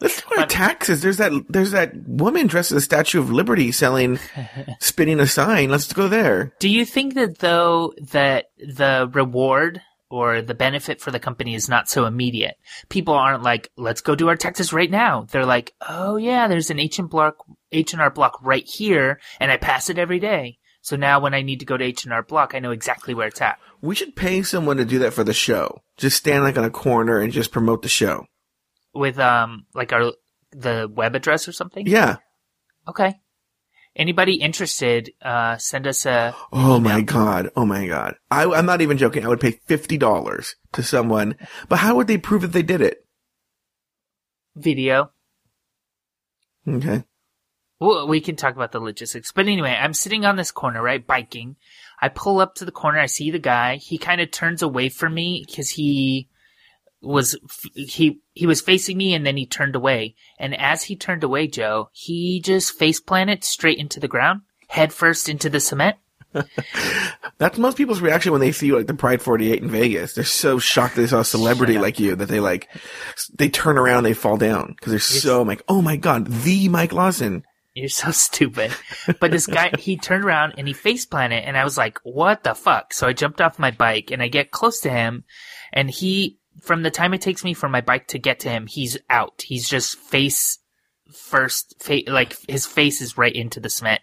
Let's 0.00 0.22
do 0.22 0.36
our 0.38 0.46
taxes. 0.46 1.02
There's 1.02 1.18
that, 1.18 1.32
there's 1.48 1.72
that 1.72 1.92
woman 2.06 2.46
dressed 2.46 2.72
as 2.72 2.78
a 2.78 2.80
Statue 2.80 3.20
of 3.20 3.30
Liberty 3.30 3.72
selling, 3.72 4.18
spinning 4.80 5.20
a 5.20 5.26
sign. 5.26 5.70
Let's 5.70 5.92
go 5.92 6.08
there. 6.08 6.52
Do 6.58 6.68
you 6.68 6.84
think 6.84 7.14
that 7.14 7.38
though 7.38 7.92
that 8.10 8.46
the 8.58 9.08
reward 9.12 9.80
or 10.10 10.42
the 10.42 10.54
benefit 10.54 11.00
for 11.00 11.10
the 11.10 11.18
company 11.18 11.54
is 11.54 11.68
not 11.68 11.88
so 11.88 12.06
immediate? 12.06 12.56
People 12.88 13.14
aren't 13.14 13.42
like, 13.42 13.70
let's 13.76 14.00
go 14.00 14.14
do 14.14 14.28
our 14.28 14.36
taxes 14.36 14.72
right 14.72 14.90
now. 14.90 15.26
They're 15.30 15.46
like, 15.46 15.72
oh 15.88 16.16
yeah, 16.16 16.48
there's 16.48 16.70
an 16.70 16.78
H 16.78 16.98
and 16.98 17.10
block, 17.10 17.36
H 17.72 17.92
and 17.92 18.02
R 18.02 18.10
block 18.10 18.38
right 18.42 18.66
here, 18.66 19.20
and 19.40 19.50
I 19.50 19.56
pass 19.56 19.90
it 19.90 19.98
every 19.98 20.20
day. 20.20 20.58
So 20.84 20.96
now 20.96 21.18
when 21.18 21.32
I 21.32 21.40
need 21.40 21.60
to 21.60 21.66
go 21.66 21.78
to 21.78 21.84
H 21.84 22.04
and 22.04 22.12
R 22.12 22.22
block, 22.22 22.54
I 22.54 22.58
know 22.58 22.70
exactly 22.70 23.14
where 23.14 23.28
it's 23.28 23.40
at. 23.40 23.58
We 23.80 23.94
should 23.94 24.14
pay 24.14 24.42
someone 24.42 24.76
to 24.76 24.84
do 24.84 24.98
that 24.98 25.14
for 25.14 25.24
the 25.24 25.32
show. 25.32 25.80
Just 25.96 26.18
stand 26.18 26.44
like 26.44 26.58
on 26.58 26.64
a 26.64 26.70
corner 26.70 27.18
and 27.18 27.32
just 27.32 27.52
promote 27.52 27.80
the 27.80 27.88
show. 27.88 28.26
With 28.94 29.18
um, 29.18 29.66
like 29.74 29.92
our 29.92 30.12
the 30.52 30.90
web 30.92 31.14
address 31.14 31.48
or 31.48 31.52
something. 31.52 31.86
Yeah. 31.86 32.16
Okay. 32.88 33.20
Anybody 33.96 34.34
interested? 34.34 35.12
Uh, 35.22 35.56
send 35.56 35.86
us 35.86 36.04
a 36.04 36.34
Oh 36.52 36.80
my 36.80 37.00
god. 37.00 37.50
Oh 37.56 37.64
my 37.64 37.86
god. 37.86 38.16
I, 38.30 38.44
I'm 38.44 38.66
not 38.66 38.80
even 38.80 38.98
joking. 38.98 39.24
I 39.24 39.28
would 39.28 39.40
pay 39.40 39.52
fifty 39.52 39.96
dollars 39.98 40.56
to 40.72 40.82
someone. 40.82 41.36
But 41.68 41.78
how 41.78 41.96
would 41.96 42.06
they 42.06 42.18
prove 42.18 42.42
that 42.42 42.52
they 42.52 42.62
did 42.62 42.80
it? 42.80 43.04
video. 44.56 45.10
Okay. 46.66 47.04
Well, 47.80 48.08
we 48.08 48.20
can 48.20 48.36
talk 48.36 48.54
about 48.54 48.72
the 48.72 48.80
logistics. 48.80 49.32
But 49.32 49.46
anyway, 49.46 49.76
I'm 49.78 49.94
sitting 49.94 50.24
on 50.24 50.36
this 50.36 50.52
corner, 50.52 50.82
right, 50.82 51.04
biking. 51.04 51.56
I 52.00 52.08
pull 52.08 52.40
up 52.40 52.54
to 52.56 52.64
the 52.64 52.72
corner. 52.72 52.98
I 52.98 53.06
see 53.06 53.30
the 53.30 53.38
guy. 53.38 53.76
He 53.76 53.98
kind 53.98 54.20
of 54.20 54.30
turns 54.30 54.62
away 54.62 54.88
from 54.88 55.14
me 55.14 55.44
because 55.46 55.70
he 55.70 56.28
was 57.04 57.36
he 57.74 58.20
he 58.32 58.46
was 58.46 58.60
facing 58.60 58.96
me, 58.96 59.14
and 59.14 59.26
then 59.26 59.36
he 59.36 59.46
turned 59.46 59.76
away. 59.76 60.14
And 60.38 60.54
as 60.58 60.84
he 60.84 60.96
turned 60.96 61.24
away, 61.24 61.46
Joe, 61.46 61.90
he 61.92 62.40
just 62.40 62.78
face 62.78 63.00
planted 63.00 63.44
straight 63.44 63.78
into 63.78 64.00
the 64.00 64.08
ground, 64.08 64.42
head 64.68 64.92
first 64.92 65.28
into 65.28 65.48
the 65.48 65.60
cement. 65.60 65.96
That's 67.38 67.58
most 67.58 67.76
people's 67.76 68.00
reaction 68.00 68.32
when 68.32 68.40
they 68.40 68.52
see 68.52 68.72
like 68.72 68.86
the 68.86 68.94
Pride 68.94 69.22
48 69.22 69.62
in 69.62 69.70
Vegas. 69.70 70.14
They're 70.14 70.24
so 70.24 70.58
shocked 70.58 70.96
they 70.96 71.06
saw 71.06 71.20
a 71.20 71.24
celebrity 71.24 71.78
like 71.78 72.00
you 72.00 72.16
that 72.16 72.28
they 72.28 72.40
like, 72.40 72.68
they 73.34 73.48
turn 73.48 73.78
around, 73.78 74.04
they 74.04 74.14
fall 74.14 74.36
down 74.36 74.74
because 74.76 74.92
they're 74.92 75.00
so 75.00 75.42
like, 75.42 75.62
oh 75.68 75.82
my 75.82 75.96
god, 75.96 76.26
the 76.26 76.68
Mike 76.68 76.92
Lawson. 76.92 77.44
You're 77.74 77.88
so 77.88 78.12
stupid. 78.12 78.72
But 79.20 79.32
this 79.32 79.48
guy, 79.48 79.72
he 79.78 79.96
turned 79.96 80.24
around 80.24 80.54
and 80.58 80.68
he 80.68 80.74
face 80.74 81.06
planted, 81.06 81.44
and 81.44 81.56
I 81.56 81.64
was 81.64 81.76
like, 81.76 81.98
what 82.04 82.44
the 82.44 82.54
fuck? 82.54 82.92
So 82.92 83.08
I 83.08 83.12
jumped 83.12 83.40
off 83.40 83.58
my 83.58 83.72
bike 83.72 84.12
and 84.12 84.22
I 84.22 84.28
get 84.28 84.52
close 84.52 84.80
to 84.80 84.90
him, 84.90 85.24
and 85.72 85.90
he, 85.90 86.38
from 86.60 86.82
the 86.82 86.90
time 86.90 87.14
it 87.14 87.20
takes 87.20 87.44
me 87.44 87.54
for 87.54 87.68
my 87.68 87.80
bike 87.80 88.08
to 88.08 88.18
get 88.18 88.40
to 88.40 88.48
him, 88.50 88.66
he's 88.66 88.96
out. 89.10 89.42
He's 89.42 89.68
just 89.68 89.96
face 89.98 90.58
first, 91.12 91.74
fa- 91.82 92.02
like 92.06 92.36
his 92.48 92.66
face 92.66 93.00
is 93.00 93.18
right 93.18 93.34
into 93.34 93.60
the 93.60 93.68
cement. 93.70 94.00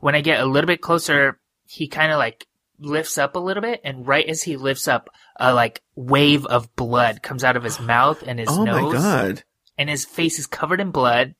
When 0.00 0.14
I 0.14 0.20
get 0.20 0.40
a 0.40 0.46
little 0.46 0.66
bit 0.66 0.80
closer, 0.80 1.38
he 1.66 1.88
kind 1.88 2.12
of 2.12 2.18
like 2.18 2.46
lifts 2.78 3.18
up 3.18 3.36
a 3.36 3.40
little 3.40 3.62
bit, 3.62 3.80
and 3.84 4.06
right 4.06 4.26
as 4.26 4.42
he 4.42 4.56
lifts 4.56 4.88
up, 4.88 5.08
a 5.38 5.54
like 5.54 5.82
wave 5.94 6.44
of 6.46 6.74
blood 6.76 7.22
comes 7.22 7.44
out 7.44 7.56
of 7.56 7.62
his 7.64 7.80
mouth 7.80 8.22
and 8.26 8.38
his 8.38 8.48
Oh 8.52 8.64
nose 8.64 8.92
my 8.94 8.98
god. 8.98 9.42
and 9.78 9.88
his 9.88 10.04
face 10.04 10.38
is 10.38 10.46
covered 10.46 10.80
in 10.80 10.90
blood. 10.90 11.34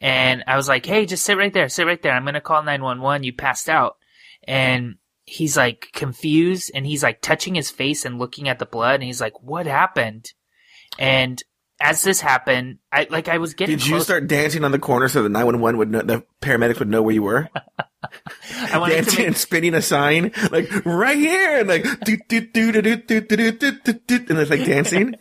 And 0.00 0.44
I 0.46 0.56
was 0.56 0.68
like, 0.68 0.86
"Hey, 0.86 1.06
just 1.06 1.24
sit 1.24 1.36
right 1.36 1.52
there, 1.52 1.68
sit 1.68 1.86
right 1.86 2.00
there. 2.00 2.12
I'm 2.12 2.24
gonna 2.24 2.40
call 2.40 2.62
911. 2.62 3.24
You 3.24 3.32
passed 3.32 3.68
out." 3.68 3.96
And 4.44 4.96
he's 5.28 5.56
like 5.56 5.88
confused, 5.92 6.70
and 6.74 6.86
he's 6.86 7.02
like 7.02 7.20
touching 7.20 7.54
his 7.54 7.70
face 7.70 8.04
and 8.04 8.18
looking 8.18 8.48
at 8.48 8.58
the 8.58 8.66
blood, 8.66 8.94
and 8.94 9.04
he's 9.04 9.20
like, 9.20 9.40
"What 9.42 9.66
happened?" 9.66 10.26
And 10.98 11.42
as 11.80 12.02
this 12.02 12.20
happened, 12.20 12.78
I 12.92 13.06
like 13.10 13.28
I 13.28 13.38
was 13.38 13.54
getting. 13.54 13.76
Did 13.76 13.86
you 13.86 13.94
close- 13.94 14.04
start 14.04 14.26
dancing 14.26 14.64
on 14.64 14.72
the 14.72 14.78
corner 14.78 15.08
so 15.08 15.22
the 15.22 15.28
911 15.28 15.78
would 15.78 15.90
know, 15.90 16.02
the 16.02 16.24
paramedics 16.40 16.78
would 16.80 16.88
know 16.88 17.02
where 17.02 17.14
you 17.14 17.22
were? 17.22 17.48
I 18.72 18.78
wanted 18.78 18.94
to 18.94 19.02
dancing 19.02 19.18
make 19.18 19.26
and 19.28 19.36
spinning 19.36 19.74
a 19.74 19.82
sign 19.82 20.32
like 20.50 20.70
right 20.86 21.18
here 21.18 21.58
and 21.58 21.68
like 21.68 21.84
do 22.04 22.16
do 22.28 22.40
do 22.40 22.72
do 22.72 22.82
do 22.82 22.96
do 22.96 23.20
do 23.20 23.52
do 23.52 23.72
do 23.72 23.92
do 23.92 24.14
and 24.28 24.38
it's 24.38 24.50
like 24.50 24.64
dancing. 24.64 25.14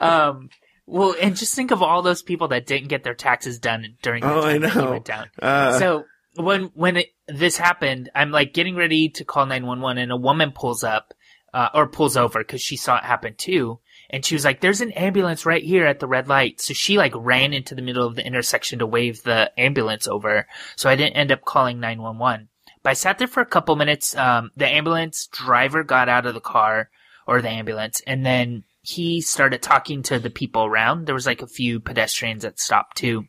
um. 0.00 0.50
Well, 0.90 1.14
and 1.20 1.36
just 1.36 1.54
think 1.54 1.70
of 1.70 1.82
all 1.82 2.00
those 2.00 2.22
people 2.22 2.48
that 2.48 2.64
didn't 2.66 2.88
get 2.88 3.04
their 3.04 3.12
taxes 3.14 3.58
done 3.58 3.96
during 4.00 4.22
the 4.22 4.32
Oh, 4.32 4.40
I 4.42 4.52
time 4.52 4.62
that 4.62 4.72
he 4.72 4.78
know. 4.78 4.90
went 4.92 5.04
down. 5.04 5.26
Uh, 5.40 5.78
so 5.78 6.04
when 6.44 6.64
when 6.74 6.96
it, 6.98 7.08
this 7.26 7.56
happened, 7.56 8.10
I'm 8.14 8.30
like 8.30 8.54
getting 8.54 8.76
ready 8.76 9.08
to 9.10 9.24
call 9.24 9.46
911, 9.46 9.98
and 9.98 10.12
a 10.12 10.16
woman 10.16 10.52
pulls 10.52 10.84
up 10.84 11.14
uh, 11.52 11.68
or 11.74 11.88
pulls 11.88 12.16
over 12.16 12.40
because 12.40 12.60
she 12.60 12.76
saw 12.76 12.98
it 12.98 13.04
happen 13.04 13.34
too, 13.36 13.80
and 14.10 14.24
she 14.24 14.34
was 14.34 14.44
like, 14.44 14.60
"There's 14.60 14.80
an 14.80 14.92
ambulance 14.92 15.46
right 15.46 15.62
here 15.62 15.86
at 15.86 16.00
the 16.00 16.06
red 16.06 16.28
light." 16.28 16.60
So 16.60 16.74
she 16.74 16.98
like 16.98 17.12
ran 17.14 17.52
into 17.52 17.74
the 17.74 17.82
middle 17.82 18.06
of 18.06 18.16
the 18.16 18.26
intersection 18.26 18.78
to 18.80 18.86
wave 18.86 19.22
the 19.22 19.50
ambulance 19.58 20.06
over. 20.06 20.46
So 20.76 20.88
I 20.88 20.96
didn't 20.96 21.16
end 21.16 21.32
up 21.32 21.44
calling 21.44 21.80
911. 21.80 22.48
But 22.82 22.90
I 22.90 22.94
sat 22.94 23.18
there 23.18 23.28
for 23.28 23.40
a 23.40 23.46
couple 23.46 23.76
minutes. 23.76 24.16
Um, 24.16 24.50
the 24.56 24.68
ambulance 24.68 25.28
driver 25.32 25.82
got 25.82 26.08
out 26.08 26.26
of 26.26 26.34
the 26.34 26.40
car 26.40 26.90
or 27.26 27.42
the 27.42 27.50
ambulance, 27.50 28.00
and 28.06 28.24
then 28.24 28.64
he 28.82 29.20
started 29.20 29.60
talking 29.60 30.02
to 30.04 30.18
the 30.18 30.30
people 30.30 30.64
around. 30.64 31.06
There 31.06 31.14
was 31.14 31.26
like 31.26 31.42
a 31.42 31.46
few 31.46 31.80
pedestrians 31.80 32.42
that 32.42 32.58
stopped 32.58 32.96
too. 32.96 33.26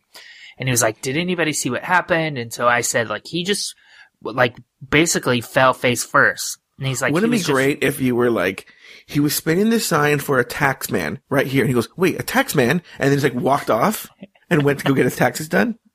And 0.59 0.67
he 0.67 0.71
was 0.71 0.81
like, 0.81 1.01
did 1.01 1.17
anybody 1.17 1.53
see 1.53 1.69
what 1.69 1.83
happened? 1.83 2.37
And 2.37 2.53
so 2.53 2.67
I 2.67 2.81
said, 2.81 3.09
like, 3.09 3.25
he 3.25 3.43
just, 3.43 3.73
like, 4.21 4.57
basically 4.87 5.39
fell 5.41 5.73
face 5.73 6.03
first. 6.03 6.59
And 6.77 6.87
he's 6.87 7.01
like, 7.01 7.13
Wouldn't 7.13 7.31
it 7.31 7.35
be 7.35 7.37
just- 7.37 7.49
great 7.49 7.83
if 7.83 7.99
you 8.01 8.15
were 8.15 8.29
like, 8.29 8.67
he 9.05 9.19
was 9.19 9.33
spinning 9.33 9.69
this 9.69 9.87
sign 9.87 10.19
for 10.19 10.37
a 10.37 10.45
tax 10.45 10.91
man 10.91 11.19
right 11.29 11.47
here, 11.47 11.63
and 11.63 11.67
he 11.69 11.73
goes, 11.73 11.89
"Wait, 11.97 12.19
a 12.19 12.23
tax 12.23 12.53
man?" 12.53 12.83
And 12.99 13.07
then 13.09 13.13
he's 13.13 13.23
like 13.23 13.33
walked 13.33 13.71
off 13.71 14.07
and 14.51 14.61
went 14.61 14.77
to 14.79 14.85
go 14.85 14.93
get 14.93 15.05
his 15.05 15.15
taxes 15.15 15.49
done. 15.49 15.79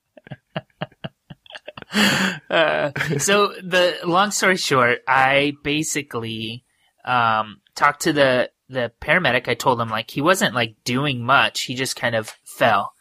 Uh, 2.51 2.91
so 3.19 3.49
the 3.63 3.97
long 4.05 4.33
story 4.33 4.57
short, 4.57 4.99
I 5.07 5.53
basically 5.63 6.65
um, 7.05 7.61
talked 7.77 8.03
to 8.03 8.13
the 8.13 8.51
the 8.69 8.91
paramedic. 9.01 9.49
I 9.49 9.55
told 9.55 9.81
him 9.81 9.91
like 9.91 10.11
he 10.11 10.21
wasn't 10.21 10.57
like 10.57 10.75
doing 10.85 11.25
much. 11.25 11.63
He 11.63 11.77
just 11.77 11.95
kind 11.95 12.17
of 12.17 12.37
fell 12.45 12.93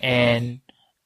and 0.00 0.60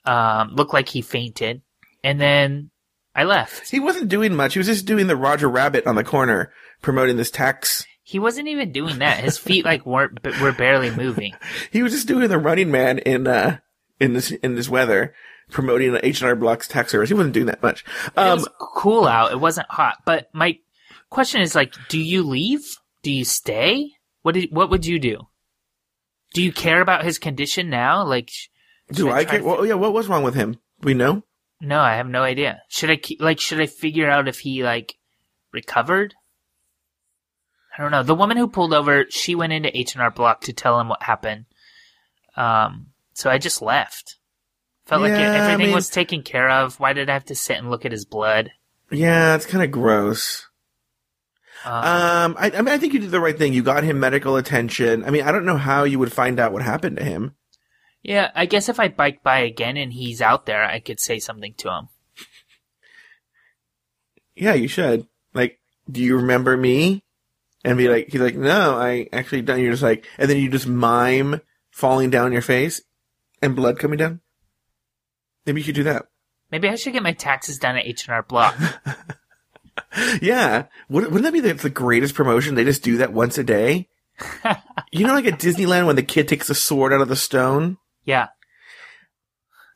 um, 0.05 0.55
looked 0.55 0.73
like 0.75 0.89
he 0.89 1.03
fainted. 1.03 1.63
And 2.03 2.21
then 2.21 2.71
I 3.15 3.25
left. 3.25 3.71
He 3.71 3.81
wasn't 3.81 4.09
doing 4.09 4.35
much. 4.35 4.55
He 4.55 4.59
was 4.59 4.67
just 4.67 4.87
doing 4.87 5.07
the 5.07 5.17
Roger 5.17 5.49
Rabbit 5.49 5.87
on 5.87 5.95
the 5.95 6.05
corner 6.05 6.53
promoting 6.83 7.17
this 7.17 7.31
tax. 7.31 7.87
He 8.03 8.19
wasn't 8.19 8.49
even 8.49 8.73
doing 8.73 8.99
that. 8.99 9.25
His 9.25 9.39
feet 9.39 9.65
like 9.65 9.87
weren't 9.87 10.23
were 10.41 10.53
barely 10.53 10.91
moving. 10.91 11.33
He 11.71 11.83
was 11.83 11.93
just 11.93 12.07
doing 12.09 12.29
the 12.29 12.39
Running 12.39 12.71
Man 12.71 12.99
in 12.99 13.27
uh 13.27 13.59
in 13.99 14.13
this 14.13 14.31
in 14.31 14.55
this 14.57 14.69
weather 14.69 15.15
promoting 15.51 15.97
H 16.03 16.21
and 16.21 16.29
R 16.29 16.37
Block's 16.37 16.69
tax 16.69 16.93
service. 16.93 17.09
He 17.09 17.15
wasn't 17.15 17.35
doing 17.35 17.47
that 17.47 17.63
much. 17.63 17.85
it 18.07 18.19
Um, 18.19 18.39
was 18.41 18.49
cool 18.61 19.07
out. 19.07 19.33
It 19.33 19.41
wasn't 19.41 19.71
hot. 19.71 19.99
But 20.05 20.29
my 20.35 20.59
question 21.11 21.41
is 21.41 21.55
like, 21.55 21.75
do 21.89 21.99
you 21.99 22.23
leave? 22.23 22.61
Do 23.03 23.11
you 23.11 23.25
stay? 23.25 23.91
What 24.23 24.35
did, 24.35 24.51
what 24.53 24.71
would 24.71 24.85
you 24.87 24.99
do? 24.99 25.29
Do 26.35 26.43
you 26.43 26.53
care 26.53 26.81
about 26.81 27.05
his 27.05 27.19
condition 27.19 27.71
now? 27.71 28.05
Like, 28.05 28.31
sh- 28.31 28.49
do 28.93 29.11
I 29.11 29.25
try 29.25 29.37
care? 29.39 29.45
Well, 29.45 29.65
yeah. 29.67 29.75
What 29.75 29.93
was 29.93 30.09
wrong 30.09 30.23
with 30.25 30.35
him? 30.35 30.59
We 30.83 30.95
know. 30.95 31.23
no, 31.61 31.81
I 31.81 31.97
have 31.97 32.09
no 32.09 32.23
idea. 32.23 32.63
Should 32.69 32.91
I 32.91 33.01
like, 33.21 33.41
should 33.41 33.61
I 33.61 33.67
figure 33.67 34.09
out 34.11 34.29
if 34.29 34.41
he 34.41 34.63
like 34.65 34.97
recovered? 35.53 36.15
I 37.77 37.83
don't 37.83 37.91
know. 37.91 38.03
The 38.03 38.15
woman 38.15 38.37
who 38.37 38.47
pulled 38.49 38.73
over, 38.75 39.07
she 39.11 39.35
went 39.35 39.53
into 39.53 39.77
H 39.77 39.95
and 39.95 40.03
R 40.03 40.11
Block 40.11 40.43
to 40.43 40.53
tell 40.53 40.79
him 40.79 40.89
what 40.89 41.03
happened. 41.03 41.47
Um, 42.37 42.89
so 43.15 43.31
I 43.31 43.39
just 43.39 43.63
left. 43.63 44.17
Felt 44.87 45.03
like 45.03 45.11
Yeah, 45.11 45.33
I 45.33 45.37
everything 45.53 45.67
mean- 45.69 45.75
was 45.75 45.89
taken 45.89 46.23
care 46.23 46.49
of. 46.51 46.79
Why 46.79 46.93
did 46.93 47.09
I 47.09 47.15
have 47.15 47.25
to 47.27 47.35
sit 47.35 47.57
and 47.59 47.71
look 47.71 47.85
at 47.85 47.93
his 47.93 48.05
blood? 48.05 48.51
Yeah, 48.91 49.35
it's 49.35 49.47
kind 49.47 49.65
of 49.65 49.71
gross. 49.71 50.47
Um, 51.65 52.37
I, 52.39 52.51
I 52.55 52.61
mean, 52.61 52.69
I 52.69 52.77
think 52.79 52.93
you 52.93 53.01
did 53.01 53.11
the 53.11 53.21
right 53.21 53.37
thing. 53.39 53.55
You 53.55 53.63
got 53.63 53.85
him 53.85 53.99
medical 53.99 54.37
attention. 54.37 55.03
I 55.05 55.11
mean, 55.11 55.23
I 55.23 55.33
don't 55.33 55.47
know 55.47 55.57
how 55.57 55.85
you 55.85 55.99
would 55.99 56.13
find 56.13 56.39
out 56.39 56.53
what 56.53 56.61
happened 56.63 56.99
to 56.99 57.05
him. 57.05 57.35
Yeah, 58.05 58.31
I 58.35 58.47
guess 58.47 58.69
if 58.69 58.79
I 58.79 58.89
bike 58.89 59.23
by 59.23 59.41
again 59.41 59.77
and 59.77 59.93
he's 59.93 60.21
out 60.21 60.47
there, 60.47 60.63
I 60.63 60.79
could 60.79 61.01
say 61.01 61.19
something 61.19 61.55
to 61.55 61.71
him. 61.71 61.89
Yeah, 64.37 64.55
you 64.55 64.69
should. 64.69 65.09
Like, 65.33 65.59
do 65.91 66.03
you 66.03 66.17
remember 66.17 66.57
me? 66.57 67.03
And 67.65 67.79
be 67.79 67.89
like, 67.89 68.11
he's 68.11 68.21
like, 68.21 68.37
no, 68.37 68.77
I 68.79 69.09
actually 69.13 69.41
don't. 69.41 69.61
You're 69.61 69.73
just 69.73 69.83
like, 69.83 70.07
and 70.19 70.29
then 70.29 70.37
you 70.37 70.51
just 70.51 70.67
mime 70.67 71.41
falling 71.71 72.11
down 72.11 72.33
your 72.33 72.43
face 72.43 72.83
and 73.41 73.57
blood 73.57 73.79
coming 73.79 73.99
down. 73.99 74.21
Maybe 75.47 75.63
you 75.63 75.65
could 75.65 75.75
do 75.75 75.85
that. 75.85 76.07
Maybe 76.51 76.69
I 76.69 76.75
should 76.75 76.93
get 76.93 77.03
my 77.03 77.15
taxes 77.15 77.59
done 77.59 77.77
at 77.77 77.87
H 77.87 78.07
and 78.07 78.15
R 78.15 78.23
Block. 78.23 78.55
Yeah. 80.21 80.67
Wouldn't 80.89 81.13
wouldn't 81.13 81.25
that 81.25 81.33
be 81.33 81.41
the, 81.41 81.55
the 81.55 81.71
greatest 81.71 82.15
promotion? 82.15 82.55
They 82.55 82.65
just 82.65 82.83
do 82.83 82.99
that 82.99 83.13
once 83.13 83.39
a 83.39 83.45
day. 83.45 83.89
you 84.93 85.07
know, 85.07 85.15
like 85.15 85.27
at 85.27 85.41
Disneyland 85.41 85.87
when 85.87 85.97
the 85.97 86.03
kid 86.03 86.29
takes 86.29 86.47
the 86.49 86.55
sword 86.55 86.93
out 86.93 87.01
of 87.01 87.09
the 87.09 87.17
stone. 87.17 87.79
Yeah, 88.05 88.29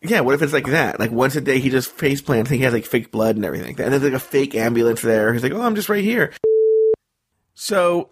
Yeah, 0.02 0.20
what 0.20 0.34
if 0.34 0.42
it's 0.42 0.52
like 0.52 0.66
that? 0.66 1.00
Like 1.00 1.10
once 1.10 1.34
a 1.36 1.40
day 1.40 1.58
he 1.58 1.70
just 1.70 1.90
face 1.90 2.20
plants 2.20 2.50
and 2.50 2.58
he 2.58 2.64
has 2.64 2.72
like 2.72 2.84
fake 2.84 3.10
blood 3.10 3.36
and 3.36 3.44
everything. 3.44 3.80
And 3.80 3.92
there's 3.92 4.02
like 4.02 4.12
a 4.12 4.18
fake 4.18 4.54
ambulance 4.54 5.02
there. 5.02 5.32
He's 5.32 5.42
like, 5.42 5.52
oh, 5.52 5.62
I'm 5.62 5.74
just 5.74 5.88
right 5.88 6.04
here. 6.04 6.32
So, 7.54 8.10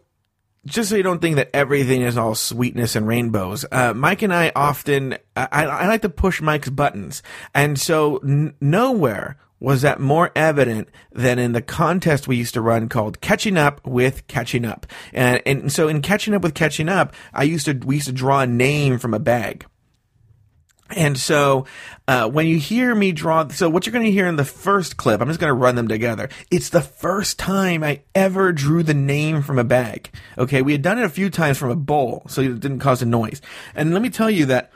just 0.64 0.90
so 0.90 0.96
you 0.96 1.04
don't 1.04 1.20
think 1.20 1.36
that 1.36 1.50
everything 1.54 2.02
is 2.02 2.16
all 2.18 2.34
sweetness 2.34 2.96
and 2.96 3.06
rainbows, 3.06 3.64
uh, 3.70 3.94
Mike 3.94 4.22
and 4.22 4.34
I 4.34 4.50
often, 4.56 5.16
I, 5.36 5.46
I 5.64 5.86
like 5.86 6.02
to 6.02 6.08
push 6.08 6.40
Mike's 6.40 6.68
buttons. 6.70 7.22
And 7.54 7.78
so 7.78 8.16
n- 8.18 8.54
nowhere 8.60 9.36
was 9.60 9.82
that 9.82 10.00
more 10.00 10.32
evident 10.34 10.88
than 11.12 11.38
in 11.38 11.52
the 11.52 11.62
contest 11.62 12.26
we 12.26 12.34
used 12.36 12.54
to 12.54 12.60
run 12.60 12.88
called 12.88 13.20
Catching 13.20 13.56
Up 13.56 13.86
with 13.86 14.26
Catching 14.26 14.64
Up. 14.64 14.86
And, 15.12 15.40
and 15.46 15.72
so 15.72 15.86
in 15.86 16.02
Catching 16.02 16.34
Up 16.34 16.42
with 16.42 16.54
Catching 16.54 16.88
Up, 16.88 17.14
I 17.32 17.44
used 17.44 17.66
to, 17.66 17.72
we 17.74 17.94
used 17.94 18.08
to 18.08 18.12
draw 18.12 18.40
a 18.40 18.46
name 18.46 18.98
from 18.98 19.14
a 19.14 19.20
bag. 19.20 19.64
And 20.91 21.18
so, 21.18 21.66
uh, 22.07 22.28
when 22.28 22.47
you 22.47 22.59
hear 22.59 22.95
me 22.95 23.12
draw, 23.12 23.49
so 23.49 23.68
what 23.68 23.87
you're 23.87 23.93
going 23.93 24.05
to 24.05 24.12
hear 24.12 24.26
in 24.26 24.37
the 24.37 24.45
first 24.45 24.97
clip, 24.97 25.20
I'm 25.20 25.28
just 25.28 25.41
going 25.41 25.51
to 25.51 25.55
run 25.55 25.74
them 25.74 25.89
together. 25.89 26.28
It's 26.51 26.68
the 26.68 26.80
first 26.80 27.39
time 27.39 27.82
I 27.82 28.03
ever 28.14 28.53
drew 28.53 28.82
the 28.82 28.95
name 28.95 29.43
from 29.43 29.59
a 29.59 29.64
bag. 29.64 30.11
Okay. 30.39 30.62
We 30.62 30.72
had 30.72 30.82
done 30.82 30.99
it 30.99 31.05
a 31.05 31.09
few 31.09 31.28
times 31.30 31.59
from 31.59 31.70
a 31.70 31.76
bowl, 31.76 32.22
so 32.28 32.41
it 32.41 32.61
didn't 32.61 32.78
cause 32.78 33.03
a 33.03 33.07
noise. 33.07 33.41
And 33.74 33.93
let 33.93 34.03
me 34.03 34.11
tell 34.11 34.30
you 34.30 34.47
that 34.47 34.70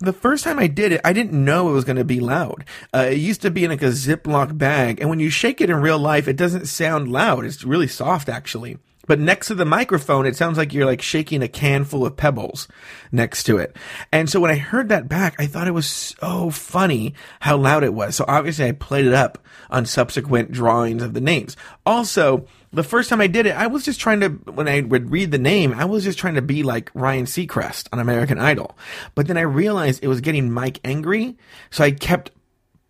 the 0.00 0.12
first 0.12 0.44
time 0.44 0.58
I 0.58 0.68
did 0.68 0.92
it, 0.92 1.00
I 1.04 1.12
didn't 1.12 1.32
know 1.32 1.68
it 1.68 1.72
was 1.72 1.84
going 1.84 1.96
to 1.96 2.04
be 2.04 2.20
loud. 2.20 2.64
Uh, 2.94 3.08
it 3.10 3.18
used 3.18 3.42
to 3.42 3.50
be 3.50 3.64
in 3.64 3.70
like 3.70 3.82
a 3.82 3.86
Ziploc 3.86 4.56
bag, 4.56 5.00
and 5.00 5.10
when 5.10 5.20
you 5.20 5.30
shake 5.30 5.60
it 5.60 5.70
in 5.70 5.76
real 5.76 5.98
life, 5.98 6.28
it 6.28 6.36
doesn't 6.36 6.66
sound 6.66 7.10
loud. 7.10 7.44
It's 7.44 7.64
really 7.64 7.88
soft, 7.88 8.28
actually. 8.28 8.78
But 9.08 9.18
next 9.18 9.48
to 9.48 9.54
the 9.56 9.64
microphone, 9.64 10.26
it 10.26 10.36
sounds 10.36 10.58
like 10.58 10.72
you're 10.72 10.86
like 10.86 11.02
shaking 11.02 11.42
a 11.42 11.48
can 11.48 11.84
full 11.84 12.06
of 12.06 12.16
pebbles 12.16 12.68
next 13.10 13.44
to 13.44 13.58
it. 13.58 13.74
And 14.12 14.30
so 14.30 14.38
when 14.38 14.50
I 14.50 14.56
heard 14.56 14.90
that 14.90 15.08
back, 15.08 15.34
I 15.40 15.46
thought 15.46 15.66
it 15.66 15.72
was 15.72 15.88
so 15.88 16.50
funny 16.50 17.14
how 17.40 17.56
loud 17.56 17.82
it 17.82 17.94
was. 17.94 18.14
So 18.14 18.24
obviously 18.28 18.66
I 18.66 18.72
played 18.72 19.06
it 19.06 19.14
up 19.14 19.38
on 19.70 19.86
subsequent 19.86 20.52
drawings 20.52 21.02
of 21.02 21.14
the 21.14 21.20
names. 21.20 21.56
Also, 21.84 22.46
the 22.70 22.84
first 22.84 23.08
time 23.08 23.20
I 23.20 23.26
did 23.26 23.46
it, 23.46 23.56
I 23.56 23.66
was 23.66 23.84
just 23.84 23.98
trying 23.98 24.20
to, 24.20 24.28
when 24.28 24.68
I 24.68 24.82
would 24.82 25.10
read 25.10 25.30
the 25.30 25.38
name, 25.38 25.72
I 25.72 25.86
was 25.86 26.04
just 26.04 26.18
trying 26.18 26.34
to 26.34 26.42
be 26.42 26.62
like 26.62 26.90
Ryan 26.92 27.24
Seacrest 27.24 27.88
on 27.92 27.98
American 27.98 28.38
Idol. 28.38 28.76
But 29.14 29.26
then 29.26 29.38
I 29.38 29.42
realized 29.42 30.04
it 30.04 30.08
was 30.08 30.20
getting 30.20 30.50
Mike 30.50 30.80
angry. 30.84 31.38
So 31.70 31.82
I 31.82 31.92
kept 31.92 32.30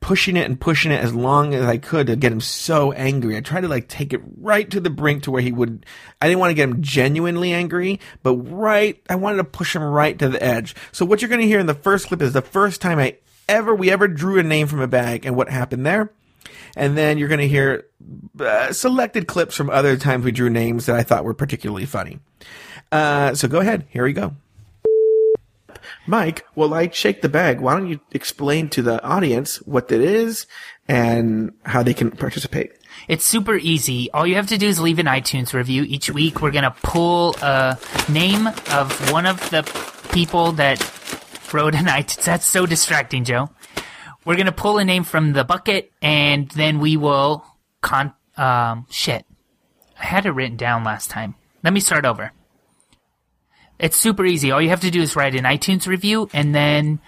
pushing 0.01 0.37
it 0.37 0.47
and 0.47 0.61
pushing 0.61 0.93
it 0.93 1.03
as 1.03 1.15
long 1.15 1.55
as 1.55 1.65
I 1.65 1.77
could 1.77 2.07
to 2.07 2.17
get 2.17 2.33
him 2.33 2.41
so 2.41 2.93
angry. 2.93 3.37
I 3.37 3.41
tried 3.41 3.63
to 3.63 3.69
like 3.69 3.89
take 3.89 4.13
it 4.13 4.21
right 4.41 4.69
to 4.71 4.81
the 4.81 4.91
brink 4.91 5.25
to 5.25 5.31
where 5.31 5.43
he 5.43 5.53
would, 5.53 5.85
I 6.23 6.29
didn't 6.29 6.41
want 6.41 6.51
to 6.51 6.55
get 6.55 6.69
him 6.69 6.83
genuinely 6.83 7.53
angry, 7.53 8.01
but 8.23 8.35
right, 8.37 9.01
I 9.09 9.17
wanted 9.17 9.39
to 9.39 9.45
push 9.45 9.75
him 9.75 9.83
right 9.83 10.19
to 10.19 10.29
the 10.29 10.43
edge. 10.43 10.75
So 10.93 11.05
what 11.05 11.21
you're 11.21 11.29
going 11.29 11.41
to 11.41 11.47
hear 11.47 11.59
in 11.59 11.67
the 11.67 11.75
first 11.75 12.07
clip 12.09 12.23
is 12.23 12.33
the 12.33 12.43
first 12.43 12.81
time 12.81 12.99
I 12.99 13.19
ever, 13.49 13.75
we 13.75 13.91
ever 13.91 14.07
drew 14.07 14.39
a 14.39 14.43
name 14.43 14.67
from 14.67 14.81
a 14.81 14.89
bag 14.89 15.27
and 15.27 15.37
what 15.37 15.49
happened 15.49 15.85
there. 15.85 16.13
And 16.77 16.97
then 16.97 17.19
you're 17.19 17.29
going 17.29 17.41
to 17.41 17.49
hear 17.49 17.87
uh, 18.39 18.73
selected 18.73 19.27
clips 19.27 19.57
from 19.57 19.69
other 19.69 19.97
times 19.97 20.25
we 20.25 20.33
drew 20.33 20.49
names 20.49 20.87
that 20.87 20.97
I 20.97 21.03
thought 21.03 21.25
were 21.25 21.35
particularly 21.35 21.87
funny. 21.87 22.21
Uh, 22.93 23.35
so 23.35 23.49
go 23.49 23.59
ahead. 23.59 23.87
Here 23.91 24.05
we 24.05 24.13
go. 24.13 24.35
Mike, 26.09 26.47
while 26.55 26.73
I 26.73 26.89
shake 26.89 27.21
the 27.21 27.29
bag, 27.29 27.61
why 27.61 27.75
don't 27.75 27.89
you 27.89 28.01
explain 28.13 28.71
to 28.71 28.83
the 28.83 29.03
audience 29.05 29.57
what 29.59 29.93
it 29.93 30.01
is 30.01 30.47
and 30.89 31.53
how 31.67 31.83
they 31.83 31.93
can 31.93 32.11
participate? 32.11 32.73
It's 33.09 33.27
super 33.27 33.57
easy. 33.57 34.11
All 34.13 34.27
you 34.27 34.37
have 34.37 34.47
to 34.49 34.57
do 34.57 34.67
is 34.67 34.81
leave 34.81 34.99
an 34.99 35.07
iTunes 35.07 35.53
review. 35.53 35.83
Each 35.83 36.11
week, 36.11 36.41
we're 36.41 36.51
going 36.51 36.65
to 36.65 36.75
pull 36.83 37.37
a 37.43 37.79
name 38.09 38.47
of 38.73 39.13
one 39.13 39.27
of 39.27 39.39
the 39.51 39.63
people 40.11 40.53
that 40.53 40.81
wrote 41.53 41.75
an 41.75 41.85
iTunes. 41.85 42.25
That's 42.25 42.47
so 42.47 42.65
distracting, 42.65 43.25
Joe. 43.25 43.51
We're 44.25 44.37
going 44.37 44.47
to 44.47 44.53
pull 44.53 44.79
a 44.79 44.85
name 44.85 45.05
from 45.05 45.35
the 45.35 45.45
bucket, 45.45 45.93
and 46.01 46.49
then 46.51 46.81
we 46.81 46.97
will 46.97 47.45
con. 47.83 48.15
Um, 48.37 48.87
shit. 48.89 49.27
I 50.01 50.07
had 50.07 50.27
it 50.27 50.31
written 50.31 50.57
down 50.57 50.85
last 50.85 51.11
time. 51.11 51.35
Let 51.63 51.73
me 51.73 51.81
start 51.81 52.05
over. 52.05 52.33
It's 53.79 53.97
super 53.97 54.27
easy. 54.27 54.51
All 54.51 54.61
you 54.61 54.71
have 54.71 54.81
to 54.81 54.91
do 54.91 55.01
is 55.01 55.15
write 55.15 55.35
an 55.35 55.45
iTunes 55.45 55.87
review, 55.87 56.29
and 56.33 56.55
then 56.55 56.99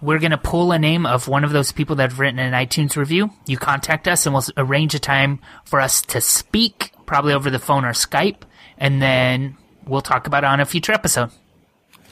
we're 0.00 0.18
going 0.18 0.32
to 0.32 0.38
pull 0.38 0.72
a 0.72 0.78
name 0.78 1.06
of 1.06 1.28
one 1.28 1.44
of 1.44 1.52
those 1.52 1.72
people 1.72 1.96
that 1.96 2.10
have 2.10 2.20
written 2.20 2.38
an 2.38 2.52
iTunes 2.52 2.96
review. 2.96 3.30
You 3.46 3.56
contact 3.56 4.08
us, 4.08 4.26
and 4.26 4.34
we'll 4.34 4.44
arrange 4.56 4.94
a 4.94 4.98
time 4.98 5.40
for 5.64 5.80
us 5.80 6.02
to 6.02 6.20
speak, 6.20 6.92
probably 7.06 7.32
over 7.32 7.50
the 7.50 7.58
phone 7.58 7.84
or 7.84 7.92
Skype, 7.92 8.42
and 8.76 9.00
then 9.00 9.56
we'll 9.86 10.02
talk 10.02 10.26
about 10.26 10.44
it 10.44 10.48
on 10.48 10.60
a 10.60 10.66
future 10.66 10.92
episode. 10.92 11.30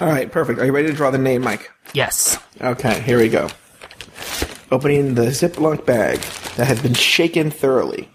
All 0.00 0.08
right, 0.08 0.32
perfect. 0.32 0.58
Are 0.60 0.64
you 0.64 0.72
ready 0.72 0.88
to 0.88 0.94
draw 0.94 1.10
the 1.10 1.18
name, 1.18 1.42
Mike? 1.42 1.70
Yes. 1.92 2.38
Okay, 2.60 3.00
here 3.02 3.18
we 3.18 3.28
go. 3.28 3.48
Opening 4.70 5.14
the 5.14 5.26
Ziploc 5.26 5.84
bag 5.84 6.20
that 6.56 6.68
has 6.68 6.80
been 6.80 6.94
shaken 6.94 7.50
thoroughly. 7.50 8.08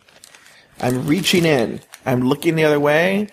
I'm 0.80 1.06
reaching 1.06 1.46
in. 1.46 1.82
I'm 2.06 2.22
looking 2.22 2.56
the 2.56 2.64
other 2.64 2.80
way. 2.80 3.28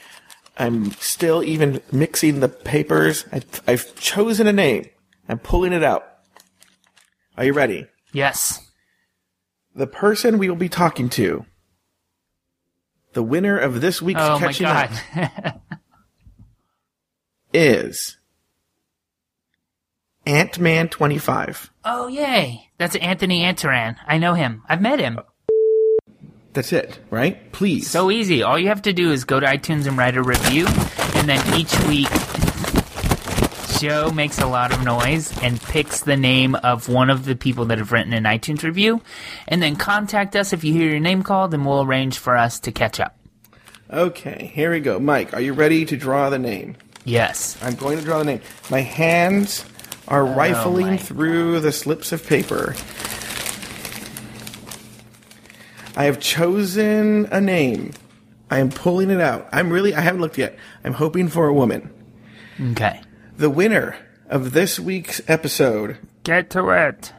I'm 0.59 0.91
still 0.93 1.43
even 1.43 1.81
mixing 1.91 2.41
the 2.41 2.49
papers. 2.49 3.25
I've, 3.33 3.63
I've 3.67 3.95
chosen 3.97 4.47
a 4.47 4.53
name. 4.53 4.89
I'm 5.29 5.39
pulling 5.39 5.73
it 5.73 5.83
out. 5.83 6.05
Are 7.37 7.45
you 7.45 7.53
ready? 7.53 7.87
Yes. 8.13 8.61
The 9.75 9.87
person 9.87 10.39
we 10.39 10.49
will 10.49 10.57
be 10.57 10.69
talking 10.69 11.09
to. 11.11 11.47
The 13.15 13.23
winner 13.23 13.59
of 13.59 13.81
this 13.81 14.03
week's 14.03 14.21
Oh 14.23 14.39
Catching. 14.39 14.67
Up 14.67 14.91
is 17.53 18.19
Ant 20.27 20.59
Man 20.59 20.89
25. 20.89 21.71
oh 21.85 22.09
yay. 22.09 22.71
That's 22.79 22.97
Anthony 22.97 23.43
Antaran. 23.43 23.97
I 24.07 24.19
know 24.19 24.35
him. 24.35 24.63
I've 24.69 24.81
met 24.83 24.99
him. 24.99 25.21
That's 26.53 26.73
it, 26.73 26.99
right? 27.11 27.51
Please. 27.53 27.89
So 27.91 28.11
easy. 28.11 28.43
All 28.43 28.59
you 28.59 28.69
have 28.69 28.83
to 28.83 28.93
do 28.93 29.11
is 29.11 29.25
go 29.25 29.41
to 29.41 29.47
iTunes 29.47 29.87
and 29.87 29.97
write 29.97 30.17
a 30.17 30.23
review, 30.23 30.67
and 31.17 31.29
then 31.29 31.59
each 31.59 31.79
week 31.87 32.09
Joe 33.81 34.11
makes 34.11 34.39
a 34.39 34.47
lot 34.47 34.73
of 34.73 34.85
noise 34.85 35.37
and 35.43 35.61
picks 35.61 36.03
the 36.03 36.17
name 36.17 36.55
of 36.55 36.89
one 36.89 37.11
of 37.11 37.25
the 37.25 37.35
people 37.35 37.65
that 37.67 37.79
have 37.79 37.91
written 37.91 38.13
an 38.13 38.25
iTunes 38.25 38.63
review, 38.63 39.01
and 39.49 39.63
then 39.63 39.77
contact 39.77 40.37
us 40.37 40.53
if 40.53 40.63
you 40.63 40.73
hear 40.73 40.91
your 40.91 41.01
name 41.01 41.23
called, 41.23 41.55
and 41.55 41.65
we'll 41.67 41.83
arrange 41.83 42.19
for 42.19 42.37
us 42.37 42.61
to 42.61 42.71
catch 42.71 43.01
up. 43.01 43.17
Okay, 43.91 44.51
here 44.55 44.71
we 44.71 44.81
go. 44.81 44.99
Mike, 44.99 45.35
are 45.35 45.41
you 45.41 45.53
ready 45.53 45.85
to 45.87 45.97
draw 45.97 46.31
the 46.31 46.39
name? 46.39 46.77
Yes. 47.05 47.59
I'm 47.63 47.75
going 47.75 47.99
to 47.99 48.05
draw 48.05 48.19
the 48.19 48.25
name. 48.25 48.41
My 48.71 48.81
hands 48.81 49.65
are 50.07 50.27
oh, 50.27 50.35
rifling 50.35 50.87
my 50.87 50.97
through 50.97 51.61
the 51.61 51.73
slips 51.73 52.13
of 52.13 52.27
paper. 52.27 52.75
I 55.97 56.05
have 56.05 56.21
chosen 56.21 57.27
a 57.31 57.41
name. 57.41 57.93
I 58.51 58.59
am 58.59 58.71
pulling 58.71 59.11
it 59.11 59.21
out. 59.21 59.49
I'm 59.53 59.71
really, 59.71 59.95
I 59.95 60.01
haven't 60.01 60.21
looked 60.21 60.39
yet. 60.39 60.57
I'm 60.85 60.93
hoping 60.95 61.29
for 61.29 61.47
a 61.47 61.55
woman. 61.55 61.93
Okay. 62.73 63.01
The 63.37 63.51
winner 63.51 63.97
of 64.29 64.53
this 64.53 64.79
week's 64.79 65.21
episode 65.29 65.99
Get 66.25 66.51
to 66.51 66.69
it. 66.71 67.13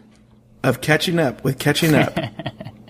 of 0.63 0.81
Catching 0.81 1.19
Up 1.19 1.43
with 1.43 1.59
Catching 1.59 1.93
Up, 1.95 2.17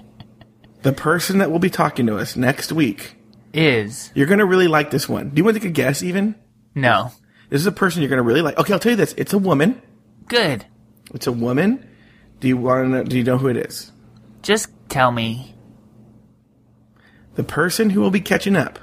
the 0.83 0.93
person 0.93 1.37
that 1.39 1.51
will 1.51 1.59
be 1.59 1.69
talking 1.69 2.05
to 2.07 2.17
us 2.17 2.35
next 2.35 2.71
week, 2.71 3.15
Is 3.53 4.11
you're 4.13 4.27
going 4.27 4.39
to 4.39 4.45
really 4.45 4.67
like 4.67 4.91
this 4.91 5.07
one. 5.09 5.29
Do 5.29 5.37
you 5.37 5.43
want 5.43 5.55
to 5.55 5.59
take 5.61 5.69
a 5.69 5.73
guess 5.73 6.03
even? 6.03 6.35
no. 6.75 7.11
This 7.49 7.61
is 7.61 7.67
a 7.67 7.71
person 7.71 8.01
you're 8.01 8.09
going 8.09 8.17
to 8.17 8.23
really 8.23 8.41
like. 8.41 8.57
Okay, 8.57 8.73
I'll 8.73 8.79
tell 8.79 8.93
you 8.93 8.95
this. 8.95 9.13
It's 9.15 9.31
a 9.31 9.37
woman. 9.37 9.79
Good. 10.27 10.65
It's 11.13 11.27
a 11.27 11.31
woman. 11.31 11.87
Do 12.39 12.47
you 12.47 12.57
want 12.57 12.85
to 12.85 12.89
know? 12.89 13.03
Do 13.03 13.15
you 13.15 13.23
know 13.23 13.37
who 13.37 13.47
it 13.47 13.57
is? 13.57 13.91
Just 14.41 14.69
tell 14.89 15.11
me. 15.11 15.52
The 17.35 17.43
person 17.43 17.89
who 17.89 18.01
will 18.01 18.11
be 18.11 18.21
catching 18.21 18.55
up 18.55 18.77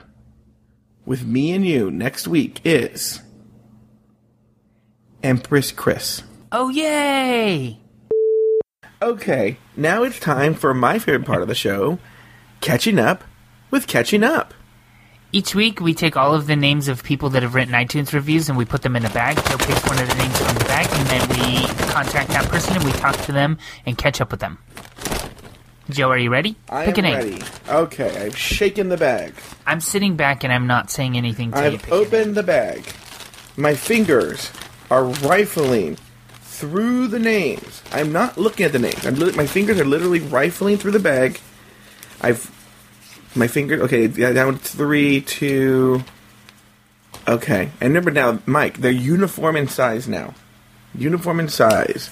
with 1.07 1.25
me 1.25 1.53
and 1.53 1.65
you 1.65 1.91
next 1.91 2.27
week 2.27 2.61
is 2.65 3.23
Empress 5.23 5.71
Chris. 5.71 6.23
Oh 6.51 6.69
yay! 6.69 7.79
Okay, 9.01 9.57
now 9.77 10.03
it's 10.03 10.19
time 10.19 10.55
for 10.55 10.75
my 10.75 10.99
favorite 10.99 11.27
part 11.27 11.43
of 11.43 11.49
the 11.49 11.55
show, 11.55 12.01
catching 12.61 12.99
up 12.99 13.23
with 13.71 13.87
catching 13.87 14.25
up. 14.25 14.53
Each 15.33 15.55
week, 15.55 15.81
we 15.81 15.95
take 15.95 16.17
all 16.17 16.35
of 16.35 16.49
the 16.49 16.57
names 16.57 16.89
of 16.89 17.05
people 17.05 17.31
that 17.31 17.45
have 17.45 17.55
written 17.55 17.73
iTunes 17.73 18.13
reviews 18.13 18.49
and 18.49 18.59
we 18.59 18.65
put 18.65 18.83
them 18.83 18.97
in 18.97 19.05
a 19.05 19.11
bag. 19.11 19.37
Joe 19.37 19.59
picks 19.59 19.87
one 19.87 20.01
of 20.01 20.09
the 20.09 20.17
names 20.17 20.37
from 20.39 20.59
the 20.59 20.65
bag, 20.65 20.89
and 20.91 21.07
then 21.07 21.29
we 21.29 21.67
contact 21.93 22.31
that 22.31 22.49
person 22.49 22.75
and 22.75 22.85
we 22.85 22.91
talk 22.93 23.17
to 23.27 23.33
them 23.33 23.59
and 23.87 23.97
catch 23.97 24.21
up 24.21 24.33
with 24.33 24.41
them. 24.41 24.59
Joe, 25.91 26.11
are 26.11 26.19
you 26.19 26.31
ready? 26.31 26.57
I 26.69 26.87
Pick 26.87 26.99
am 26.99 27.05
a 27.05 27.09
name. 27.09 27.15
ready. 27.17 27.43
Okay, 27.69 28.27
I've 28.27 28.37
shaken 28.37 28.89
the 28.89 28.97
bag. 28.97 29.35
I'm 29.67 29.81
sitting 29.81 30.17
back 30.17 30.45
and 30.45 30.53
I'm 30.53 30.67
not 30.67 30.91
saying 30.91 31.17
anything 31.17 31.53
to 31.53 31.59
you. 31.59 31.65
I've 31.65 31.73
Pick 31.83 31.87
a 31.89 31.91
name. 31.91 32.01
opened 32.07 32.35
the 32.37 32.43
bag. 32.43 32.85
My 33.57 33.75
fingers 33.75 34.51
are 34.91 35.05
rifling 35.05 35.97
through 36.43 37.09
the 37.09 37.19
names. 37.19 37.83
I'm 37.93 38.13
not 38.13 38.37
looking 38.39 38.67
at 38.67 38.73
the 38.73 38.79
names. 38.79 39.07
I'm 39.07 39.15
li- 39.17 39.33
my 39.33 39.47
fingers 39.47 39.79
are 39.81 39.85
literally 39.85 40.21
rifling 40.21 40.77
through 40.79 40.93
the 40.93 40.99
bag. 41.01 41.41
I've 42.21 42.51
my 43.35 43.47
fingers. 43.47 43.81
Okay, 43.83 44.07
down 44.09 44.59
three, 44.59 45.21
two. 45.23 46.03
Okay, 47.29 47.71
and 47.81 47.89
remember 47.91 48.11
now, 48.11 48.41
Mike. 48.47 48.79
They're 48.79 48.91
uniform 48.91 49.57
in 49.57 49.69
size 49.69 50.09
now. 50.09 50.35
Uniform 50.95 51.39
in 51.41 51.49
size. 51.49 52.11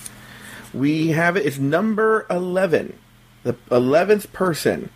We 0.72 1.08
have 1.08 1.36
it. 1.36 1.44
It's 1.46 1.58
number 1.58 2.26
eleven, 2.30 2.96
the 3.42 3.56
eleventh 3.70 4.32
person 4.32 4.90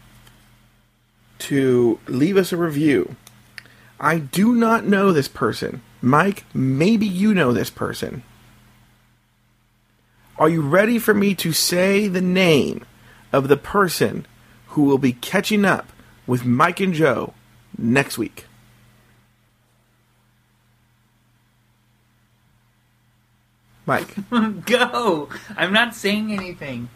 to 1.40 1.99
leave 2.07 2.36
us 2.36 2.53
a 2.53 2.57
review. 2.57 3.16
I 3.99 4.18
do 4.18 4.55
not 4.55 4.84
know 4.84 5.12
this 5.12 5.28
person. 5.28 5.82
Mike, 6.01 6.45
maybe 6.53 7.07
you 7.07 7.34
know 7.34 7.53
this 7.53 7.70
person. 7.70 8.22
Are 10.38 10.49
you 10.49 10.61
ready 10.61 10.99
for 10.99 11.14
me 11.14 11.34
to 11.36 11.53
say 11.53 12.09
the 12.09 12.20
name 12.20 12.84
of 13.32 13.49
the 13.49 13.57
person 13.57 14.26
who 14.68 14.82
will 14.84 14.99
be 14.99 15.12
catching 15.12 15.64
up 15.64 15.93
with 16.26 16.45
Mike 16.45 16.80
and 16.80 16.95
Joe 16.95 17.34
next 17.78 18.18
week? 18.18 18.47
Mike. 23.86 24.14
Go! 24.64 25.28
I'm 25.57 25.72
not 25.72 25.95
saying 25.95 26.32
anything. 26.32 26.88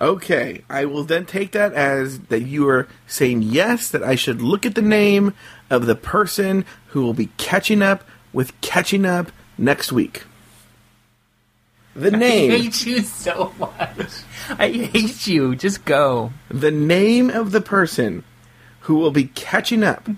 Okay, 0.00 0.62
I 0.70 0.84
will 0.84 1.02
then 1.02 1.26
take 1.26 1.52
that 1.52 1.72
as 1.72 2.20
that 2.20 2.42
you 2.42 2.68
are 2.68 2.86
saying 3.06 3.42
yes, 3.42 3.90
that 3.90 4.02
I 4.02 4.14
should 4.14 4.40
look 4.40 4.64
at 4.64 4.76
the 4.76 4.82
name 4.82 5.34
of 5.70 5.86
the 5.86 5.96
person 5.96 6.64
who 6.88 7.02
will 7.02 7.14
be 7.14 7.30
catching 7.36 7.82
up 7.82 8.04
with 8.32 8.58
catching 8.60 9.04
up 9.04 9.32
next 9.56 9.90
week. 9.90 10.22
The 11.96 12.12
name. 12.12 12.52
I 12.52 12.56
hate 12.58 12.86
you 12.86 13.00
so 13.00 13.52
much. 13.58 14.22
I 14.50 14.70
hate 14.70 15.26
you. 15.26 15.56
Just 15.56 15.84
go. 15.84 16.32
the 16.48 16.70
name 16.70 17.28
of 17.28 17.50
the 17.50 17.60
person 17.60 18.22
who 18.82 18.94
will 18.96 19.10
be 19.10 19.24
catching 19.24 19.82
up 19.82 20.08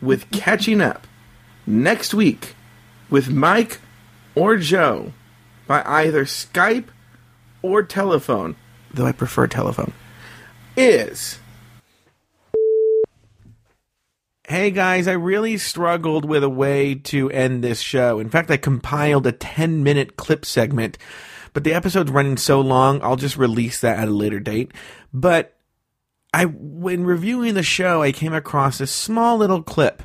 with 0.00 0.30
catching 0.32 0.80
up 0.80 1.06
next 1.66 2.14
week 2.14 2.54
with 3.10 3.28
Mike 3.28 3.80
or 4.34 4.56
Joe 4.56 5.12
by 5.66 5.82
either 5.84 6.24
Skype 6.24 6.86
or 7.62 7.82
telephone, 7.82 8.56
though 8.96 9.06
I 9.06 9.12
prefer 9.12 9.46
telephone, 9.46 9.92
is. 10.76 11.38
Hey 14.48 14.70
guys, 14.70 15.08
I 15.08 15.12
really 15.12 15.58
struggled 15.58 16.24
with 16.24 16.44
a 16.44 16.48
way 16.48 16.94
to 16.94 17.30
end 17.30 17.64
this 17.64 17.80
show. 17.80 18.20
In 18.20 18.30
fact, 18.30 18.50
I 18.50 18.56
compiled 18.56 19.26
a 19.26 19.32
10 19.32 19.82
minute 19.82 20.16
clip 20.16 20.44
segment, 20.44 20.98
but 21.52 21.64
the 21.64 21.74
episode's 21.74 22.12
running 22.12 22.36
so 22.36 22.60
long, 22.60 23.02
I'll 23.02 23.16
just 23.16 23.36
release 23.36 23.80
that 23.80 23.98
at 23.98 24.08
a 24.08 24.12
later 24.12 24.38
date. 24.38 24.72
But 25.12 25.56
I, 26.32 26.44
when 26.44 27.04
reviewing 27.04 27.54
the 27.54 27.62
show, 27.62 28.02
I 28.02 28.12
came 28.12 28.34
across 28.34 28.80
a 28.80 28.86
small 28.86 29.36
little 29.38 29.62
clip 29.62 30.02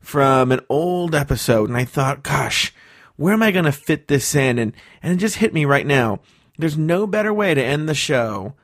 from 0.00 0.52
an 0.52 0.60
old 0.68 1.14
episode, 1.14 1.68
and 1.68 1.76
I 1.76 1.84
thought, 1.84 2.22
gosh, 2.22 2.72
where 3.16 3.34
am 3.34 3.42
I 3.42 3.50
going 3.50 3.66
to 3.66 3.72
fit 3.72 4.08
this 4.08 4.34
in? 4.34 4.58
And, 4.58 4.72
and 5.02 5.12
it 5.12 5.16
just 5.16 5.36
hit 5.36 5.52
me 5.52 5.64
right 5.64 5.86
now. 5.86 6.20
There's 6.62 6.78
no 6.78 7.08
better 7.08 7.34
way 7.34 7.54
to 7.54 7.60
end 7.60 7.88
the 7.88 7.94
show 7.94 8.54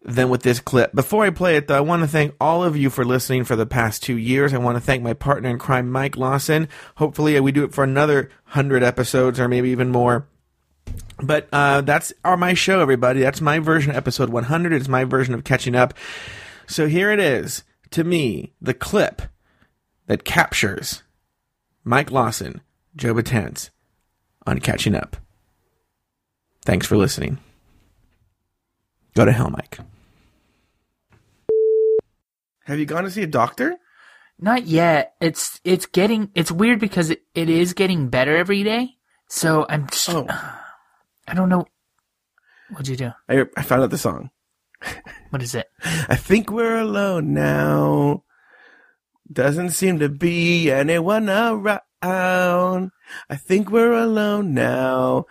than 0.00 0.28
with 0.28 0.44
this 0.44 0.60
clip. 0.60 0.94
Before 0.94 1.24
I 1.24 1.30
play 1.30 1.56
it, 1.56 1.66
though, 1.66 1.76
I 1.76 1.80
want 1.80 2.02
to 2.02 2.06
thank 2.06 2.36
all 2.40 2.62
of 2.62 2.76
you 2.76 2.88
for 2.88 3.04
listening 3.04 3.42
for 3.42 3.56
the 3.56 3.66
past 3.66 4.04
two 4.04 4.16
years. 4.16 4.54
I 4.54 4.58
want 4.58 4.76
to 4.76 4.80
thank 4.80 5.02
my 5.02 5.12
partner 5.12 5.48
in 5.48 5.58
crime, 5.58 5.90
Mike 5.90 6.16
Lawson. 6.16 6.68
Hopefully, 6.98 7.40
we 7.40 7.50
do 7.50 7.64
it 7.64 7.74
for 7.74 7.82
another 7.82 8.30
hundred 8.44 8.84
episodes 8.84 9.40
or 9.40 9.48
maybe 9.48 9.70
even 9.70 9.90
more. 9.90 10.28
But 11.20 11.48
uh, 11.52 11.80
that's 11.80 12.12
our 12.24 12.36
my 12.36 12.54
show, 12.54 12.78
everybody. 12.78 13.18
That's 13.18 13.40
my 13.40 13.58
version 13.58 13.90
of 13.90 13.96
episode 13.96 14.28
100. 14.28 14.72
It's 14.72 14.86
my 14.86 15.02
version 15.02 15.34
of 15.34 15.42
catching 15.42 15.74
up. 15.74 15.94
So 16.68 16.86
here 16.86 17.10
it 17.10 17.18
is. 17.18 17.64
To 17.90 18.04
me, 18.04 18.52
the 18.62 18.72
clip 18.72 19.20
that 20.06 20.22
captures 20.22 21.02
Mike 21.82 22.12
Lawson, 22.12 22.60
Joe 22.94 23.14
Batanz 23.14 23.70
on 24.46 24.60
catching 24.60 24.94
up. 24.94 25.16
Thanks 26.66 26.86
for 26.86 26.96
listening. 26.96 27.38
Go 29.14 29.24
to 29.24 29.32
hell, 29.32 29.50
Mike. 29.50 29.78
Have 32.64 32.78
you 32.80 32.84
gone 32.86 33.04
to 33.04 33.10
see 33.10 33.22
a 33.22 33.26
doctor? 33.28 33.76
Not 34.40 34.66
yet. 34.66 35.14
It's 35.20 35.60
it's 35.64 35.86
getting 35.86 36.30
it's 36.34 36.50
weird 36.50 36.80
because 36.80 37.10
it, 37.10 37.22
it 37.34 37.48
is 37.48 37.72
getting 37.72 38.08
better 38.08 38.36
every 38.36 38.64
day. 38.64 38.96
So 39.28 39.64
I'm 39.68 39.86
just, 39.86 40.08
Oh. 40.10 40.26
I 41.28 41.34
don't 41.34 41.48
know. 41.48 41.66
What'd 42.70 42.88
you 42.88 42.96
do? 42.96 43.12
I, 43.28 43.44
I 43.56 43.62
found 43.62 43.82
out 43.82 43.90
the 43.90 43.98
song. 43.98 44.30
What 45.30 45.42
is 45.42 45.54
it? 45.56 45.66
I 46.08 46.14
think 46.16 46.50
we're 46.50 46.78
alone 46.78 47.34
now. 47.34 48.22
Doesn't 49.30 49.70
seem 49.70 49.98
to 49.98 50.08
be 50.08 50.70
anyone 50.70 51.28
around. 51.28 51.80
I 52.02 53.36
think 53.36 53.70
we're 53.70 53.92
alone 53.92 54.54
now. 54.54 55.26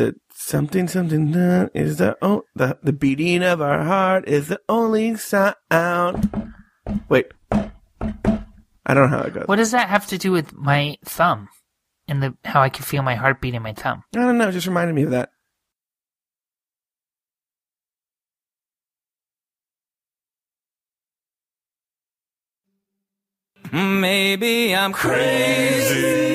The 0.00 0.14
something 0.32 0.88
something 0.88 1.36
uh, 1.36 1.68
is 1.74 1.98
the 1.98 2.16
oh 2.22 2.44
the 2.54 2.78
the 2.82 2.94
beating 2.94 3.42
of 3.42 3.60
our 3.60 3.84
heart 3.84 4.26
is 4.26 4.48
the 4.48 4.58
only 4.66 5.14
sound. 5.16 6.54
Wait, 7.10 7.26
I 7.52 8.94
don't 8.94 9.10
know 9.10 9.18
how 9.18 9.24
it 9.24 9.34
goes. 9.34 9.46
What 9.46 9.56
does 9.56 9.72
that 9.72 9.90
have 9.90 10.06
to 10.06 10.16
do 10.16 10.32
with 10.32 10.54
my 10.54 10.96
thumb 11.04 11.50
and 12.08 12.22
the 12.22 12.34
how 12.46 12.62
I 12.62 12.70
can 12.70 12.82
feel 12.82 13.02
my 13.02 13.14
heartbeat 13.14 13.52
in 13.54 13.62
my 13.62 13.74
thumb? 13.74 14.04
I 14.16 14.20
don't 14.20 14.38
know. 14.38 14.48
It 14.48 14.52
just 14.52 14.66
reminded 14.66 14.94
me 14.94 15.02
of 15.02 15.10
that. 15.10 15.32
Maybe 23.70 24.74
I'm 24.74 24.94
crazy. 24.94 26.29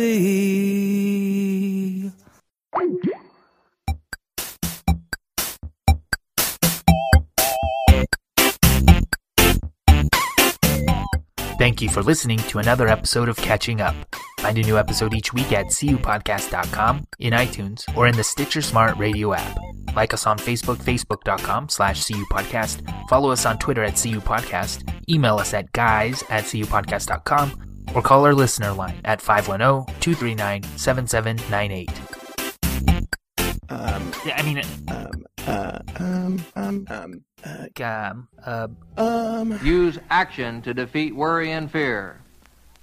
Thank 11.58 11.82
you 11.82 11.90
for 11.90 12.02
listening 12.02 12.38
to 12.38 12.60
another 12.60 12.88
episode 12.88 13.28
of 13.28 13.36
Catching 13.36 13.82
Up. 13.82 13.94
Find 14.40 14.58
a 14.58 14.62
new 14.62 14.78
episode 14.78 15.14
each 15.14 15.34
week 15.34 15.52
at 15.52 15.66
cupodcast.com, 15.66 17.06
in 17.20 17.34
iTunes, 17.34 17.84
or 17.98 18.08
in 18.08 18.16
the 18.16 18.24
Stitcher 18.24 18.62
Smart 18.62 18.96
Radio 18.96 19.34
app. 19.34 19.60
Like 19.94 20.14
us 20.14 20.26
on 20.26 20.38
Facebook, 20.38 20.78
facebook.com 20.78 21.68
slash 21.68 22.06
cupodcast. 22.06 23.10
Follow 23.10 23.32
us 23.32 23.46
on 23.46 23.58
Twitter 23.58 23.84
at 23.84 23.96
cupodcast. 23.96 24.90
Email 25.10 25.36
us 25.36 25.54
at 25.54 25.70
guys 25.74 26.24
at 26.30 26.46
cupodcast.com. 26.46 27.69
Or 27.96 28.02
call 28.02 28.26
our 28.26 28.34
listener 28.34 28.72
line 28.72 29.00
at 29.06 29.22
510-239-7798. 29.22 31.90
Um, 33.70 34.12
Yeah, 34.26 34.36
I 34.36 34.42
mean, 34.44 34.62
um, 34.88 35.26
uh, 35.48 35.80
um, 35.98 36.44
um, 36.56 36.86
um, 36.90 37.24
uh, 37.46 37.68
um, 37.84 38.28
uh, 38.46 38.68
um. 38.98 39.60
Use 39.64 39.98
action 40.10 40.62
to 40.64 40.74
defeat 40.74 41.16
worry 41.16 41.52
and 41.52 41.72
fear. 41.72 42.20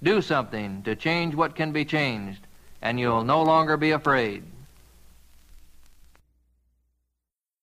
Do 0.03 0.21
something 0.21 0.81
to 0.83 0.95
change 0.95 1.35
what 1.35 1.55
can 1.55 1.71
be 1.71 1.85
changed, 1.85 2.47
and 2.81 2.99
you'll 2.99 3.23
no 3.23 3.41
longer 3.43 3.77
be 3.77 3.91
afraid. 3.91 4.43